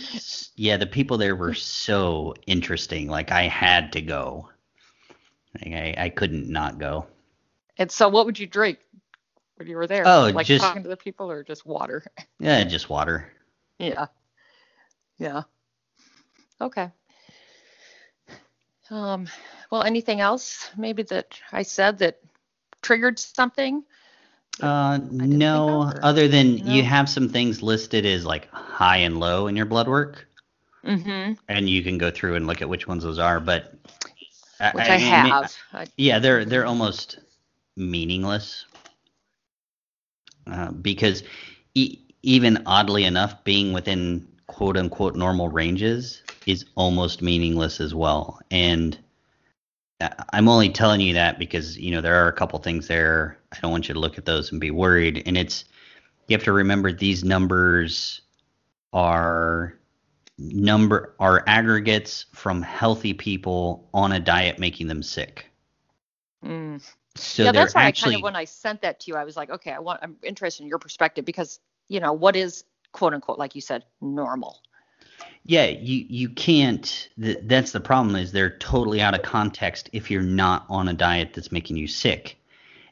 yeah, 0.56 0.78
the 0.78 0.88
people 0.88 1.18
there 1.18 1.36
were 1.36 1.54
so 1.54 2.34
interesting. 2.48 3.08
Like 3.08 3.32
I 3.32 3.44
had 3.44 3.94
to 3.94 4.02
go. 4.02 4.50
Like, 5.56 5.74
I 5.74 5.96
I 5.98 6.10
couldn't 6.10 6.50
not 6.50 6.78
go. 6.78 7.06
And 7.78 7.92
so, 7.92 8.10
what 8.10 8.26
would 8.26 8.38
you 8.38 8.48
drink 8.48 8.80
when 9.56 9.68
you 9.68 9.78
were 9.78 9.88
there? 9.88 10.06
Oh, 10.06 10.32
like 10.34 10.48
just 10.48 10.66
talking 10.66 10.84
to 10.84 10.89
the 10.89 10.98
people, 10.98 11.32
or 11.32 11.44
just 11.44 11.66
water? 11.66 12.04
Yeah, 12.39 12.63
just 12.66 12.89
water. 12.89 13.32
Yeah. 13.80 14.08
Yeah. 15.18 15.44
Okay. 16.60 16.92
Um. 18.93 19.27
Well, 19.71 19.84
anything 19.84 20.21
else 20.21 20.69
maybe 20.77 21.01
that 21.03 21.39
I 21.51 21.63
said 21.63 21.97
that 21.99 22.19
triggered 22.84 23.17
something? 23.17 23.84
Uh, 24.62 24.99
no, 25.10 25.91
other 26.03 26.27
than 26.27 26.58
no. 26.58 26.71
you 26.71 26.84
have 26.84 27.10
some 27.10 27.27
things 27.27 27.63
listed 27.63 28.06
as 28.06 28.23
like 28.23 28.51
high 28.51 28.97
and 28.97 29.19
low 29.19 29.47
in 29.47 29.56
your 29.56 29.65
blood 29.65 29.88
work. 29.88 30.27
Mm-hmm. 30.86 31.34
And 31.47 31.69
you 31.69 31.82
can 31.82 31.97
go 31.97 32.12
through 32.12 32.36
and 32.36 32.45
look 32.45 32.62
at 32.62 32.69
which 32.69 32.88
ones 32.88 33.03
those 33.03 33.17
are, 33.17 33.39
but 33.39 33.73
which 34.73 34.86
I, 34.86 34.93
I 34.93 34.97
have. 34.97 35.56
I, 35.71 35.88
yeah, 35.97 36.19
they're 36.19 36.45
they're 36.45 36.67
almost 36.67 37.17
meaningless 37.75 38.65
uh, 40.45 40.71
because 40.71 41.23
e- 41.73 41.99
even 42.21 42.62
oddly 42.67 43.06
enough, 43.06 43.43
being 43.43 43.73
within 43.73 44.27
quote 44.63 44.78
unquote 44.78 45.13
normal 45.17 45.49
ranges 45.49 46.23
is 46.45 46.63
almost 46.76 47.21
meaningless 47.21 47.82
as 47.82 47.93
well. 47.93 48.39
And 48.49 48.97
I'm 50.32 50.47
only 50.47 50.69
telling 50.69 51.02
you 51.02 51.13
that 51.15 51.38
because 51.38 51.78
you 51.78 51.91
know 51.91 51.99
there 51.99 52.23
are 52.23 52.30
a 52.30 52.34
couple 52.34 52.58
things 52.60 52.88
there. 52.88 53.39
I 53.52 53.60
don't 53.60 53.71
want 53.71 53.89
you 53.89 53.93
to 53.93 53.99
look 53.99 54.17
at 54.17 54.23
those 54.23 54.54
and 54.54 54.62
be 54.62 54.71
worried. 54.71 55.21
And 55.26 55.38
it's 55.38 55.65
you 56.30 56.38
have 56.38 56.45
to 56.45 56.54
remember 56.54 56.93
these 56.93 57.26
numbers 57.26 58.21
are 58.93 59.78
number 60.38 61.13
are 61.19 61.43
aggregates 61.45 62.28
from 62.34 62.62
healthy 62.62 63.13
people 63.13 63.89
on 63.93 64.13
a 64.13 64.19
diet 64.21 64.60
making 64.60 64.88
them 64.88 65.04
sick. 65.04 65.45
Mm. 66.41 66.82
So 67.15 67.43
yeah, 67.43 67.52
that's 67.52 67.76
why 67.76 67.84
actually, 67.84 68.12
I 68.12 68.13
kind 68.13 68.21
of 68.21 68.23
when 68.23 68.36
I 68.38 68.45
sent 68.45 68.82
that 68.84 69.02
to 69.02 69.12
you, 69.12 69.17
I 69.17 69.26
was 69.26 69.36
like, 69.36 69.49
okay, 69.49 69.73
I 69.73 69.80
want 69.80 69.99
I'm 70.02 70.15
interested 70.23 70.63
in 70.63 70.69
your 70.69 70.80
perspective 70.80 71.26
because 71.26 71.60
you 71.89 71.99
know 71.99 72.13
what 72.13 72.38
is 72.38 72.63
quote 72.93 73.13
unquote 73.13 73.38
like 73.38 73.56
you 73.56 73.62
said 73.62 73.84
normal 73.99 74.62
yeah, 75.45 75.65
you 75.65 76.06
you 76.08 76.29
can't. 76.29 77.10
that's 77.17 77.73
the 77.73 77.82
problem 77.82 78.15
is 78.15 78.32
they're 78.32 78.58
totally 78.58 79.01
out 79.01 79.13
of 79.13 79.23
context 79.23 79.89
if 79.91 80.10
you're 80.10 80.21
not 80.21 80.65
on 80.69 80.88
a 80.88 80.93
diet 80.93 81.34
that's 81.34 81.51
making 81.51 81.75
you 81.75 81.88
sick, 81.88 82.38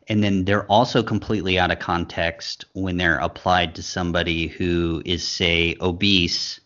and 0.10 0.22
then 0.22 0.44
they're 0.44 0.66
also 0.66 1.02
completely 1.02 1.58
out 1.58 1.72
of 1.72 1.80
context 1.80 2.66
when 2.74 2.98
they're 2.98 3.20
applied 3.20 3.76
to 3.76 3.84
somebody 3.84 4.48
who 4.48 5.02
is 5.06 5.26
say 5.26 5.78
obese, 5.80 6.60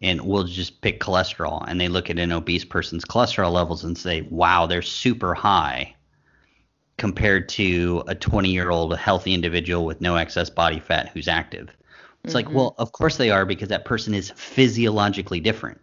and 0.00 0.20
we'll 0.20 0.44
just 0.44 0.80
pick 0.80 1.00
cholesterol, 1.00 1.64
and 1.66 1.80
they 1.80 1.88
look 1.88 2.08
at 2.08 2.20
an 2.20 2.30
obese 2.30 2.64
person's 2.64 3.04
cholesterol 3.04 3.52
levels 3.52 3.82
and 3.82 3.98
say, 3.98 4.22
wow, 4.30 4.66
they're 4.66 4.82
super 4.82 5.34
high 5.34 5.92
compared 6.98 7.48
to 7.48 8.02
a 8.06 8.14
20 8.14 8.50
year 8.50 8.70
old 8.70 8.96
healthy 8.96 9.34
individual 9.34 9.84
with 9.84 10.00
no 10.00 10.14
excess 10.16 10.48
body 10.48 10.78
fat 10.78 11.10
who's 11.12 11.28
active 11.28 11.68
it's 12.26 12.34
mm-hmm. 12.34 12.48
like, 12.48 12.54
well, 12.54 12.74
of 12.78 12.90
course 12.90 13.16
they 13.16 13.30
are 13.30 13.46
because 13.46 13.68
that 13.68 13.84
person 13.84 14.12
is 14.12 14.32
physiologically 14.34 15.38
different. 15.38 15.80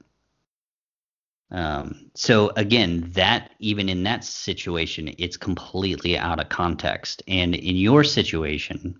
Um, 1.52 2.12
so 2.16 2.52
again, 2.58 3.12
that 3.14 3.52
even 3.60 3.88
in 3.88 4.04
that 4.04 4.26
situation, 4.26 5.14
it's 5.18 5.38
completely 5.38 6.18
out 6.18 6.42
of 6.42 6.50
context. 6.50 7.24
And 7.30 7.56
in 7.56 7.78
your 7.78 8.04
situation, 8.04 9.00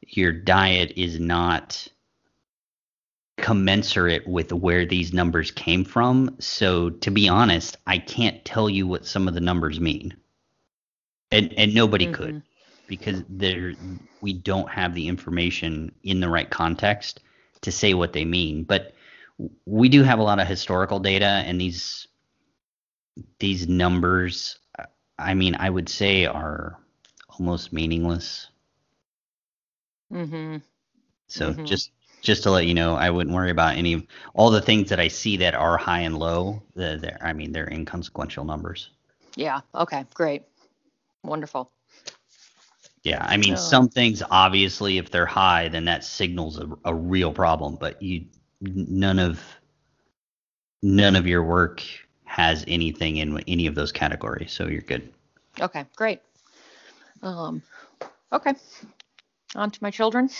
your 0.00 0.32
diet 0.32 0.94
is 0.96 1.20
not 1.20 1.86
commensurate 3.36 4.26
with 4.26 4.52
where 4.52 4.84
these 4.84 5.12
numbers 5.12 5.52
came 5.52 5.84
from. 5.84 6.34
So 6.40 6.90
to 6.90 7.10
be 7.12 7.28
honest, 7.28 7.76
I 7.86 7.98
can't 7.98 8.44
tell 8.44 8.68
you 8.68 8.88
what 8.88 9.06
some 9.06 9.28
of 9.28 9.34
the 9.34 9.40
numbers 9.40 9.78
mean. 9.78 10.16
And 11.30 11.52
and 11.54 11.72
nobody 11.72 12.06
mm-hmm. 12.06 12.14
could. 12.14 12.42
Because 12.86 13.24
there 13.28 13.74
we 14.20 14.32
don't 14.32 14.70
have 14.70 14.94
the 14.94 15.08
information 15.08 15.94
in 16.02 16.20
the 16.20 16.28
right 16.28 16.50
context 16.50 17.20
to 17.62 17.72
say 17.72 17.94
what 17.94 18.12
they 18.12 18.24
mean. 18.24 18.64
But 18.64 18.94
we 19.66 19.88
do 19.88 20.02
have 20.02 20.18
a 20.18 20.22
lot 20.22 20.40
of 20.40 20.46
historical 20.48 21.00
data, 21.00 21.26
and 21.26 21.60
these 21.60 22.08
these 23.38 23.68
numbers, 23.68 24.58
I 25.18 25.34
mean, 25.34 25.54
I 25.56 25.70
would 25.70 25.88
say 25.88 26.26
are 26.26 26.78
almost 27.28 27.72
meaningless. 27.72 28.48
Mm-hmm. 30.12 30.56
So 31.28 31.52
Mhm. 31.52 31.64
just 31.64 31.92
just 32.22 32.42
to 32.44 32.50
let 32.50 32.66
you 32.66 32.72
know, 32.74 32.94
I 32.96 33.10
wouldn't 33.10 33.34
worry 33.34 33.50
about 33.50 33.76
any 33.76 33.92
of 33.92 34.06
all 34.34 34.50
the 34.50 34.62
things 34.62 34.88
that 34.88 35.00
I 35.00 35.08
see 35.08 35.36
that 35.38 35.54
are 35.54 35.76
high 35.76 36.00
and 36.00 36.16
low. 36.18 36.62
They're 36.74 37.18
I 37.20 37.32
mean, 37.34 37.52
they're 37.52 37.68
inconsequential 37.70 38.44
numbers. 38.46 38.90
Yeah. 39.36 39.60
Okay. 39.74 40.06
Great. 40.14 40.44
Wonderful. 41.24 41.70
Yeah, 43.04 43.24
I 43.28 43.36
mean, 43.36 43.56
some 43.58 43.88
things 43.90 44.22
obviously, 44.30 44.96
if 44.96 45.10
they're 45.10 45.26
high, 45.26 45.68
then 45.68 45.84
that 45.84 46.04
signals 46.04 46.58
a, 46.58 46.68
a 46.86 46.94
real 46.94 47.32
problem. 47.32 47.76
But 47.76 48.00
you, 48.00 48.24
none 48.62 49.18
of, 49.18 49.44
none 50.82 51.14
of 51.14 51.26
your 51.26 51.44
work 51.44 51.82
has 52.24 52.64
anything 52.66 53.18
in 53.18 53.38
any 53.46 53.66
of 53.66 53.74
those 53.74 53.92
categories, 53.92 54.52
so 54.52 54.68
you're 54.68 54.80
good. 54.80 55.12
Okay. 55.60 55.84
Great. 55.96 56.20
Um. 57.22 57.62
Okay. 58.32 58.54
On 59.54 59.70
to 59.70 59.78
my 59.82 59.90
children. 59.90 60.30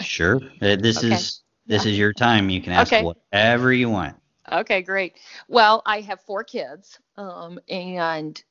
Sure. 0.00 0.36
Uh, 0.62 0.76
this 0.76 0.98
Okay. 0.98 1.14
is 1.14 1.42
this 1.66 1.84
Yeah. 1.84 1.90
is 1.90 1.98
your 1.98 2.12
time. 2.12 2.50
You 2.50 2.62
can 2.62 2.72
ask 2.72 2.92
Okay. 2.92 3.02
whatever 3.02 3.72
you 3.72 3.90
want. 3.90 4.16
Okay, 4.50 4.80
great. 4.82 5.16
Well, 5.48 5.82
I 5.86 6.00
have 6.00 6.20
four 6.22 6.42
kids, 6.42 6.98
um, 7.16 7.60
and 7.68 8.42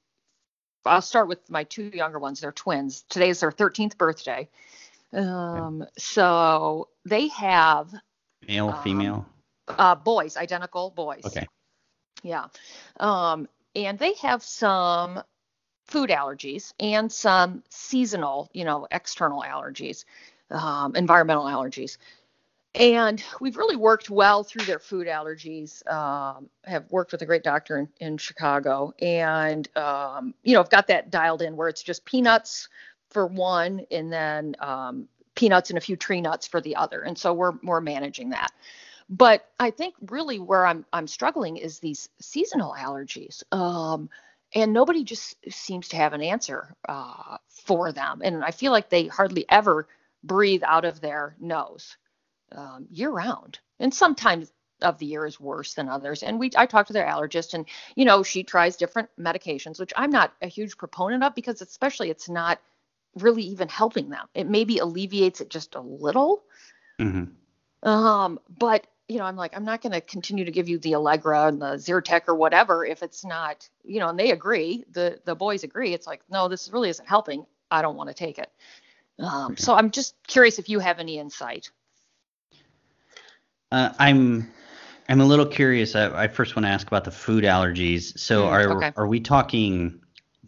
I'll 0.89 1.01
start 1.01 1.27
with 1.27 1.49
my 1.49 1.63
two 1.63 1.91
younger 1.93 2.19
ones. 2.19 2.41
They're 2.41 2.51
twins. 2.51 3.03
Today 3.09 3.29
is 3.29 3.39
their 3.39 3.51
13th 3.51 3.97
birthday. 3.97 4.49
Um, 5.13 5.85
so 5.97 6.89
they 7.05 7.27
have 7.29 7.93
Male, 8.47 8.69
Um, 8.69 8.83
female. 8.83 9.25
uh, 9.67 9.95
boys, 9.95 10.35
identical 10.37 10.89
boys. 10.91 11.25
Okay. 11.27 11.47
Yeah. 12.23 12.47
Um, 12.99 13.47
and 13.75 13.99
they 13.99 14.13
have 14.15 14.43
some 14.43 15.21
food 15.85 16.09
allergies 16.09 16.73
and 16.79 17.11
some 17.11 17.63
seasonal, 17.69 18.49
you 18.53 18.63
know, 18.65 18.87
external 18.91 19.41
allergies, 19.41 20.05
um, 20.49 20.95
environmental 20.95 21.45
allergies. 21.45 21.97
And 22.75 23.23
we've 23.41 23.57
really 23.57 23.75
worked 23.75 24.11
well 24.11 24.43
through 24.43 24.65
their 24.65 24.79
food 24.79 25.07
allergies. 25.07 25.85
Um, 25.91 26.49
have 26.65 26.89
worked 26.91 27.11
with 27.11 27.21
a 27.23 27.25
great 27.25 27.43
doctor 27.43 27.77
in, 27.77 27.89
in 27.99 28.17
Chicago, 28.17 28.93
and 28.99 29.67
um, 29.75 30.35
you 30.43 30.53
know, 30.53 30.59
I've 30.59 30.69
got 30.69 30.87
that 30.87 31.09
dialed 31.09 31.41
in 31.41 31.55
where 31.55 31.67
it's 31.67 31.81
just 31.81 32.05
peanuts 32.05 32.69
for 33.09 33.25
one, 33.25 33.81
and 33.89 34.13
then 34.13 34.55
um, 34.59 35.07
peanuts 35.33 35.71
and 35.71 35.77
a 35.77 35.81
few 35.81 35.95
tree 35.95 36.21
nuts 36.21 36.45
for 36.45 36.61
the 36.61 36.75
other. 36.75 37.01
And 37.01 37.17
so 37.17 37.33
we're 37.33 37.53
we're 37.63 37.81
managing 37.81 38.29
that. 38.29 38.51
But 39.09 39.49
I 39.59 39.71
think 39.71 39.95
really 40.07 40.37
where 40.37 40.67
I'm 40.67 40.85
I'm 40.93 41.07
struggling 41.07 41.57
is 41.57 41.79
these 41.79 42.09
seasonal 42.21 42.75
allergies. 42.77 43.41
Um, 43.51 44.11
and 44.53 44.73
nobody 44.73 45.03
just 45.03 45.37
seems 45.51 45.87
to 45.89 45.97
have 45.97 46.13
an 46.13 46.21
answer 46.21 46.75
uh, 46.87 47.37
for 47.49 47.91
them. 47.91 48.21
And 48.23 48.43
I 48.43 48.51
feel 48.51 48.71
like 48.71 48.89
they 48.89 49.07
hardly 49.07 49.45
ever 49.49 49.87
breathe 50.23 50.63
out 50.65 50.85
of 50.85 51.01
their 51.01 51.35
nose 51.39 51.97
um, 52.51 52.87
year 52.91 53.09
round. 53.09 53.59
And 53.79 53.93
sometimes 53.93 54.51
of 54.81 54.97
the 54.97 55.05
year 55.05 55.25
is 55.25 55.39
worse 55.39 55.73
than 55.73 55.89
others. 55.89 56.23
And 56.23 56.39
we 56.39 56.51
I 56.55 56.65
talked 56.65 56.87
to 56.87 56.93
their 56.93 57.07
allergist, 57.07 57.53
and 57.53 57.65
you 57.95 58.05
know 58.05 58.23
she 58.23 58.43
tries 58.43 58.77
different 58.77 59.09
medications, 59.19 59.79
which 59.79 59.93
I'm 59.95 60.11
not 60.11 60.33
a 60.41 60.47
huge 60.47 60.77
proponent 60.77 61.23
of 61.23 61.35
because 61.35 61.61
especially 61.61 62.09
it's 62.09 62.29
not 62.29 62.59
really 63.15 63.43
even 63.43 63.67
helping 63.69 64.09
them. 64.09 64.27
It 64.33 64.47
maybe 64.49 64.79
alleviates 64.79 65.41
it 65.41 65.49
just 65.49 65.75
a 65.75 65.81
little, 65.81 66.43
Mm-hmm. 66.99 67.87
um, 67.89 68.39
but 68.57 68.85
you 69.07 69.17
know, 69.17 69.23
I'm 69.25 69.35
like, 69.35 69.55
I'm 69.55 69.65
not 69.65 69.81
going 69.81 69.93
to 69.93 70.01
continue 70.01 70.45
to 70.45 70.51
give 70.51 70.69
you 70.69 70.77
the 70.77 70.95
Allegra 70.95 71.47
and 71.47 71.59
the 71.59 71.77
Zyrtec 71.77 72.21
or 72.27 72.35
whatever 72.35 72.85
if 72.85 73.01
it's 73.01 73.25
not, 73.25 73.67
you 73.83 73.99
know, 73.99 74.09
and 74.09 74.19
they 74.19 74.31
agree, 74.31 74.85
the 74.91 75.19
the 75.25 75.35
boys 75.35 75.63
agree. 75.63 75.93
It's 75.93 76.05
like, 76.07 76.21
no, 76.29 76.47
this 76.47 76.69
really 76.71 76.89
isn't 76.89 77.07
helping. 77.07 77.45
I 77.71 77.81
don't 77.81 77.95
want 77.95 78.09
to 78.09 78.13
take 78.13 78.37
it. 78.37 78.51
Um, 79.19 79.57
so 79.57 79.73
I'm 79.73 79.91
just 79.91 80.15
curious 80.27 80.59
if 80.59 80.69
you 80.69 80.79
have 80.79 80.99
any 80.99 81.19
insight. 81.19 81.71
Uh, 83.71 83.93
I'm 83.99 84.51
I'm 85.07 85.21
a 85.21 85.25
little 85.25 85.45
curious. 85.45 85.95
I, 85.95 86.23
I 86.23 86.27
first 86.27 86.55
want 86.55 86.65
to 86.65 86.69
ask 86.69 86.87
about 86.87 87.03
the 87.03 87.11
food 87.11 87.43
allergies. 87.43 88.17
So 88.17 88.45
Mm, 88.45 88.51
are 88.51 88.77
okay. 88.77 88.91
are 88.97 89.07
we 89.07 89.19
talking 89.19 90.01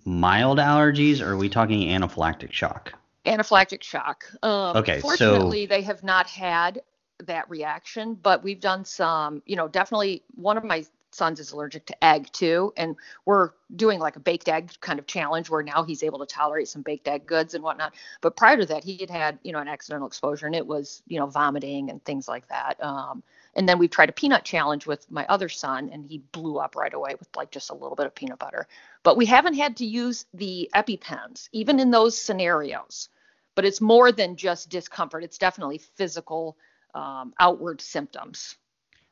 mild 0.05 0.57
allergies 0.57 1.21
or 1.21 1.31
are 1.33 1.37
we 1.37 1.49
talking 1.49 1.87
anaphylactic 1.89 2.51
shock? 2.51 2.93
Anaphylactic 3.25 3.83
shock. 3.83 4.25
Um, 4.41 4.77
Okay, 4.77 4.99
so- 4.99 5.07
Fortunately, 5.07 5.65
they 5.67 5.81
have 5.83 6.03
not 6.03 6.27
had 6.27 6.81
that 7.25 7.47
reaction, 7.49 8.15
but 8.15 8.43
we've 8.43 8.59
done 8.59 8.83
some, 8.83 9.43
you 9.45 9.55
know, 9.55 9.67
definitely 9.67 10.23
one 10.33 10.57
of 10.57 10.63
my 10.63 10.83
sons 11.13 11.39
is 11.39 11.51
allergic 11.51 11.85
to 11.85 12.03
egg 12.03 12.31
too. 12.31 12.73
And 12.77 12.95
we're 13.25 13.51
doing 13.75 13.99
like 13.99 14.15
a 14.15 14.19
baked 14.19 14.49
egg 14.49 14.71
kind 14.81 14.99
of 14.99 15.07
challenge 15.07 15.49
where 15.49 15.63
now 15.63 15.83
he's 15.83 16.03
able 16.03 16.19
to 16.19 16.25
tolerate 16.25 16.67
some 16.67 16.81
baked 16.81 17.07
egg 17.07 17.25
goods 17.25 17.53
and 17.53 17.63
whatnot. 17.63 17.93
But 18.21 18.35
prior 18.35 18.57
to 18.57 18.65
that, 18.67 18.83
he 18.83 18.97
had 18.97 19.09
had, 19.09 19.39
you 19.43 19.51
know, 19.51 19.59
an 19.59 19.67
accidental 19.67 20.07
exposure 20.07 20.45
and 20.45 20.55
it 20.55 20.65
was, 20.65 21.03
you 21.07 21.19
know, 21.19 21.27
vomiting 21.27 21.89
and 21.89 22.03
things 22.03 22.27
like 22.27 22.47
that. 22.49 22.81
Um, 22.83 23.23
and 23.55 23.67
then 23.67 23.79
we've 23.79 23.89
tried 23.89 24.09
a 24.09 24.13
peanut 24.13 24.43
challenge 24.43 24.85
with 24.87 25.09
my 25.11 25.25
other 25.27 25.49
son 25.49 25.89
and 25.91 26.05
he 26.05 26.19
blew 26.31 26.57
up 26.57 26.75
right 26.75 26.93
away 26.93 27.15
with 27.19 27.27
like 27.35 27.51
just 27.51 27.69
a 27.69 27.75
little 27.75 27.95
bit 27.95 28.05
of 28.05 28.15
peanut 28.15 28.39
butter. 28.39 28.67
But 29.03 29.17
we 29.17 29.25
haven't 29.25 29.55
had 29.55 29.77
to 29.77 29.85
use 29.85 30.25
the 30.33 30.69
EpiPens, 30.73 31.49
even 31.51 31.79
in 31.79 31.91
those 31.91 32.17
scenarios. 32.17 33.09
But 33.55 33.65
it's 33.65 33.81
more 33.81 34.13
than 34.13 34.37
just 34.37 34.69
discomfort. 34.69 35.25
It's 35.25 35.37
definitely 35.37 35.79
physical, 35.79 36.57
um, 36.95 37.33
outward 37.39 37.81
symptoms 37.81 38.55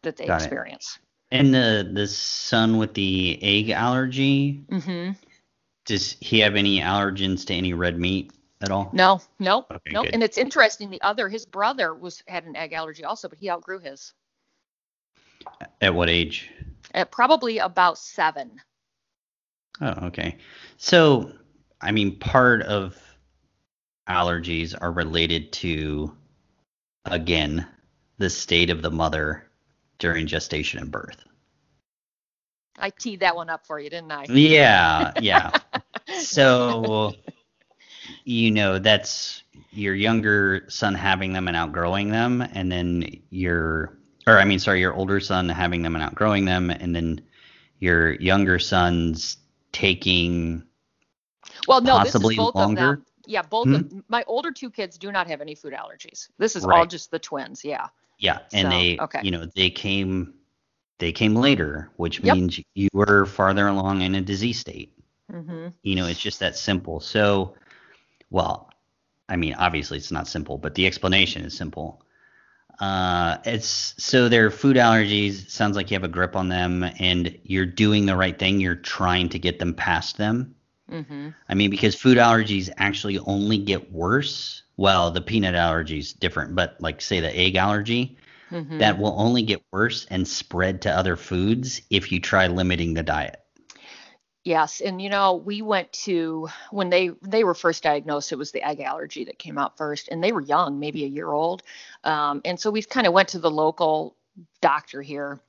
that 0.04 0.16
they 0.16 0.28
Got 0.28 0.42
it. 0.44 0.90
And 1.32 1.54
the 1.54 1.90
the 1.94 2.08
son 2.08 2.78
with 2.78 2.94
the 2.94 3.40
egg 3.42 3.70
allergy, 3.70 4.64
hmm 4.70 5.12
does 5.86 6.16
he 6.20 6.40
have 6.40 6.56
any 6.56 6.80
allergens 6.80 7.46
to 7.48 7.54
any 7.54 7.74
red 7.74 8.00
meat 8.00 8.32
at 8.62 8.72
all? 8.72 8.92
No, 8.94 9.22
no, 9.40 9.66
Okay, 9.72 9.94
no. 9.94 10.04
good. 10.04 10.14
And 10.14 10.24
it's 10.24 10.38
interesting. 10.38 10.90
The 10.90 11.02
other, 11.02 11.30
his 11.30 11.46
brother 11.46 11.94
was 11.94 12.24
had 12.28 12.46
an 12.46 12.56
egg 12.56 12.74
allergy 12.74 13.04
also, 13.04 13.28
but 13.30 13.40
he 13.40 13.50
outgrew 13.50 13.80
his 13.80 14.14
At 15.82 15.94
what 15.94 16.10
age? 16.10 16.50
at 16.94 17.12
probably 17.12 17.60
about 17.60 17.98
seven. 17.98 18.62
Oh, 19.82 20.08
okay. 20.08 20.38
So, 20.78 21.32
I 21.82 21.92
mean, 21.92 22.20
part 22.20 22.62
of 22.64 22.98
allergies 24.08 24.76
are 24.80 24.92
related 24.92 25.52
to, 25.54 26.16
again, 27.06 27.68
the 28.18 28.30
state 28.30 28.70
of 28.70 28.82
the 28.82 28.92
mother 28.92 29.49
during 30.00 30.26
gestation 30.28 30.80
and 30.80 30.92
birth. 30.92 31.24
I 32.78 32.90
teed 32.90 33.20
that 33.20 33.36
one 33.36 33.50
up 33.50 33.66
for 33.66 33.80
you, 33.80 33.90
didn't 33.90 34.12
I? 34.12 34.26
Yeah, 34.30 35.12
yeah. 35.20 35.52
so, 36.20 37.14
you 38.24 38.52
know, 38.52 38.80
that's 38.80 39.44
your 39.72 39.94
younger 39.94 40.64
son 40.70 40.96
having 40.96 41.34
them 41.34 41.48
and 41.48 41.58
outgrowing 41.58 42.10
them, 42.10 42.42
and 42.42 42.72
then 42.72 43.22
your, 43.30 43.98
or 44.26 44.40
I 44.40 44.46
mean, 44.46 44.60
sorry, 44.60 44.80
your 44.80 44.94
older 44.94 45.20
son 45.20 45.50
having 45.50 45.82
them 45.82 45.96
and 45.96 46.04
outgrowing 46.04 46.46
them, 46.46 46.70
and 46.70 46.96
then 46.96 47.22
your 47.80 48.14
younger 48.14 48.60
son's 48.60 49.38
taking. 49.74 50.64
Well, 51.68 51.82
no, 51.82 51.98
possibly 51.98 52.36
this 52.36 52.40
is 52.40 52.46
both 52.46 52.56
longer? 52.56 52.82
of 52.82 52.96
them. 52.98 53.06
Yeah, 53.26 53.42
both 53.44 53.68
Hmm? 53.68 53.76
of 53.76 54.04
my 54.08 54.24
older 54.26 54.52
two 54.52 54.72
kids 54.72 54.98
do 54.98 55.12
not 55.12 55.28
have 55.28 55.42
any 55.42 55.54
food 55.54 55.74
allergies. 55.74 56.30
This 56.38 56.56
is 56.56 56.66
all 56.66 56.86
just 56.86 57.12
the 57.12 57.20
twins. 57.20 57.64
Yeah. 57.64 57.88
Yeah, 58.20 58.40
and 58.54 58.72
So, 58.72 58.72
they, 58.72 59.08
okay. 59.08 59.22
you 59.22 59.32
know, 59.32 59.46
they 59.56 59.72
came, 59.72 60.36
they 61.00 61.12
came 61.14 61.36
later, 61.36 61.92
which 61.98 62.24
Yep. 62.24 62.40
means 62.40 62.60
you 62.76 62.90
were 62.94 63.26
farther 63.26 63.68
along 63.68 64.02
in 64.02 64.16
a 64.16 64.22
disease 64.22 64.60
state. 64.60 64.98
hmm 65.32 65.74
You 65.84 65.96
know, 65.96 66.08
it's 66.08 66.20
just 66.20 66.40
that 66.40 66.58
simple. 66.58 67.00
So, 67.00 67.56
well, 68.32 68.70
I 69.30 69.36
mean, 69.38 69.56
obviously 69.56 69.98
it's 69.98 70.12
not 70.12 70.28
simple, 70.28 70.58
but 70.58 70.76
the 70.76 70.88
explanation 70.88 71.44
is 71.46 71.56
simple. 71.58 72.04
Uh, 72.80 73.38
it's 73.46 73.96
so 74.04 74.30
their 74.30 74.52
food 74.52 74.78
allergies. 74.78 75.50
Sounds 75.50 75.76
like 75.76 75.92
you 75.92 75.96
have 75.96 76.04
a 76.04 76.10
grip 76.10 76.36
on 76.36 76.50
them, 76.50 76.84
and 77.00 77.38
you're 77.44 77.66
doing 77.66 78.06
the 78.06 78.16
right 78.16 78.38
thing. 78.38 78.60
You're 78.60 78.76
trying 78.76 79.30
to 79.30 79.40
get 79.40 79.60
them 79.60 79.74
past 79.74 80.18
them. 80.18 80.56
hmm 80.90 81.36
I 81.50 81.56
mean, 81.56 81.70
because 81.72 81.96
food 81.96 82.18
allergies 82.18 82.70
actually 82.78 83.20
only 83.20 83.58
get 83.58 83.92
worse. 83.92 84.64
Well, 84.80 85.12
the 85.12 85.20
peanut 85.20 85.56
allergy 85.56 86.00
is 86.00 86.14
different, 86.14 86.56
but 86.56 86.78
like 86.80 87.02
say 87.02 87.20
the 87.20 87.38
egg 87.38 87.58
allergy, 87.58 88.18
hmm 88.50 88.78
that 88.78 88.98
will 88.98 89.14
only 89.20 89.42
get 89.42 89.62
worse 89.74 90.08
and 90.10 90.26
spread 90.26 90.84
to 90.84 90.90
other 90.90 91.18
foods 91.18 91.82
if 91.90 92.14
you 92.14 92.22
try 92.22 92.48
limiting 92.48 92.94
the 92.94 93.04
diet. 93.04 93.42
Yes, 94.46 94.80
and 94.80 95.02
you 95.02 95.10
know, 95.10 95.36
we 95.36 95.62
went 95.62 95.92
to 96.06 96.48
when 96.72 96.90
they 96.90 97.10
they 97.22 97.44
were 97.44 97.54
first 97.54 97.84
diagnosed, 97.84 98.32
it 98.32 98.38
was 98.38 98.54
the 98.54 98.66
egg 98.66 98.80
allergy 98.80 99.26
that 99.26 99.38
came 99.38 99.58
out 99.58 99.76
first, 99.76 100.08
and 100.08 100.24
they 100.24 100.32
were 100.32 100.40
young, 100.40 100.80
maybe 100.80 101.04
a 101.04 101.08
year 101.08 101.30
old, 101.30 101.62
um, 102.06 102.42
and 102.46 102.58
so 102.58 102.72
we 102.72 102.82
kind 102.82 103.06
of 103.06 103.12
went 103.12 103.28
to 103.30 103.40
the 103.40 103.52
local 103.52 104.16
doctor 104.62 105.02
here, 105.02 105.42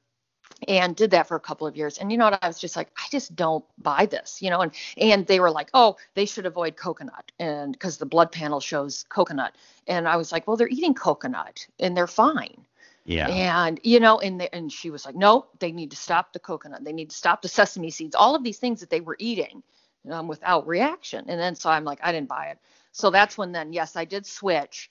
and 0.69 0.95
did 0.97 1.11
that 1.11 1.27
for 1.27 1.37
a 1.37 1.41
couple 1.41 1.67
of 1.67 1.77
years. 1.77 1.99
And 1.99 2.11
you 2.11 2.19
know 2.19 2.25
what? 2.27 2.43
I 2.43 2.47
was 2.47 2.59
just 2.59 2.77
like 2.77 2.89
i 2.99 3.07
just 3.11 3.35
don't 3.37 3.65
buy 3.79 4.07
this 4.07 4.41
you 4.43 4.51
know 4.51 4.61
and 4.61 4.73
and 4.97 5.27
they 5.27 5.41
were 5.41 5.51
like 5.51 5.71
oh 5.75 5.97
they 6.15 6.27
should 6.27 6.47
avoid 6.47 6.77
coconut 6.77 7.33
and 7.39 7.73
because 7.73 7.99
the 7.99 8.07
blood 8.07 8.33
panel 8.33 8.61
shows 8.61 9.05
coconut. 9.09 9.55
And 9.87 10.09
i 10.09 10.17
was 10.17 10.33
like 10.33 10.47
well 10.47 10.57
they're 10.57 10.69
eating 10.69 10.95
coconut 10.95 11.67
and 11.79 11.97
they're 11.97 12.07
fine. 12.07 12.65
Yeah. 13.07 13.29
and 13.29 13.81
you 13.83 13.99
know 13.99 14.21
and 14.21 14.41
they, 14.41 14.49
and 14.53 14.71
she 14.71 14.91
was 14.91 15.05
like 15.05 15.17
no 15.17 15.47
they 15.59 15.73
need 15.73 15.91
to 15.91 15.97
stop 15.97 16.33
the 16.33 16.39
coconut. 16.39 16.85
They 16.85 16.93
need 16.93 17.11
to 17.11 17.17
stop 17.17 17.43
the 17.43 17.49
sesame 17.49 17.91
seeds 17.91 18.15
all 18.15 18.35
of 18.35 18.45
these 18.45 18.59
things 18.59 18.81
that 18.81 18.91
they 18.91 19.01
were 19.01 19.17
eating 19.19 19.63
um, 20.11 20.29
without 20.29 20.67
reaction. 20.67 21.25
And 21.29 21.41
then 21.41 21.55
so 21.55 21.71
i'm 21.71 21.85
like 21.85 22.01
i 22.03 22.13
didn't 22.13 22.29
buy 22.29 22.47
it. 22.47 22.59
So 22.93 23.11
that's 23.11 23.39
when 23.39 23.53
then 23.53 23.73
yes 23.73 23.97
i 23.97 24.05
did 24.05 24.27
switch 24.27 24.91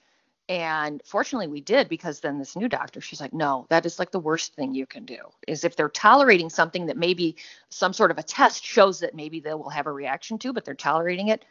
and 0.49 1.01
fortunately 1.05 1.47
we 1.47 1.61
did 1.61 1.87
because 1.87 2.19
then 2.19 2.39
this 2.39 2.55
new 2.55 2.67
doctor 2.67 3.01
she's 3.01 3.21
like 3.21 3.33
no 3.33 3.65
that 3.69 3.85
is 3.85 3.99
like 3.99 4.11
the 4.11 4.19
worst 4.19 4.55
thing 4.55 4.73
you 4.73 4.85
can 4.85 5.05
do 5.05 5.17
is 5.47 5.63
if 5.63 5.75
they're 5.75 5.89
tolerating 5.89 6.49
something 6.49 6.87
that 6.87 6.97
maybe 6.97 7.35
some 7.69 7.93
sort 7.93 8.11
of 8.11 8.17
a 8.17 8.23
test 8.23 8.65
shows 8.65 8.99
that 8.99 9.15
maybe 9.15 9.39
they 9.39 9.53
will 9.53 9.69
have 9.69 9.87
a 9.87 9.91
reaction 9.91 10.37
to 10.37 10.51
but 10.51 10.65
they're 10.65 10.75
tolerating 10.75 11.29
it 11.29 11.45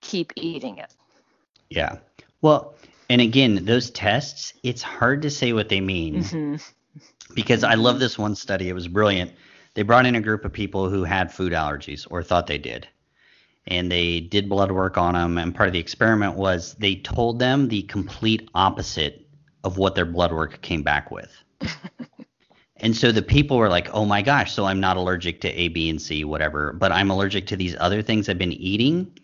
keep 0.00 0.32
eating 0.36 0.78
it 0.78 0.94
Yeah. 1.70 1.98
Well, 2.40 2.74
and 3.10 3.20
again, 3.20 3.64
those 3.64 3.90
tests, 3.90 4.54
it's 4.62 4.82
hard 4.82 5.22
to 5.22 5.30
say 5.30 5.52
what 5.52 5.68
they 5.68 5.80
mean 5.80 6.22
hmm 6.24 6.56
because 7.34 7.62
I 7.62 7.74
love 7.74 8.00
this 8.00 8.18
one 8.18 8.34
study. 8.34 8.70
It 8.70 8.72
was 8.74 8.88
brilliant. 8.88 9.32
They 9.74 9.82
brought 9.82 10.06
in 10.06 10.14
a 10.14 10.20
group 10.20 10.44
of 10.46 10.52
people 10.52 10.88
who 10.88 11.04
had 11.04 11.32
food 11.32 11.52
allergies 11.52 12.06
or 12.10 12.22
thought 12.22 12.46
they 12.46 12.58
did. 12.58 12.88
And 13.68 13.92
they 13.92 14.20
did 14.20 14.48
blood 14.48 14.72
work 14.72 14.98
on 14.98 15.14
them. 15.14 15.38
And 15.38 15.54
part 15.54 15.68
of 15.68 15.72
the 15.72 15.78
experiment 15.78 16.34
was 16.34 16.74
they 16.74 16.96
told 16.96 17.38
them 17.38 17.68
the 17.68 17.82
complete 17.82 18.48
opposite 18.54 19.26
of 19.64 19.78
what 19.78 19.94
their 19.94 20.06
blood 20.06 20.32
work 20.32 20.60
came 20.62 20.82
back 20.82 21.10
with. 21.10 21.30
and 22.76 22.96
so 22.96 23.12
the 23.12 23.22
people 23.22 23.58
were 23.58 23.68
like, 23.68 23.88
oh 23.92 24.04
my 24.04 24.22
gosh, 24.22 24.52
so 24.52 24.64
I'm 24.64 24.80
not 24.80 24.96
allergic 24.96 25.40
to 25.42 25.48
A, 25.48 25.68
B, 25.68 25.90
and 25.90 26.00
C, 26.00 26.24
whatever, 26.24 26.72
but 26.72 26.92
I'm 26.92 27.10
allergic 27.10 27.46
to 27.48 27.56
these 27.56 27.76
other 27.78 28.02
things 28.02 28.28
I've 28.28 28.38
been 28.38 28.52
eating. 28.52 29.18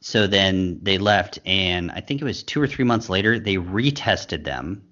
So 0.00 0.26
then 0.26 0.78
they 0.82 0.98
left, 0.98 1.38
and 1.44 1.90
I 1.90 2.00
think 2.00 2.20
it 2.20 2.24
was 2.24 2.42
two 2.42 2.60
or 2.60 2.66
three 2.66 2.84
months 2.84 3.08
later, 3.08 3.38
they 3.38 3.56
retested 3.56 4.44
them 4.44 4.82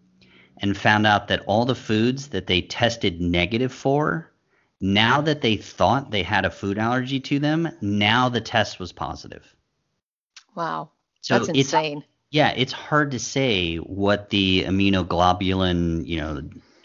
and 0.61 0.77
found 0.77 1.07
out 1.07 1.29
that 1.29 1.43
all 1.47 1.65
the 1.65 1.75
foods 1.75 2.29
that 2.29 2.47
they 2.47 2.61
tested 2.63 3.21
negative 3.21 3.73
for, 3.73 4.31
now 4.81 5.21
that 5.21 5.41
they 5.41 5.57
thought 5.57 6.11
they 6.11 6.23
had 6.23 6.45
a 6.45 6.51
food 6.51 6.79
allergy 6.79 7.21
to 7.21 7.39
them, 7.39 7.69
now 7.81 8.29
the 8.29 8.41
test 8.41 8.79
was 8.79 8.93
positive. 8.93 9.45
wow 10.55 10.91
So 11.21 11.35
that's 11.35 11.49
it's 11.49 11.59
insane 11.59 12.05
yeah, 12.31 12.53
it's 12.57 12.73
hard 12.73 13.11
to 13.13 13.19
say 13.19 13.77
what 13.77 14.31
the 14.31 14.65
immunoglobulin, 14.65 16.07
you 16.07 16.21
know, 16.21 16.43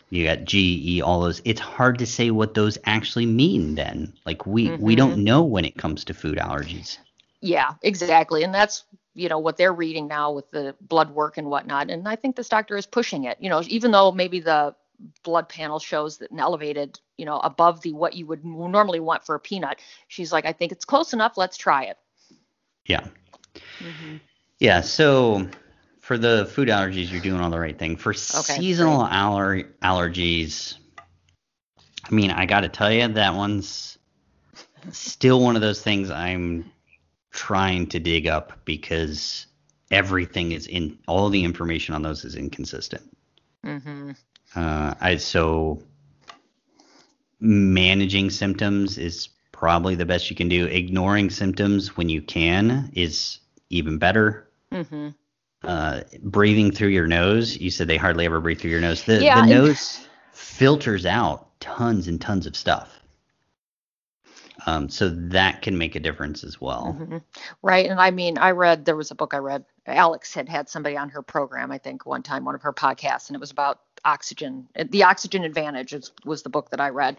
you 0.10 0.26
got 0.26 0.46
G, 0.46 0.98
E, 0.98 1.02
all 1.02 1.22
those. 1.22 1.42
It's 1.44 1.60
hard 1.60 1.98
to 2.00 2.06
say 2.06 2.32
what 2.32 2.54
those 2.54 2.78
actually 2.86 3.26
mean. 3.26 3.76
Then, 3.76 4.14
like 4.26 4.46
we 4.46 4.70
we 4.70 4.94
mm-hmm. 4.94 4.96
don't 4.96 5.24
know 5.24 5.44
when 5.44 5.66
it 5.66 5.76
comes 5.76 6.06
to 6.06 6.14
food 6.14 6.38
allergies. 6.38 6.98
Yeah, 7.42 7.74
exactly. 7.82 8.44
And 8.44 8.54
that's, 8.54 8.86
you 9.16 9.28
know, 9.28 9.40
what 9.40 9.58
they're 9.58 9.74
reading 9.74 10.08
now 10.08 10.32
with 10.32 10.50
the 10.52 10.76
blood 10.80 11.10
work 11.12 11.38
and 11.38 11.50
whatnot. 11.50 11.90
And 11.90 12.08
I 12.08 12.16
think 12.16 12.36
this 12.38 12.48
doctor 12.48 12.78
is 12.78 12.86
pushing 12.86 13.26
it, 13.26 13.38
you 13.42 13.50
know, 13.50 13.62
even 13.68 13.92
though 13.92 14.12
maybe 14.14 14.40
the 14.40 14.76
blood 15.24 15.50
panel 15.50 15.80
shows 15.80 16.18
that 16.20 16.32
an 16.32 16.40
elevated, 16.40 17.00
you 17.18 17.26
know, 17.26 17.40
above 17.40 17.82
the 17.82 17.94
what 17.94 18.14
you 18.14 18.26
would 18.28 18.46
normally 18.46 19.00
want 19.00 19.26
for 19.26 19.36
a 19.36 19.40
peanut. 19.40 19.80
She's 20.08 20.32
like, 20.32 20.46
I 20.46 20.54
think 20.54 20.72
it's 20.72 20.86
close 20.86 21.14
enough. 21.14 21.38
Let's 21.38 21.58
try 21.58 21.86
it. 21.86 21.98
Yeah, 22.86 23.06
hmm 23.82 24.18
yeah. 24.60 24.82
So 24.82 25.48
for 26.00 26.18
the 26.18 26.46
food 26.46 26.68
allergies, 26.70 27.12
you're 27.12 27.22
doing 27.22 27.42
all 27.42 27.50
the 27.50 27.60
right 27.60 27.78
thing. 27.78 27.96
For 27.96 28.14
seasonal 28.14 29.02
aller- 29.02 29.70
allergies, 29.82 30.76
I 32.04 32.14
mean, 32.14 32.32
I 32.32 32.46
got 32.46 32.62
to 32.62 32.70
tell 32.70 32.92
you, 32.92 33.08
that 33.08 33.36
one's 33.36 33.98
still 34.92 35.42
one 35.42 35.56
of 35.56 35.62
those 35.62 35.82
things 35.82 36.10
I'm 36.12 36.72
trying 37.32 37.88
to 37.88 38.00
dig 38.00 38.28
up 38.28 38.66
because 38.66 39.48
everything 39.92 40.52
is 40.52 40.68
in 40.68 41.00
all 41.08 41.30
the 41.30 41.44
information 41.44 41.96
on 41.96 42.02
those 42.02 42.26
is 42.26 42.36
inconsistent. 42.36 43.04
hmm 43.64 44.12
Uh, 44.56 44.94
I 45.00 45.18
so 45.18 45.82
managing 47.40 48.30
symptoms 48.30 48.98
is 48.98 49.30
probably 49.52 49.96
the 49.96 50.06
best 50.06 50.30
you 50.30 50.36
can 50.36 50.50
do. 50.50 50.66
Ignoring 50.66 51.30
symptoms 51.30 51.98
when 51.98 52.10
you 52.10 52.22
can 52.22 52.92
is 52.94 53.40
even 53.70 53.98
better. 53.98 54.50
hmm 54.72 55.10
Uh, 55.64 56.02
breathing 56.22 56.72
through 56.72 56.90
your 56.90 57.08
nose. 57.08 57.58
You 57.58 57.72
said 57.72 57.88
they 57.88 57.98
hardly 57.98 58.26
ever 58.26 58.42
breathe 58.42 58.60
through 58.60 58.72
your 58.72 58.82
nose. 58.82 59.04
The, 59.04 59.24
Yeah, 59.24 59.42
the 59.42 59.48
nose 59.48 60.06
filters 60.34 61.06
out 61.06 61.48
tons 61.62 62.08
and 62.10 62.20
tons 62.20 62.46
of 62.46 62.56
stuff. 62.56 63.00
Um, 64.66 64.88
so 64.90 65.10
that 65.10 65.62
can 65.62 65.78
make 65.78 65.96
a 65.96 66.00
difference 66.00 66.44
as 66.44 66.60
well. 66.62 66.94
hmm 66.94 67.18
Right. 67.62 67.90
And 67.90 68.00
I 68.00 68.12
mean, 68.12 68.38
I 68.38 68.52
read, 68.52 68.86
there 68.86 68.96
was 68.96 69.12
a 69.12 69.16
book 69.16 69.34
I 69.34 69.38
read. 69.38 69.66
Alex 69.86 70.34
had 70.34 70.48
had 70.48 70.70
somebody 70.70 70.96
on 70.96 71.10
her 71.10 71.22
program, 71.22 71.72
I 71.72 71.78
think, 71.78 72.06
one 72.06 72.24
time, 72.24 72.46
one 72.46 72.56
of 72.56 72.62
her 72.62 72.74
podcasts, 72.74 73.28
and 73.28 73.36
it 73.36 73.40
was 73.40 73.52
about 73.52 73.80
oxygen. 74.06 74.68
The 74.90 75.04
Oxygen 75.04 75.44
Advantage 75.44 75.94
is, 75.94 76.12
was 76.26 76.44
the 76.44 76.50
book 76.50 76.70
that 76.72 76.80
I 76.80 76.90
read. 76.90 77.18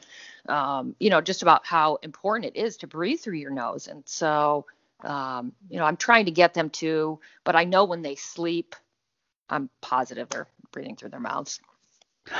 Um, 0.48 0.94
you 0.98 1.10
know, 1.10 1.20
just 1.20 1.42
about 1.42 1.66
how 1.66 1.96
important 2.02 2.54
it 2.54 2.58
is 2.60 2.76
to 2.78 2.86
breathe 2.86 3.20
through 3.20 3.36
your 3.38 3.50
nose. 3.50 3.88
And 3.88 4.02
so, 4.06 4.66
um, 5.02 5.52
you 5.68 5.78
know, 5.78 5.84
I'm 5.84 5.96
trying 5.96 6.26
to 6.26 6.30
get 6.30 6.54
them 6.54 6.70
to, 6.70 7.18
but 7.44 7.56
I 7.56 7.64
know 7.64 7.84
when 7.84 8.02
they 8.02 8.14
sleep, 8.14 8.74
I'm 9.48 9.68
positive 9.80 10.28
they're 10.28 10.48
breathing 10.72 10.96
through 10.96 11.10
their 11.10 11.20
mouths. 11.20 11.60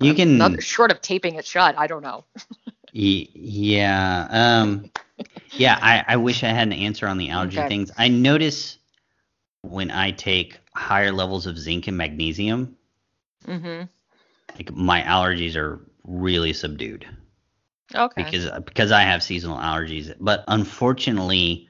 You 0.00 0.14
can 0.14 0.34
Another, 0.36 0.60
short 0.60 0.90
of 0.92 1.00
taping 1.00 1.36
it 1.36 1.46
shut, 1.46 1.74
I 1.78 1.86
don't 1.86 2.02
know. 2.02 2.24
Yeah. 2.92 4.26
Um, 4.30 4.90
yeah, 5.56 5.78
I, 5.80 6.04
I 6.08 6.16
wish 6.16 6.42
I 6.44 6.48
had 6.48 6.66
an 6.66 6.72
answer 6.72 7.06
on 7.06 7.18
the 7.18 7.30
allergy 7.30 7.58
Okay. 7.58 7.68
things. 7.68 7.90
I 7.96 8.08
notice 8.08 8.78
when 9.62 9.90
I 9.90 10.10
take 10.12 10.58
higher 10.76 11.12
levels 11.12 11.46
of 11.46 11.58
zinc 11.58 11.88
and 11.88 11.96
magnesium, 11.96 12.76
hmm 13.46 13.88
like 14.56 14.72
my 14.72 15.02
allergies 15.02 15.56
are 15.56 15.80
really 16.04 16.52
subdued 16.52 17.06
Okay. 17.94 18.34
because 18.34 18.48
because 18.64 18.92
I 18.92 19.02
have 19.02 19.22
seasonal 19.22 19.58
allergies. 19.58 20.14
But 20.18 20.44
unfortunately, 20.48 21.68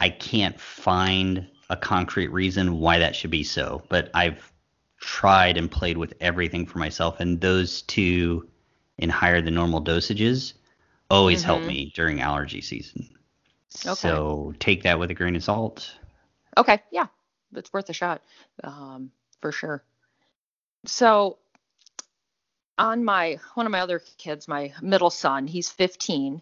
I 0.00 0.10
can't 0.10 0.58
find 0.60 1.48
a 1.70 1.76
concrete 1.76 2.28
reason 2.28 2.78
why 2.80 2.98
that 2.98 3.16
should 3.16 3.30
be 3.30 3.44
so. 3.44 3.82
But 3.88 4.10
I've 4.14 4.52
tried 5.00 5.56
and 5.58 5.70
played 5.70 5.98
with 5.98 6.14
everything 6.20 6.66
for 6.66 6.78
myself, 6.78 7.20
and 7.20 7.40
those 7.40 7.82
two 7.82 8.48
in 8.98 9.10
higher 9.10 9.40
than 9.42 9.54
normal 9.54 9.82
dosages 9.82 10.54
always 11.10 11.42
help 11.42 11.64
Mhm. 11.64 11.66
me 11.66 11.92
during 11.94 12.20
allergy 12.20 12.60
season. 12.60 13.08
Okay. 13.86 14.20
So 14.20 14.54
take 14.60 14.82
that 14.82 14.98
with 14.98 15.10
a 15.10 15.14
grain 15.14 15.36
of 15.36 15.44
salt. 15.44 15.98
Okay, 16.56 16.82
yeah, 16.90 17.06
it's 17.54 17.72
worth 17.72 17.88
a 17.90 17.92
shot, 17.92 18.22
um, 18.64 19.10
for 19.40 19.52
sure. 19.52 19.82
So, 20.86 21.38
on 22.78 23.04
my 23.04 23.38
one 23.54 23.66
of 23.66 23.72
my 23.72 23.80
other 23.80 24.00
kids, 24.18 24.46
my 24.48 24.72
middle 24.80 25.10
son, 25.10 25.46
he's 25.46 25.70
15, 25.70 26.40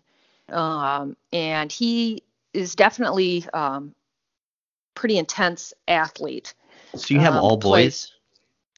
um, 0.50 1.16
and 1.32 1.72
he 1.72 2.22
is 2.52 2.74
definitely 2.74 3.44
um, 3.54 3.94
pretty 4.94 5.18
intense 5.18 5.72
athlete. 5.88 6.54
So 6.94 7.14
you 7.14 7.20
have 7.20 7.34
Um, 7.34 7.44
all 7.44 7.58
plays- 7.58 8.06
boys? 8.08 8.12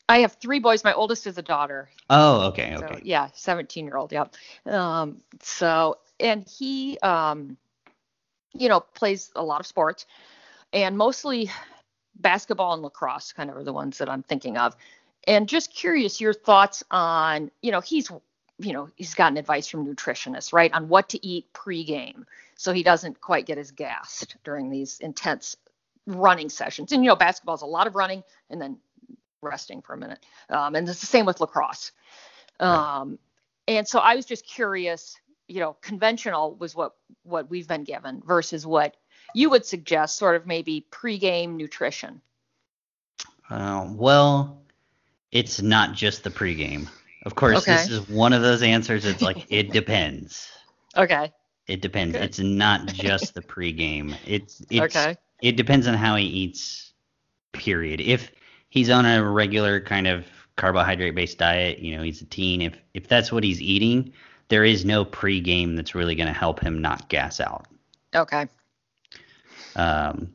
I 0.09 0.20
have 0.20 0.35
three 0.35 0.59
boys. 0.59 0.85
My 0.85 0.95
oldest 0.95 1.26
is 1.26 1.37
a 1.37 1.43
daughter. 1.43 1.91
Oh, 2.09 2.47
okay, 2.49 2.74
So, 2.79 2.87
okay. 2.87 3.01
yeah, 3.05 3.29
17 3.35 3.85
year 3.85 3.97
old. 3.99 4.11
Yep. 4.11 4.35
Um, 4.66 5.20
so, 5.43 5.99
and 6.18 6.49
he, 6.49 6.99
um, 7.01 7.59
you 8.55 8.68
know, 8.70 8.81
plays 8.81 9.31
a 9.37 9.43
lot 9.43 9.61
of 9.61 9.66
sports 9.66 10.07
and 10.72 10.97
mostly 10.97 11.51
basketball 12.19 12.75
and 12.75 12.83
lacrosse 12.83 13.33
kind 13.33 13.51
of 13.51 13.57
are 13.57 13.64
the 13.64 13.73
ones 13.73 13.99
that 13.99 14.09
I'm 14.09 14.23
thinking 14.23 14.57
of. 14.57 14.77
And 15.27 15.49
just 15.49 15.75
curious 15.75 16.21
your 16.21 16.33
thoughts 16.33 16.83
on, 16.91 17.51
you 17.62 17.71
know, 17.71 17.81
he's, 17.81 18.11
you 18.59 18.73
know, 18.73 18.89
he's 18.97 19.14
gotten 19.14 19.37
advice 19.37 19.69
from 19.69 19.87
nutritionists, 19.87 20.53
right, 20.53 20.73
on 20.73 20.89
what 20.89 21.09
to 21.11 21.27
eat 21.27 21.53
pregame 21.53 22.25
so 22.57 22.73
he 22.73 22.83
doesn't 22.83 23.21
quite 23.21 23.47
get 23.47 23.59
as 23.59 23.71
gassed 23.71 24.37
during 24.45 24.71
these 24.71 24.99
intense 25.01 25.57
running 26.07 26.49
sessions. 26.49 26.93
And, 26.93 27.05
you 27.05 27.09
know, 27.09 27.16
basketball's 27.16 27.62
a 27.62 27.66
lot 27.66 27.87
of 27.87 27.95
running 27.95 28.25
and 28.51 28.61
then 28.61 28.79
resting 29.43 29.83
for 29.83 29.95
a 29.95 29.97
minute. 29.97 30.19
Um, 30.51 30.75
and 30.75 30.89
it's 30.89 31.01
the 31.01 31.07
same 31.07 31.27
with 31.27 31.41
lacrosse. 31.41 31.93
Um, 32.59 33.19
and 33.69 33.87
so 33.87 33.99
I 33.99 34.16
was 34.16 34.25
just 34.25 34.47
curious, 34.47 35.16
you 35.47 35.61
know, 35.61 35.77
conventional 35.81 36.55
was 36.57 36.75
what 36.75 36.95
what 37.23 37.51
we've 37.51 37.69
been 37.69 37.85
given 37.85 38.23
versus 38.27 38.66
what 38.66 38.97
you 39.35 39.51
would 39.51 39.64
suggest, 39.64 40.16
sort 40.16 40.37
of 40.37 40.47
maybe 40.47 40.87
pregame 40.91 41.57
nutrition. 41.57 42.20
Uh, 43.51 43.87
well, 43.91 44.61
it's 45.33 45.62
not 45.62 45.95
just 45.95 46.24
the 46.24 46.31
pregame. 46.31 46.89
Of 47.24 47.35
course, 47.35 47.64
this 47.64 47.91
is 47.91 48.09
one 48.09 48.33
of 48.33 48.43
those 48.43 48.62
answers. 48.62 49.05
It's 49.05 49.22
like 49.22 49.47
it 49.51 49.72
depends. 49.72 50.51
Okay. 50.97 51.33
It 51.66 51.83
depends. 51.83 52.14
Good. 52.14 52.22
It's 52.22 52.39
not 52.39 52.87
just 52.87 53.35
the 53.35 53.43
pregame. 53.43 54.16
It's 54.26 54.62
it's 54.70 54.97
Okay. 54.97 55.16
it 55.43 55.57
depends 55.57 55.87
on 55.87 55.95
how 55.95 56.16
he 56.16 56.24
eats. 56.24 56.93
Period. 57.53 58.01
If 58.01 58.31
he's 58.68 58.91
on 58.91 59.07
a 59.07 59.24
regular 59.24 59.81
kind 59.81 60.07
of 60.07 60.24
carbohydrate 60.59 61.14
based 61.14 61.39
diet. 61.39 61.79
You 61.79 61.97
know, 61.97 62.03
he's 62.03 62.20
a 62.20 62.26
teen. 62.26 62.61
If 62.61 62.74
if 62.93 63.09
that's 63.09 63.33
what 63.33 63.43
he's 63.43 63.62
eating, 63.62 64.12
there 64.49 64.64
is 64.64 64.85
no 64.85 65.07
pregame 65.07 65.74
that's 65.76 65.95
really 65.95 66.14
going 66.14 66.26
to 66.26 66.39
help 66.39 66.61
him 66.61 66.83
not 66.83 67.09
gas 67.09 67.41
out. 67.41 67.66
Okay. 68.14 68.47
Um, 69.79 70.35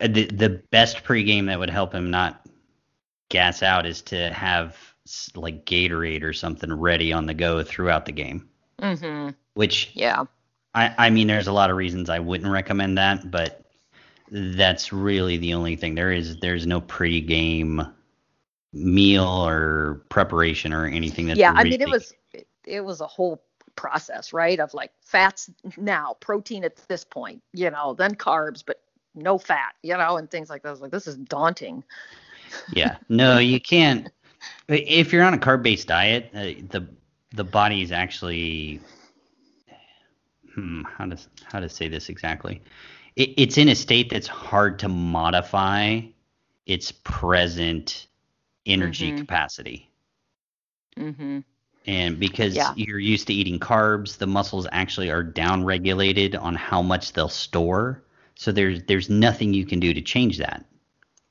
the 0.00 0.26
the 0.26 0.48
best 0.70 1.04
pregame 1.04 1.46
that 1.46 1.58
would 1.58 1.70
help 1.70 1.94
him 1.94 2.10
not 2.10 2.44
gas 3.28 3.62
out 3.62 3.86
is 3.86 4.02
to 4.02 4.32
have 4.32 4.76
like 5.34 5.64
Gatorade 5.64 6.22
or 6.22 6.32
something 6.32 6.72
ready 6.72 7.12
on 7.12 7.26
the 7.26 7.34
go 7.34 7.62
throughout 7.62 8.06
the 8.06 8.12
game. 8.12 8.48
Mm-hmm. 8.80 9.30
Which 9.54 9.90
yeah, 9.94 10.24
I 10.74 10.94
I 10.98 11.10
mean, 11.10 11.28
there's 11.28 11.46
a 11.46 11.52
lot 11.52 11.70
of 11.70 11.76
reasons 11.76 12.10
I 12.10 12.18
wouldn't 12.18 12.50
recommend 12.50 12.98
that, 12.98 13.30
but 13.30 13.64
that's 14.30 14.92
really 14.92 15.36
the 15.36 15.54
only 15.54 15.76
thing. 15.76 15.94
There 15.94 16.12
is 16.12 16.38
there's 16.38 16.66
no 16.66 16.80
pregame 16.80 17.92
meal 18.72 19.24
or 19.24 20.02
preparation 20.08 20.72
or 20.72 20.86
anything 20.86 21.26
that's 21.26 21.38
yeah. 21.38 21.52
really, 21.52 21.60
I 21.60 21.64
mean, 21.64 21.80
it 21.82 21.88
was 21.90 22.14
it, 22.32 22.48
it 22.64 22.80
was 22.80 23.00
a 23.00 23.06
whole 23.06 23.42
process, 23.76 24.32
right? 24.32 24.58
Of 24.60 24.74
like 24.74 24.92
fats 25.02 25.50
now, 25.76 26.16
protein 26.20 26.64
at 26.64 26.76
this 26.88 27.04
point, 27.04 27.42
you 27.52 27.70
know, 27.70 27.94
then 27.94 28.14
carbs, 28.14 28.62
but 28.64 28.80
no 29.14 29.38
fat, 29.38 29.74
you 29.82 29.96
know, 29.96 30.16
and 30.16 30.30
things 30.30 30.48
like 30.50 30.62
that. 30.62 30.68
I 30.68 30.72
was 30.72 30.80
like, 30.80 30.90
this 30.92 31.06
is 31.06 31.16
daunting. 31.16 31.84
yeah, 32.68 32.96
no, 33.08 33.38
you 33.38 33.60
can't. 33.60 34.08
If 34.68 35.12
you're 35.12 35.24
on 35.24 35.34
a 35.34 35.38
carb-based 35.38 35.88
diet, 35.88 36.30
uh, 36.34 36.40
the 36.70 36.88
the 37.34 37.44
body 37.44 37.82
is 37.82 37.92
actually 37.92 38.80
hmm, 40.54 40.82
how 40.84 41.06
to 41.06 41.16
how 41.44 41.60
to 41.60 41.68
say 41.68 41.88
this 41.88 42.08
exactly. 42.08 42.62
It, 43.16 43.30
it's 43.36 43.58
in 43.58 43.68
a 43.68 43.74
state 43.74 44.10
that's 44.10 44.26
hard 44.26 44.78
to 44.80 44.88
modify 44.88 46.00
its 46.66 46.92
present 46.92 48.06
energy 48.66 49.12
Mhm. 49.12 49.12
capacity. 49.12 49.90
Mm-hmm. 50.96 51.40
And 51.86 52.18
because 52.20 52.54
Yeah. 52.54 52.72
you're 52.76 52.98
used 52.98 53.26
to 53.26 53.34
eating 53.34 53.58
carbs, 53.58 54.18
the 54.18 54.26
muscles 54.26 54.66
actually 54.72 55.10
are 55.10 55.22
down 55.22 55.64
regulated 55.64 56.36
on 56.36 56.54
how 56.54 56.82
much 56.82 57.12
they'll 57.12 57.28
store. 57.28 58.02
So 58.36 58.52
there's 58.52 58.82
there's 58.84 59.10
nothing 59.10 59.52
you 59.54 59.66
can 59.66 59.80
do 59.80 59.92
to 59.94 60.00
change 60.00 60.38
that. 60.38 60.64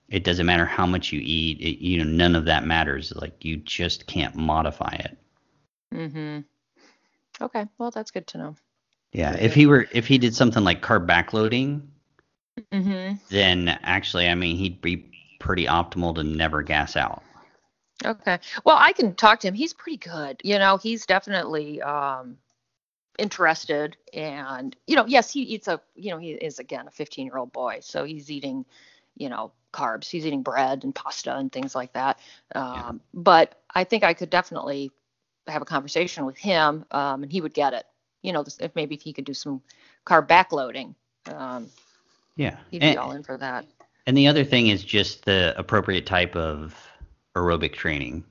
It 0.10 0.24
doesn't 0.26 0.46
matter 0.46 0.66
how 0.66 0.86
much 0.86 1.12
you 1.14 1.22
eat. 1.24 1.60
It, 1.62 1.84
you 1.86 1.98
know, 1.98 2.04
none 2.04 2.36
of 2.36 2.46
that 2.46 2.66
matters. 2.66 3.14
Like 3.16 3.44
you 3.46 3.58
just 3.58 4.08
can't 4.08 4.36
modify 4.36 4.94
it. 5.00 5.18
Mm-hmm. 5.94 6.40
Okay. 7.44 7.66
Well, 7.78 7.92
that's 7.92 8.12
good 8.12 8.28
to 8.28 8.38
know. 8.38 8.56
Yeah. 9.14 9.36
If 9.36 9.54
he 9.54 9.66
were 9.66 9.88
if 9.92 10.08
he 10.08 10.18
did 10.18 10.36
something 10.36 10.64
like 10.64 10.82
carb 10.82 11.08
backloading, 11.08 11.82
Mm-hmm. 12.72 13.16
then 13.30 13.70
actually, 13.84 14.28
I 14.28 14.36
mean, 14.36 14.58
he'd 14.58 14.82
be 14.82 15.10
pretty 15.40 15.66
optimal 15.66 16.14
to 16.16 16.24
never 16.24 16.62
gas 16.62 16.96
out. 16.96 17.24
Okay. 18.06 18.40
Well, 18.66 18.78
I 18.80 18.94
can 18.94 19.16
talk 19.16 19.40
to 19.42 19.48
him. 19.48 19.54
He's 19.54 19.74
pretty 19.74 19.98
good. 19.98 20.42
You 20.44 20.58
know, 20.60 20.78
he's 20.78 21.06
definitely 21.06 21.82
um 21.82 22.38
interested 23.20 23.98
and 24.14 24.76
you 24.88 24.96
know, 24.96 25.06
yes, 25.06 25.32
he 25.32 25.42
eats 25.42 25.68
a 25.68 25.82
you 25.96 26.12
know, 26.12 26.18
he 26.18 26.32
is 26.32 26.60
again 26.60 26.88
a 26.88 26.92
15-year-old 26.92 27.52
boy, 27.52 27.80
so 27.82 28.04
he's 28.04 28.32
eating, 28.32 28.66
you 29.16 29.30
know, 29.30 29.52
carbs. 29.74 30.10
He's 30.10 30.26
eating 30.26 30.42
bread 30.44 30.84
and 30.84 30.96
pasta 30.96 31.36
and 31.36 31.52
things 31.52 31.76
like 31.76 31.94
that. 31.94 32.20
Um 32.56 33.02
but 33.14 33.62
I 33.74 33.84
think 33.84 34.04
I 34.04 34.14
could 34.14 34.30
definitely 34.30 34.92
have 35.48 35.62
a 35.62 35.66
conversation 35.66 36.26
with 36.26 36.38
him 36.38 36.86
um 36.92 37.24
and 37.24 37.32
he 37.32 37.42
would 37.42 37.54
get 37.54 37.74
it. 37.74 37.86
You 38.24 38.34
know, 38.34 38.44
if 38.60 38.76
maybe 38.76 38.96
if 38.96 39.02
he 39.02 39.14
could 39.14 39.26
do 39.26 39.34
some 39.34 39.62
carb 40.06 40.28
backloading. 40.28 40.96
Um 41.34 41.70
Yeah. 42.36 42.58
he'd 42.72 42.84
be 42.84 42.96
And, 42.96 42.98
all 42.98 43.12
in 43.12 43.24
for 43.24 43.38
that. 43.38 43.66
and 44.08 44.18
the 44.18 44.28
other 44.28 44.44
thing 44.44 44.68
is 44.68 44.84
just 44.84 45.26
the 45.26 45.54
appropriate 45.58 46.06
type 46.06 46.36
of 46.36 46.91
aerobic 47.36 47.74
training 47.74 48.24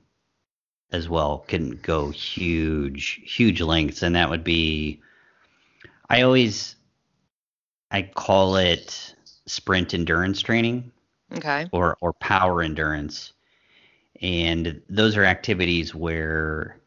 as 0.91 1.07
well 1.07 1.39
can 1.47 1.71
go 1.77 2.09
huge, 2.09 3.21
huge 3.25 3.61
lengths. 3.61 4.03
And 4.03 4.15
that 4.15 4.29
would 4.29 4.43
be, 4.43 5.01
I 6.09 6.21
always, 6.21 6.75
I 7.91 8.03
call 8.03 8.57
it 8.57 9.15
sprint 9.45 9.93
endurance 9.93 10.41
training 10.41 10.91
Okay. 11.33 11.67
or, 11.71 11.97
or 12.01 12.13
power 12.13 12.61
endurance. 12.61 13.33
And 14.21 14.81
those 14.89 15.17
are 15.17 15.23
activities 15.23 15.95
where 15.95 16.77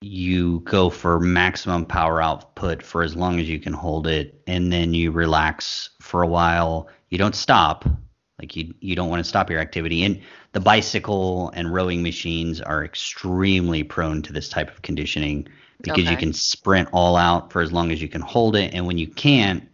you 0.00 0.60
go 0.60 0.90
for 0.90 1.18
maximum 1.18 1.84
power 1.84 2.22
output 2.22 2.82
for 2.82 3.02
as 3.02 3.16
long 3.16 3.40
as 3.40 3.48
you 3.48 3.58
can 3.58 3.72
hold 3.72 4.06
it 4.06 4.40
and 4.46 4.70
then 4.72 4.94
you 4.94 5.10
relax 5.10 5.90
for 6.00 6.22
a 6.22 6.26
while 6.26 6.88
you 7.08 7.16
don't 7.16 7.34
stop 7.34 7.84
like 8.46 8.54
you 8.56 8.74
you 8.80 8.94
don't 8.94 9.08
want 9.10 9.18
to 9.18 9.28
stop 9.28 9.50
your 9.50 9.58
activity 9.58 10.04
and 10.04 10.20
the 10.52 10.60
bicycle 10.60 11.50
and 11.54 11.72
rowing 11.74 12.02
machines 12.02 12.60
are 12.60 12.84
extremely 12.84 13.82
prone 13.82 14.22
to 14.22 14.32
this 14.32 14.48
type 14.48 14.70
of 14.70 14.82
conditioning 14.82 15.48
because 15.82 16.08
you 16.08 16.16
can 16.16 16.32
sprint 16.32 16.88
all 16.92 17.16
out 17.16 17.52
for 17.52 17.60
as 17.60 17.72
long 17.72 17.90
as 17.90 18.00
you 18.00 18.08
can 18.08 18.20
hold 18.20 18.54
it 18.54 18.72
and 18.72 18.86
when 18.86 18.98
you 18.98 19.08
can't 19.08 19.68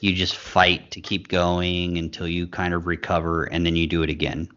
you 0.00 0.14
just 0.14 0.36
fight 0.36 0.90
to 0.90 1.00
keep 1.00 1.28
going 1.28 1.98
until 1.98 2.26
you 2.26 2.46
kind 2.46 2.72
of 2.72 2.86
recover 2.86 3.44
and 3.44 3.66
then 3.66 3.76
you 3.76 3.86
do 3.86 4.02
it 4.02 4.08
again 4.10 4.48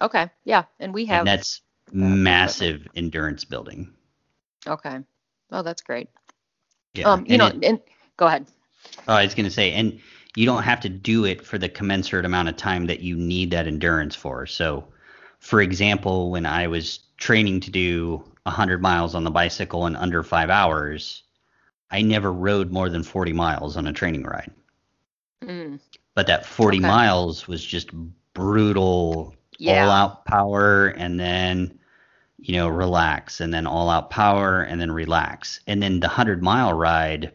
Okay. 0.00 0.30
Yeah, 0.44 0.64
and 0.78 0.92
we 0.94 1.06
have 1.06 1.20
and 1.20 1.28
that's 1.28 1.62
massive 1.92 2.86
endurance 2.94 3.44
building 3.44 3.92
Okay. 4.66 4.98
Oh, 5.50 5.62
that's 5.62 5.82
great. 5.82 6.08
yeah 6.94 7.12
um, 7.12 7.24
you 7.26 7.32
and 7.32 7.38
know, 7.38 7.46
it- 7.46 7.64
and 7.64 7.80
go 8.16 8.26
ahead. 8.26 8.46
Oh, 9.08 9.14
I 9.14 9.24
was 9.24 9.34
going 9.34 9.44
to 9.46 9.50
say, 9.50 9.72
and 9.72 10.00
you 10.36 10.46
don't 10.46 10.64
have 10.64 10.80
to 10.82 10.90
do 10.90 11.26
it 11.26 11.44
for 11.44 11.58
the 11.58 11.68
commensurate 11.68 12.26
amount 12.26 12.48
of 12.48 12.56
time 12.56 12.86
that 12.86 13.00
you 13.00 13.16
need 13.16 13.50
that 13.52 13.66
endurance 13.66 14.14
for. 14.16 14.46
So, 14.46 14.88
for 15.40 15.60
example, 15.62 16.30
when 16.30 16.46
I 16.46 16.68
was 16.68 17.00
training 17.18 17.60
to 17.62 17.70
do 17.72 18.24
100 18.44 18.82
miles 18.82 19.14
on 19.16 19.24
the 19.24 19.30
bicycle 19.32 19.86
in 19.86 19.96
under 19.96 20.22
five 20.22 20.50
hours, 20.50 21.24
I 21.90 22.02
never 22.02 22.32
rode 22.32 22.72
more 22.72 22.90
than 22.90 23.02
40 23.04 23.32
miles 23.32 23.76
on 23.76 23.86
a 23.88 23.92
training 23.92 24.24
ride. 24.24 24.52
Mm, 25.42 25.80
But 26.14 26.26
that 26.28 26.46
40 26.46 26.78
Okay. 26.78 26.86
miles 26.86 27.48
was 27.48 27.64
just 27.64 27.90
brutal, 28.34 29.34
yeah. 29.58 29.84
all 29.84 29.90
out 29.90 30.24
power, 30.26 30.88
and 30.88 31.18
then, 31.20 31.78
you 32.38 32.54
know, 32.54 32.68
relax, 32.68 33.40
and 33.40 33.52
then 33.54 33.66
all 33.66 33.90
out 33.90 34.10
power, 34.10 34.62
and 34.62 34.80
then 34.80 34.92
relax. 34.92 35.60
And 35.66 35.82
then 35.82 36.00
the 36.00 36.08
100 36.08 36.42
mile 36.42 36.72
ride, 36.72 37.32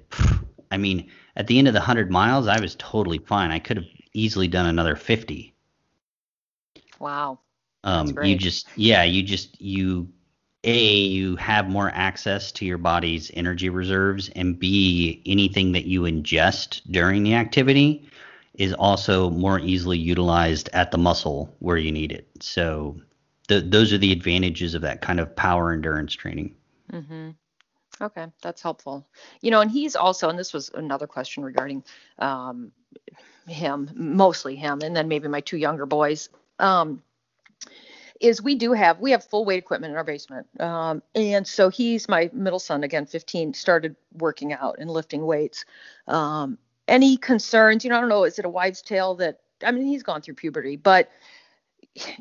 I 0.71 0.77
mean, 0.77 1.09
at 1.35 1.47
the 1.47 1.57
end 1.57 1.67
of 1.67 1.73
the 1.73 1.79
100 1.79 2.11
miles, 2.11 2.47
I 2.47 2.59
was 2.59 2.75
totally 2.75 3.19
fine. 3.19 3.51
I 3.51 3.59
could 3.59 3.77
have 3.77 3.85
easily 4.13 4.47
done 4.47 4.65
another 4.65 4.95
50. 4.95 5.53
Wow. 6.99 7.39
Um, 7.83 8.17
you 8.21 8.35
just, 8.35 8.67
yeah, 8.75 9.03
you 9.03 9.23
just, 9.23 9.59
you, 9.59 10.07
A, 10.63 10.77
you 10.95 11.35
have 11.37 11.67
more 11.69 11.91
access 11.93 12.51
to 12.53 12.65
your 12.65 12.77
body's 12.77 13.31
energy 13.33 13.69
reserves, 13.69 14.29
and 14.35 14.59
B, 14.59 15.21
anything 15.25 15.71
that 15.71 15.85
you 15.85 16.01
ingest 16.01 16.81
during 16.91 17.23
the 17.23 17.33
activity 17.33 18.07
is 18.55 18.73
also 18.73 19.29
more 19.29 19.59
easily 19.59 19.97
utilized 19.97 20.69
at 20.73 20.91
the 20.91 20.97
muscle 20.97 21.55
where 21.59 21.77
you 21.77 21.91
need 21.91 22.11
it. 22.11 22.27
So, 22.41 23.01
th- 23.47 23.65
those 23.67 23.93
are 23.93 23.97
the 23.97 24.11
advantages 24.11 24.75
of 24.75 24.81
that 24.83 25.01
kind 25.01 25.19
of 25.19 25.35
power 25.35 25.71
endurance 25.71 26.13
training. 26.13 26.55
hmm 26.91 27.31
Okay, 28.01 28.25
that's 28.41 28.61
helpful. 28.61 29.05
You 29.41 29.51
know, 29.51 29.61
and 29.61 29.69
he's 29.69 29.95
also, 29.95 30.29
and 30.29 30.39
this 30.39 30.53
was 30.53 30.71
another 30.73 31.05
question 31.05 31.43
regarding 31.43 31.83
um, 32.19 32.71
him, 33.47 33.91
mostly 33.95 34.55
him, 34.55 34.81
and 34.81 34.95
then 34.95 35.07
maybe 35.07 35.27
my 35.27 35.41
two 35.41 35.57
younger 35.57 35.85
boys. 35.85 36.29
Um, 36.59 37.03
is 38.19 38.41
we 38.41 38.55
do 38.55 38.71
have 38.71 38.99
we 38.99 39.11
have 39.11 39.23
full 39.23 39.45
weight 39.45 39.57
equipment 39.57 39.91
in 39.91 39.97
our 39.97 40.03
basement, 40.03 40.47
um, 40.59 41.01
and 41.15 41.45
so 41.45 41.69
he's 41.69 42.07
my 42.07 42.29
middle 42.33 42.59
son 42.59 42.83
again, 42.83 43.05
15, 43.05 43.53
started 43.53 43.95
working 44.17 44.53
out 44.53 44.75
and 44.79 44.89
lifting 44.89 45.25
weights. 45.25 45.65
Um, 46.07 46.57
any 46.87 47.17
concerns? 47.17 47.83
You 47.83 47.89
know, 47.89 47.97
I 47.97 47.99
don't 47.99 48.09
know. 48.09 48.23
Is 48.23 48.37
it 48.37 48.45
a 48.45 48.49
wives' 48.49 48.81
tale 48.81 49.15
that 49.15 49.39
I 49.63 49.71
mean 49.71 49.85
he's 49.85 50.03
gone 50.03 50.21
through 50.21 50.35
puberty, 50.35 50.75
but 50.75 51.09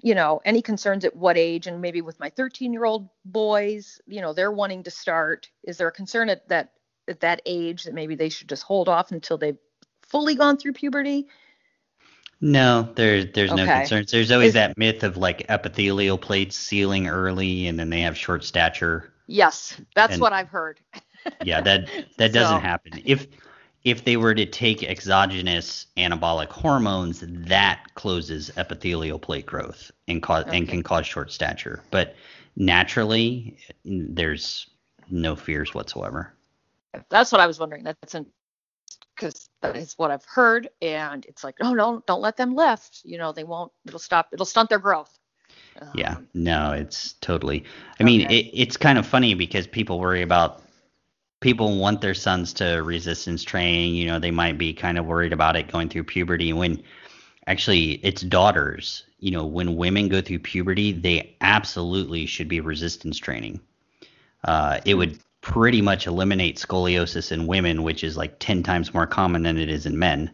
you 0.02 0.14
know, 0.14 0.40
any 0.44 0.62
concerns 0.62 1.04
at 1.04 1.14
what 1.14 1.36
age? 1.38 1.66
And 1.66 1.80
maybe 1.80 2.02
with 2.02 2.18
my 2.20 2.30
13 2.30 2.72
year 2.72 2.84
old 2.84 3.08
boys, 3.24 4.00
you 4.06 4.20
know, 4.20 4.32
they're 4.32 4.52
wanting 4.52 4.82
to 4.84 4.90
start. 4.90 5.48
Is 5.64 5.76
there 5.78 5.88
a 5.88 5.92
concern 5.92 6.28
at 6.28 6.48
that 6.48 6.72
at 7.08 7.20
that 7.20 7.40
age 7.46 7.84
that 7.84 7.94
maybe 7.94 8.14
they 8.14 8.28
should 8.28 8.48
just 8.48 8.62
hold 8.62 8.88
off 8.88 9.12
until 9.12 9.38
they've 9.38 9.58
fully 10.02 10.34
gone 10.34 10.56
through 10.56 10.72
puberty? 10.72 11.26
No, 12.40 12.88
there's 12.94 13.26
there's 13.34 13.52
no 13.52 13.66
concerns. 13.66 14.10
There's 14.10 14.30
always 14.32 14.48
Is- 14.48 14.54
that 14.54 14.78
myth 14.78 15.02
of 15.02 15.16
like 15.16 15.44
epithelial 15.48 16.16
plates 16.18 16.56
sealing 16.56 17.06
early, 17.06 17.66
and 17.66 17.78
then 17.78 17.90
they 17.90 18.00
have 18.00 18.16
short 18.16 18.44
stature. 18.44 19.12
Yes, 19.26 19.78
that's 19.94 20.14
And- 20.14 20.22
what 20.22 20.32
I've 20.32 20.48
heard. 20.48 20.80
Yeah, 21.44 21.60
that 21.60 21.88
that 22.16 22.32
doesn't 22.32 22.56
So- 22.56 22.60
happen. 22.60 23.02
If 23.04 23.26
if 23.84 24.04
they 24.04 24.16
were 24.16 24.34
to 24.34 24.46
take 24.46 24.82
exogenous 24.82 25.86
anabolic 25.96 26.48
hormones, 26.48 27.24
that 27.26 27.84
closes 27.94 28.50
epithelial 28.56 29.18
plate 29.18 29.46
growth 29.46 29.90
and 30.06 30.22
cause 30.22 30.44
and 30.48 30.68
can 30.68 30.82
cause 30.82 31.06
short 31.06 31.32
stature. 31.32 31.82
But 31.90 32.14
naturally, 32.56 33.56
there's 33.84 34.68
no 35.08 35.34
fears 35.34 35.74
whatsoever. 35.74 36.34
That's 37.08 37.32
what 37.32 37.40
I 37.40 37.46
was 37.46 37.58
wondering. 37.58 37.84
That's 37.84 38.16
because 39.16 39.48
that 39.62 39.76
is 39.76 39.94
what 39.96 40.10
I've 40.10 40.24
heard, 40.24 40.68
and 40.82 41.24
it's 41.26 41.44
like, 41.44 41.56
oh 41.60 41.72
no, 41.72 42.02
don't 42.06 42.20
let 42.20 42.36
them 42.36 42.54
lift. 42.54 43.00
You 43.04 43.18
know, 43.18 43.32
they 43.32 43.44
won't. 43.44 43.72
It'll 43.86 43.98
stop. 43.98 44.28
It'll 44.32 44.46
stunt 44.46 44.68
their 44.68 44.78
growth. 44.78 45.18
yeah, 45.94 46.16
um, 46.16 46.28
no, 46.34 46.72
it's 46.72 47.14
totally. 47.14 47.64
I 47.98 48.02
mean, 48.02 48.22
it, 48.30 48.50
it's 48.52 48.76
kind 48.76 48.98
of 48.98 49.06
funny 49.06 49.34
because 49.34 49.66
people 49.66 50.00
worry 50.00 50.22
about 50.22 50.62
people 51.40 51.78
want 51.78 52.00
their 52.00 52.14
sons 52.14 52.52
to 52.54 52.76
resistance 52.76 53.42
train. 53.42 53.94
You 53.94 54.06
know, 54.06 54.18
they 54.18 54.30
might 54.30 54.58
be 54.58 54.72
kind 54.72 54.98
of 54.98 55.06
worried 55.06 55.32
about 55.32 55.56
it 55.56 55.72
going 55.72 55.88
through 55.88 56.04
puberty. 56.04 56.52
When 56.52 56.82
actually, 57.46 57.92
it's 58.04 58.22
daughters. 58.22 59.04
You 59.18 59.32
know, 59.32 59.44
when 59.44 59.76
women 59.76 60.08
go 60.08 60.20
through 60.20 60.38
puberty, 60.40 60.92
they 60.92 61.36
absolutely 61.40 62.26
should 62.26 62.48
be 62.48 62.60
resistance 62.60 63.18
training. 63.18 63.60
Uh, 64.44 64.80
it 64.84 64.94
would 64.94 65.18
pretty 65.40 65.80
much 65.82 66.06
eliminate 66.06 66.56
scoliosis 66.56 67.32
in 67.32 67.46
women, 67.46 67.82
which 67.82 68.04
is 68.04 68.16
like 68.16 68.38
10 68.38 68.62
times 68.62 68.94
more 68.94 69.06
common 69.06 69.42
than 69.42 69.58
it 69.58 69.68
is 69.70 69.86
in 69.86 69.98
men. 69.98 70.30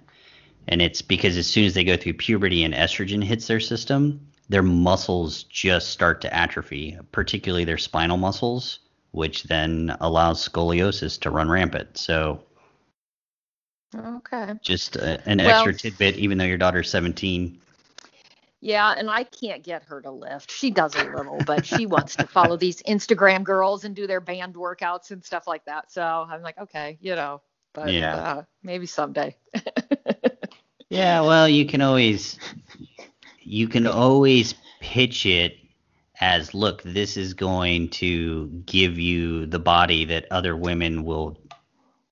And 0.69 0.83
it's 0.83 1.03
because 1.03 1.37
as 1.37 1.47
soon 1.47 1.65
as 1.65 1.75
they 1.75 1.85
go 1.85 1.97
through 1.97 2.15
puberty 2.15 2.65
and 2.65 2.75
estrogen 2.75 3.23
hits 3.23 3.47
their 3.47 3.61
system, 3.61 4.21
their 4.49 4.63
muscles 4.63 5.45
just 5.45 5.89
start 5.91 6.21
to 6.21 6.35
atrophy, 6.35 6.99
particularly 7.13 7.65
their 7.65 7.79
spinal 7.79 8.17
muscles, 8.17 8.81
which 9.17 9.45
then 9.45 9.97
allows 10.01 10.47
scoliosis 10.47 11.19
to 11.19 11.31
run 11.31 11.49
rampant. 11.49 11.97
So, 11.97 12.39
Okay. 13.95 14.53
just 14.63 14.99
uh, 14.99 15.17
an 15.25 15.39
Well- 15.39 15.49
extra 15.67 15.73
tidbit, 15.73 16.17
even 16.17 16.37
though 16.37 16.45
your 16.45 16.59
daughter's 16.59 16.91
17. 16.91 17.59
Yeah, 18.61 18.95
and 18.97 19.09
I 19.11 19.25
can't 19.25 19.63
get 19.63 19.83
her 19.85 20.03
to 20.03 20.11
lift. 20.11 20.51
She 20.51 20.71
does 20.71 20.95
a 20.97 21.05
little, 21.05 21.39
but 21.47 21.65
she 21.65 21.87
wants 21.87 22.15
to 22.17 22.27
follow 22.27 22.57
these 22.59 22.83
Instagram 22.83 23.43
girls 23.43 23.85
and 23.85 23.97
do 23.97 24.07
their 24.07 24.21
band 24.21 24.55
workouts 24.55 25.11
and 25.13 25.25
stuff 25.25 25.47
like 25.47 25.65
that. 25.65 25.91
So 25.91 26.03
I'm 26.03 26.43
like, 26.43 26.59
okay, 26.59 26.99
you 27.01 27.15
know, 27.15 27.41
but 27.73 27.91
Yeah. 27.93 28.15
uh, 28.17 28.43
maybe 28.63 28.87
someday. 28.87 29.35
Yeah, 30.89 31.23
well, 31.23 31.49
you 31.49 31.67
can 31.67 31.81
always 31.81 32.39
you 33.43 33.67
can 33.69 33.87
always 33.87 34.55
pitch 34.81 35.27
it 35.27 35.59
as 36.21 36.55
look, 36.55 36.83
this 36.83 37.17
is 37.17 37.35
going 37.35 37.89
to 37.91 38.49
give 38.67 38.99
you 38.99 39.47
the 39.47 39.59
body 39.59 40.05
that 40.07 40.27
other 40.31 40.57
women 40.57 41.05
will 41.05 41.39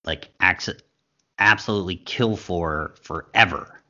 like 0.05 0.31
acc- 0.41 0.83
absolutely 1.39 1.97
kill 1.97 2.37
for 2.37 2.95
forever. 3.03 3.81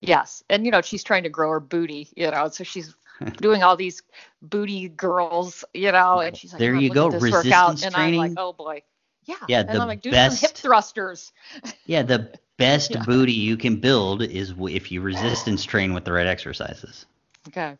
yes, 0.00 0.42
and 0.50 0.64
you 0.64 0.70
know, 0.70 0.82
she's 0.82 1.04
trying 1.04 1.24
to 1.24 1.28
grow 1.30 1.50
her 1.50 1.60
booty, 1.60 2.08
you 2.16 2.30
know, 2.30 2.48
so 2.48 2.64
she's 2.64 2.94
doing 3.40 3.62
all 3.62 3.76
these 3.76 4.02
booty 4.42 4.88
girls, 4.88 5.64
you 5.74 5.92
know, 5.92 6.20
and 6.20 6.36
she's 6.36 6.52
like, 6.52 6.64
There 6.64 6.72
"Mom, 6.72 6.84
you 6.84 6.90
go, 6.90 7.10
this 7.10 7.30
workout," 7.30 7.78
resistance 7.78 7.82
and 7.82 7.96
I'm 7.96 8.14
like, 8.14 8.32
oh 8.36 8.52
boy, 8.52 8.82
yeah, 9.24 9.48
Yeah, 9.48 9.62
and 9.66 9.72
the 9.72 9.80
I'm 9.80 9.88
like, 9.88 10.02
do 10.02 10.14
some 10.14 10.36
hip 10.36 10.54
thrusters. 10.54 11.32
Yeah, 11.86 12.02
the 12.02 12.32
best 12.58 12.92
Yeah. 12.92 13.04
booty 13.04 13.32
you 13.32 13.56
can 13.56 13.80
build 13.80 14.22
is 14.22 14.54
if 14.58 14.90
you 14.92 15.00
resistance 15.00 15.64
train 15.64 15.94
with 15.94 16.04
the 16.04 16.12
right 16.12 16.26
exercises. 16.26 17.06
Okay. 17.48 17.76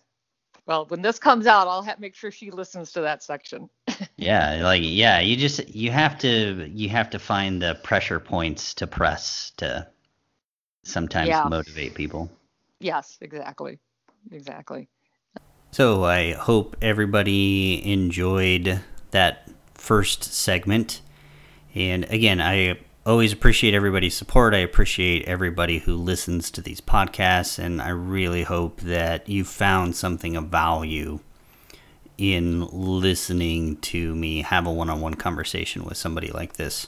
Well, 0.66 0.86
when 0.86 1.02
this 1.02 1.18
comes 1.18 1.46
out, 1.46 1.68
I'll 1.68 1.82
ha- 1.82 1.96
make 1.98 2.14
sure 2.14 2.30
she 2.30 2.50
listens 2.50 2.92
to 2.92 3.02
that 3.02 3.22
section. 3.22 3.68
Yeah, 4.16 4.60
like 4.64 4.82
yeah, 4.84 5.20
you 5.20 5.36
just 5.36 5.68
you 5.68 5.92
have 5.92 6.18
to 6.18 6.68
you 6.72 6.88
have 6.88 7.10
to 7.10 7.18
find 7.20 7.62
the 7.62 7.76
pressure 7.76 8.18
points 8.18 8.74
to 8.74 8.86
press 8.88 9.52
to 9.58 9.88
sometimes 10.84 11.44
Yeah. 11.44 11.44
motivate 11.44 11.94
people. 11.94 12.30
Yes, 12.80 13.18
exactly, 13.20 13.80
exactly. 14.30 14.88
So 15.72 16.04
I 16.04 16.32
hope 16.32 16.76
everybody 16.80 17.84
enjoyed 17.92 18.80
that 19.10 19.50
first 19.74 20.22
segment. 20.24 21.00
And 21.74 22.04
again, 22.06 22.40
I 22.40 22.78
always 23.06 23.32
appreciate 23.32 23.74
everybody's 23.74 24.16
support. 24.16 24.54
I 24.54 24.58
appreciate 24.58 25.26
everybody 25.26 25.78
who 25.78 25.94
listens 25.94 26.50
to 26.52 26.62
these 26.62 26.80
podcasts. 26.80 27.58
And 27.58 27.80
I 27.82 27.90
really 27.90 28.44
hope 28.44 28.80
that 28.80 29.28
you 29.28 29.44
found 29.44 29.94
something 29.96 30.36
of 30.36 30.48
value 30.48 31.20
in 32.16 32.66
listening 32.68 33.76
to 33.76 34.14
me 34.14 34.42
have 34.42 34.66
a 34.66 34.72
one 34.72 34.88
on 34.88 35.00
one 35.00 35.14
conversation 35.14 35.84
with 35.84 35.96
somebody 35.96 36.28
like 36.28 36.54
this. 36.54 36.86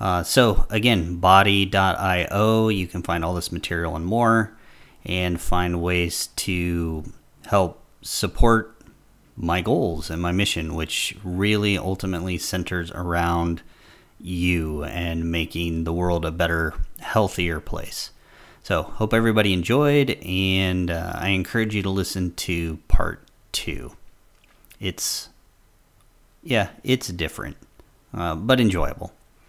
Uh, 0.00 0.22
so, 0.22 0.66
again, 0.70 1.16
body.io, 1.16 2.68
you 2.68 2.86
can 2.86 3.02
find 3.02 3.24
all 3.24 3.34
this 3.34 3.52
material 3.52 3.94
and 3.94 4.04
more, 4.04 4.56
and 5.04 5.40
find 5.40 5.80
ways 5.80 6.28
to 6.36 7.04
help 7.46 7.84
support 8.02 8.76
my 9.36 9.60
goals 9.60 10.10
and 10.10 10.20
my 10.20 10.32
mission, 10.32 10.74
which 10.74 11.16
really 11.22 11.78
ultimately 11.78 12.38
centers 12.38 12.90
around 12.92 13.62
you 14.24 14.82
and 14.84 15.30
making 15.30 15.84
the 15.84 15.92
world 15.92 16.24
a 16.24 16.30
better, 16.30 16.72
healthier 17.00 17.60
place. 17.60 18.10
So, 18.62 18.82
hope 18.82 19.12
everybody 19.12 19.52
enjoyed, 19.52 20.12
and 20.24 20.90
uh, 20.90 21.12
I 21.16 21.28
encourage 21.28 21.74
you 21.74 21.82
to 21.82 21.90
listen 21.90 22.32
to 22.36 22.78
part 22.88 23.20
two. 23.52 23.92
It's, 24.80 25.28
yeah, 26.42 26.70
it's 26.82 27.08
different, 27.08 27.58
uh, 28.14 28.34
but 28.36 28.60
enjoyable. 28.60 29.12